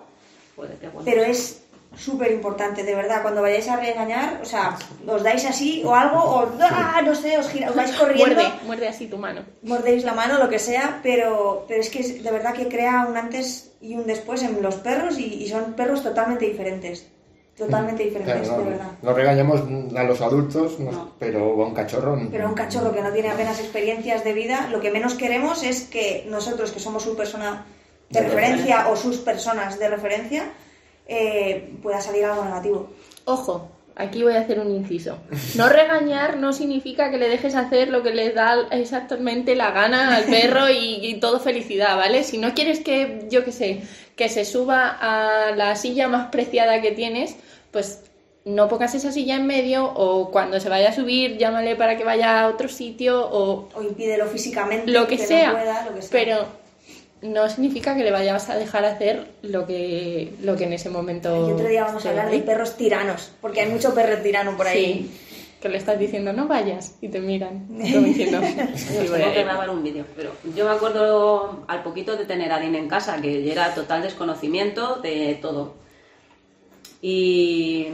Joder, 0.54 0.76
qué 0.80 0.88
bueno. 0.88 1.02
pero 1.04 1.22
es 1.24 1.62
súper 1.96 2.30
importante, 2.30 2.82
de 2.84 2.94
verdad. 2.94 3.22
Cuando 3.22 3.42
vayáis 3.42 3.68
a 3.68 3.76
regañar, 3.76 4.40
o 4.42 4.44
sea, 4.44 4.76
os 5.06 5.22
dais 5.22 5.44
así 5.46 5.82
o 5.84 5.94
algo, 5.94 6.18
o 6.18 6.48
¡ah! 6.60 7.00
no 7.04 7.14
sé, 7.14 7.38
os, 7.38 7.48
gira- 7.48 7.70
os 7.70 7.76
vais 7.76 7.90
corriendo, 7.92 8.34
Muerde, 8.34 8.52
muerde 8.66 8.88
así 8.88 9.06
tu 9.06 9.16
mano. 9.18 9.40
mordéis 9.62 10.04
la 10.04 10.12
mano, 10.12 10.38
lo 10.38 10.48
que 10.48 10.58
sea, 10.58 11.00
pero, 11.02 11.64
pero 11.66 11.80
es 11.80 11.90
que 11.90 12.00
es- 12.00 12.22
de 12.22 12.30
verdad 12.30 12.52
que 12.54 12.68
crea 12.68 13.06
un 13.08 13.16
antes 13.16 13.72
y 13.80 13.94
un 13.94 14.06
después 14.06 14.42
en 14.42 14.60
los 14.62 14.76
perros 14.76 15.18
y, 15.18 15.42
y 15.42 15.48
son 15.48 15.72
perros 15.74 16.02
totalmente 16.02 16.44
diferentes. 16.44 17.06
Totalmente 17.56 18.04
diferentes, 18.04 18.46
claro, 18.48 18.58
de 18.58 18.64
no, 18.64 18.70
verdad. 18.70 18.92
no 19.00 19.12
regañamos 19.14 19.62
a 19.96 20.02
los 20.02 20.20
adultos, 20.20 20.78
no- 20.78 20.92
No. 20.92 21.12
pero 21.18 21.38
a 21.62 21.66
un 21.66 21.72
cachorro. 21.72 22.20
Pero 22.30 22.44
a 22.44 22.48
un 22.48 22.54
cachorro 22.54 22.92
que 22.92 23.00
no 23.00 23.10
tiene 23.10 23.30
apenas 23.30 23.58
experiencias 23.58 24.22
de 24.24 24.34
vida, 24.34 24.68
lo 24.70 24.78
que 24.80 24.90
menos 24.90 25.14
queremos 25.14 25.62
es 25.62 25.84
que 25.84 26.26
nosotros, 26.28 26.70
que 26.70 26.80
somos 26.80 27.02
su 27.02 27.16
persona 27.16 27.64
de, 28.10 28.20
De 28.20 28.26
referencia 28.28 28.88
o 28.90 28.94
sus 28.96 29.16
personas 29.16 29.78
de 29.78 29.88
referencia, 29.88 30.50
eh, 31.08 31.72
pueda 31.82 32.00
salir 32.00 32.24
algo 32.24 32.44
negativo. 32.44 32.90
Ojo, 33.24 33.68
aquí 33.94 34.22
voy 34.22 34.34
a 34.34 34.40
hacer 34.40 34.60
un 34.60 34.70
inciso. 34.70 35.18
No 35.54 35.68
regañar 35.68 36.36
no 36.36 36.52
significa 36.52 37.10
que 37.10 37.18
le 37.18 37.28
dejes 37.28 37.54
hacer 37.54 37.88
lo 37.88 38.02
que 38.02 38.14
le 38.14 38.30
da 38.30 38.66
exactamente 38.70 39.54
la 39.54 39.70
gana 39.70 40.16
al 40.16 40.24
perro 40.30 40.68
y, 40.68 41.06
y 41.06 41.20
todo 41.20 41.40
felicidad, 41.40 41.96
¿vale? 41.96 42.24
Si 42.24 42.38
no 42.38 42.54
quieres 42.54 42.80
que, 42.80 43.26
yo 43.30 43.44
qué 43.44 43.52
sé, 43.52 43.82
que 44.16 44.28
se 44.28 44.44
suba 44.44 44.96
a 45.00 45.54
la 45.54 45.76
silla 45.76 46.08
más 46.08 46.28
preciada 46.30 46.80
que 46.80 46.92
tienes, 46.92 47.36
pues 47.70 48.02
no 48.46 48.68
pongas 48.68 48.94
esa 48.94 49.10
silla 49.10 49.34
en 49.34 49.46
medio 49.46 49.84
o 49.92 50.30
cuando 50.30 50.60
se 50.60 50.68
vaya 50.68 50.90
a 50.90 50.92
subir 50.94 51.36
llámale 51.36 51.74
para 51.74 51.96
que 51.96 52.04
vaya 52.04 52.40
a 52.40 52.48
otro 52.48 52.68
sitio 52.68 53.28
o 53.28 53.68
O 53.74 53.82
impídelo 53.82 54.26
físicamente, 54.26 54.90
lo 54.90 55.08
que, 55.08 55.18
sea, 55.18 55.50
pueda, 55.50 55.84
lo 55.84 55.94
que 55.96 56.02
sea. 56.02 56.10
pero 56.12 56.46
no 57.22 57.48
significa 57.48 57.96
que 57.96 58.04
le 58.04 58.10
vayas 58.10 58.48
a 58.50 58.56
dejar 58.56 58.84
hacer 58.84 59.26
lo 59.42 59.66
que, 59.66 60.32
lo 60.42 60.54
que 60.56 60.64
en 60.64 60.72
ese 60.74 60.90
momento... 60.90 61.48
Y 61.48 61.52
otro 61.52 61.66
día 61.68 61.84
vamos 61.84 62.04
a 62.06 62.10
hablar 62.10 62.30
de 62.30 62.38
perros 62.40 62.76
tiranos, 62.76 63.32
porque 63.40 63.62
hay 63.62 63.70
mucho 63.70 63.94
perro 63.94 64.22
tirano 64.22 64.56
por 64.56 64.66
ahí. 64.66 65.08
Sí, 65.10 65.20
que 65.60 65.70
le 65.70 65.78
estás 65.78 65.98
diciendo 65.98 66.32
no 66.34 66.46
vayas 66.46 66.96
y 67.00 67.08
te 67.08 67.18
miran, 67.18 67.66
como 67.68 68.06
diciendo... 68.06 68.40
Yo 68.42 69.12
tengo 69.12 69.32
que 69.32 69.42
grabar 69.42 69.70
un 69.70 69.82
vídeo, 69.82 70.04
pero 70.14 70.30
yo 70.54 70.66
me 70.66 70.70
acuerdo 70.72 71.64
al 71.66 71.82
poquito 71.82 72.16
de 72.16 72.26
tener 72.26 72.52
a 72.52 72.56
Arin 72.56 72.74
en 72.74 72.88
casa, 72.88 73.20
que 73.20 73.50
era 73.50 73.74
total 73.74 74.02
desconocimiento 74.02 74.96
de 74.96 75.38
todo. 75.40 75.74
Y 77.02 77.86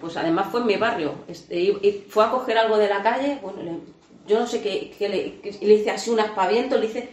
pues 0.00 0.16
además 0.16 0.48
fue 0.50 0.60
en 0.60 0.66
mi 0.66 0.76
barrio. 0.76 1.14
Este, 1.28 1.58
y, 1.60 1.68
y 1.82 2.04
fue 2.08 2.24
a 2.24 2.30
coger 2.30 2.58
algo 2.58 2.76
de 2.78 2.88
la 2.88 3.02
calle, 3.02 3.38
bueno, 3.42 3.62
le- 3.62 3.78
yo 4.26 4.38
no 4.38 4.46
sé 4.46 4.60
qué, 4.60 4.92
qué 4.98 5.08
le, 5.08 5.40
qué- 5.40 5.64
le 5.66 5.74
hice 5.74 5.90
así 5.90 6.10
un 6.10 6.20
aspaviento, 6.20 6.78
le 6.78 6.86
hice 6.86 7.08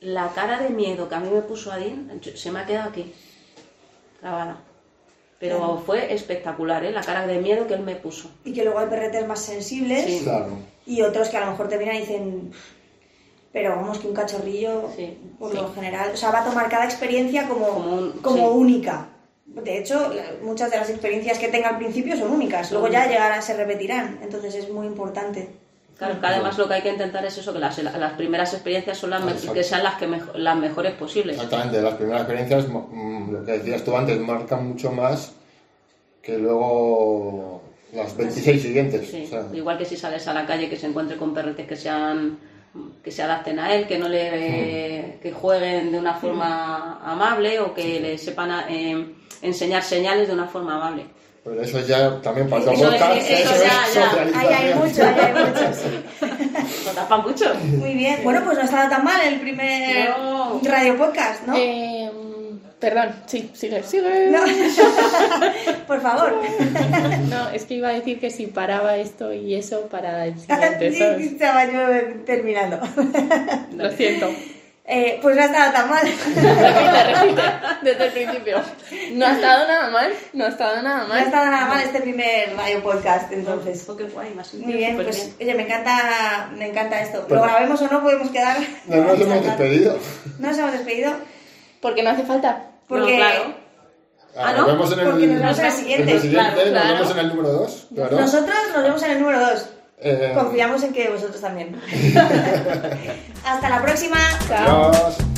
la 0.00 0.28
cara 0.34 0.58
de 0.60 0.70
miedo 0.70 1.08
que 1.08 1.14
a 1.14 1.20
mí 1.20 1.28
me 1.30 1.40
puso 1.42 1.72
Adin, 1.72 2.20
se 2.34 2.50
me 2.50 2.60
ha 2.60 2.66
quedado 2.66 2.90
aquí, 2.90 3.12
grabada. 4.20 4.58
Pero 5.38 5.58
Claro. 5.58 5.82
fue 5.84 6.14
espectacular, 6.14 6.84
¿eh? 6.84 6.92
la 6.92 7.02
cara 7.02 7.26
de 7.26 7.38
miedo 7.38 7.66
que 7.66 7.74
él 7.74 7.80
me 7.82 7.96
puso. 7.96 8.30
Y 8.44 8.52
que 8.52 8.64
luego 8.64 8.78
hay 8.78 8.86
perretes 8.88 9.26
más 9.26 9.40
sensibles 9.40 10.04
Sí. 10.04 10.20
Claro. 10.24 10.58
y 10.86 11.02
otros 11.02 11.28
que 11.28 11.36
a 11.36 11.44
lo 11.44 11.50
mejor 11.50 11.68
te 11.68 11.76
miran 11.78 11.96
y 11.96 12.00
dicen, 12.00 12.52
pero 13.52 13.76
vamos 13.76 13.98
que 13.98 14.06
un 14.08 14.14
cachorrillo, 14.14 14.90
Sí, 14.96 15.18
por 15.38 15.50
sí. 15.50 15.56
lo 15.58 15.72
general, 15.74 16.10
o 16.14 16.16
sea, 16.16 16.30
va 16.30 16.40
a 16.40 16.44
tomar 16.44 16.68
cada 16.68 16.84
experiencia 16.84 17.46
como, 17.48 17.66
Como 17.68 17.92
un- 17.96 18.12
como 18.22 18.36
sí. 18.36 18.42
única. 18.58 19.08
De 19.46 19.78
hecho, 19.78 20.12
muchas 20.42 20.70
de 20.70 20.76
las 20.78 20.90
experiencias 20.90 21.38
que 21.38 21.48
tenga 21.48 21.68
al 21.70 21.78
principio 21.78 22.16
son 22.16 22.30
únicas, 22.32 22.70
luego 22.72 22.88
ya 22.88 23.06
llegarán, 23.06 23.42
se 23.42 23.54
repetirán, 23.56 24.18
entonces 24.22 24.54
es 24.54 24.70
muy 24.70 24.86
importante. 24.86 25.48
Claro, 25.98 26.20
que 26.20 26.26
además 26.26 26.58
lo 26.58 26.68
que 26.68 26.74
hay 26.74 26.82
que 26.82 26.90
intentar 26.92 27.24
es 27.24 27.38
eso, 27.38 27.52
que 27.54 27.58
las, 27.58 27.78
las 27.78 28.12
primeras 28.12 28.52
experiencias 28.52 28.98
son 28.98 29.10
las 29.10 29.24
me- 29.24 29.52
que 29.54 29.64
sean 29.64 29.82
las, 29.82 29.94
que 29.94 30.06
mejo- 30.06 30.36
las 30.36 30.56
mejores 30.56 30.92
posibles. 30.92 31.36
Exactamente, 31.36 31.80
las 31.80 31.94
primeras 31.94 32.20
experiencias, 32.22 32.68
mo- 32.68 32.88
mm, 32.92 33.32
lo 33.32 33.44
que 33.44 33.52
decías 33.52 33.82
tú 33.82 33.96
antes, 33.96 34.18
marcan 34.20 34.68
mucho 34.68 34.92
más 34.92 35.32
que 36.22 36.36
luego 36.38 37.62
las 37.94 38.14
26 38.16 38.60
siguientes. 38.60 39.08
Sí, 39.10 39.24
o 39.24 39.28
sea, 39.30 39.44
Igual 39.54 39.78
que 39.78 39.84
si 39.86 39.96
sales 39.96 40.26
a 40.28 40.34
la 40.34 40.44
calle 40.44 40.68
que 40.68 40.76
se 40.76 40.86
encuentre 40.86 41.16
con 41.16 41.32
perretes 41.32 41.66
que 41.66 41.76
sean 41.76 42.38
que 43.02 43.10
se 43.10 43.22
adapten 43.22 43.58
a 43.58 43.72
él, 43.74 43.86
que 43.86 43.98
no 43.98 44.08
le 44.08 45.18
que 45.22 45.32
jueguen 45.32 45.92
de 45.92 45.98
una 45.98 46.14
forma 46.14 47.00
amable 47.04 47.58
o 47.60 47.72
que 47.74 48.00
le 48.00 48.18
sepan 48.18 48.50
a- 48.50 48.66
eh, 48.68 49.14
enseñar 49.42 49.82
señales 49.82 50.28
de 50.28 50.34
una 50.34 50.46
forma 50.46 50.74
amable. 50.76 51.04
pero 51.44 51.62
eso 51.62 51.78
ya 51.86 52.20
también 52.22 52.48
para 52.50 52.62
Eso 52.62 52.72
es- 52.72 52.80
podcast, 52.80 53.30
eso 53.30 53.54
eso 53.54 53.64
ya, 53.64 53.86
es 53.86 53.94
ya. 53.94 54.40
Ahí 54.40 54.48
hay 54.54 54.74
mucho, 54.74 55.02
ahí 55.04 55.14
hay 55.20 55.32
mucho. 55.32 55.74
sí. 55.74 56.26
¿No 56.86 56.90
tapa 56.92 57.16
mucho? 57.18 57.54
Muy 57.78 57.94
bien, 57.94 58.20
bueno, 58.24 58.40
pues 58.44 58.56
no 58.56 58.62
ha 58.62 58.64
estado 58.64 58.88
tan 58.90 59.04
mal 59.04 59.20
el 59.24 59.38
primer 59.40 60.10
No. 60.10 60.60
radio 60.64 60.96
podcast, 60.96 61.46
¿no? 61.46 61.54
Eh, 61.56 62.05
perdón, 62.78 63.14
sí, 63.26 63.50
sigue, 63.54 63.82
sigue. 63.82 64.30
No. 64.30 64.40
Por 65.86 66.00
favor. 66.00 66.34
No, 67.30 67.48
es 67.50 67.64
que 67.64 67.74
iba 67.74 67.88
a 67.88 67.92
decir 67.92 68.18
que 68.20 68.30
si 68.30 68.46
paraba 68.46 68.96
esto 68.96 69.32
y 69.32 69.54
eso 69.54 69.82
para 69.88 70.26
el 70.26 70.38
siguiente, 70.38 70.92
¿sabes? 70.98 71.26
Estaba 71.32 71.64
yo 71.66 71.80
terminando. 72.24 72.80
Lo 73.76 73.90
siento. 73.92 74.30
Eh, 74.88 75.18
pues 75.20 75.34
no 75.34 75.42
ha 75.42 75.46
estado 75.46 75.72
tan 75.72 75.90
mal. 75.90 76.06
Repite, 76.06 77.04
repite, 77.12 77.42
desde 77.82 78.04
el 78.06 78.12
principio. 78.12 78.62
No 79.14 79.26
ha 79.26 79.32
estado 79.32 79.66
nada 79.66 79.90
mal, 79.90 80.12
no 80.32 80.44
ha 80.44 80.48
estado 80.48 80.80
nada 80.80 80.98
No 80.98 81.04
ha 81.06 81.08
mal. 81.08 81.24
estado 81.24 81.46
nada 81.46 81.66
mal 81.66 81.82
este 81.82 82.00
primer 82.02 82.54
radio 82.56 82.80
podcast, 82.84 83.32
entonces. 83.32 83.84
Oh, 83.88 83.96
qué 83.96 84.04
guay, 84.04 84.28
Muy 84.60 84.74
bien, 84.74 84.94
pues 84.94 85.16
bien. 85.16 85.34
oye, 85.40 85.54
me 85.56 85.64
encanta, 85.64 86.50
me 86.56 86.68
encanta 86.68 87.00
esto. 87.02 87.18
Lo 87.22 87.26
Pero- 87.26 87.42
grabemos 87.42 87.82
o 87.82 87.88
no, 87.88 88.00
podemos 88.00 88.30
quedar. 88.30 88.58
No 88.86 88.96
nos 89.02 89.20
hemos 89.20 89.44
despedido. 89.44 89.98
No 90.38 90.48
nos 90.50 90.58
hemos 90.58 90.72
despedido. 90.72 91.14
Porque 91.86 92.02
no 92.02 92.10
hace 92.10 92.24
falta. 92.24 92.62
Porque 92.88 93.12
No, 93.12 93.16
claro. 93.18 93.42
Ah, 94.36 94.42
Ah, 94.48 94.52
nos 94.52 94.60
¿no? 94.62 94.66
vemos 94.66 94.92
en 94.92 94.98
el, 94.98 95.06
Porque 95.10 95.26
nos 95.28 95.40
vemos 95.40 95.58
en 95.58 95.64
el 95.64 95.70
en 95.70 95.76
siguiente. 95.78 96.12
el 96.12 96.20
siguiente, 96.20 96.50
Claro, 96.52 96.70
nos 96.72 96.92
vemos 96.92 97.10
en 97.12 97.18
el 97.18 97.28
número 97.28 97.52
2. 97.52 97.86
Claro. 97.94 98.20
nosotros 98.20 98.56
nos 98.74 98.82
vemos 98.82 99.02
en 99.04 99.10
el 99.12 99.20
número 99.20 99.40
2. 99.40 99.66
Eh, 99.98 100.32
Confiamos 100.34 100.82
en 100.82 100.92
que 100.92 101.08
vosotros 101.08 101.40
también. 101.40 101.80
Hasta 103.46 103.68
la 103.70 103.80
próxima. 103.82 104.18
Chao. 104.48 104.90
chao. 104.92 105.35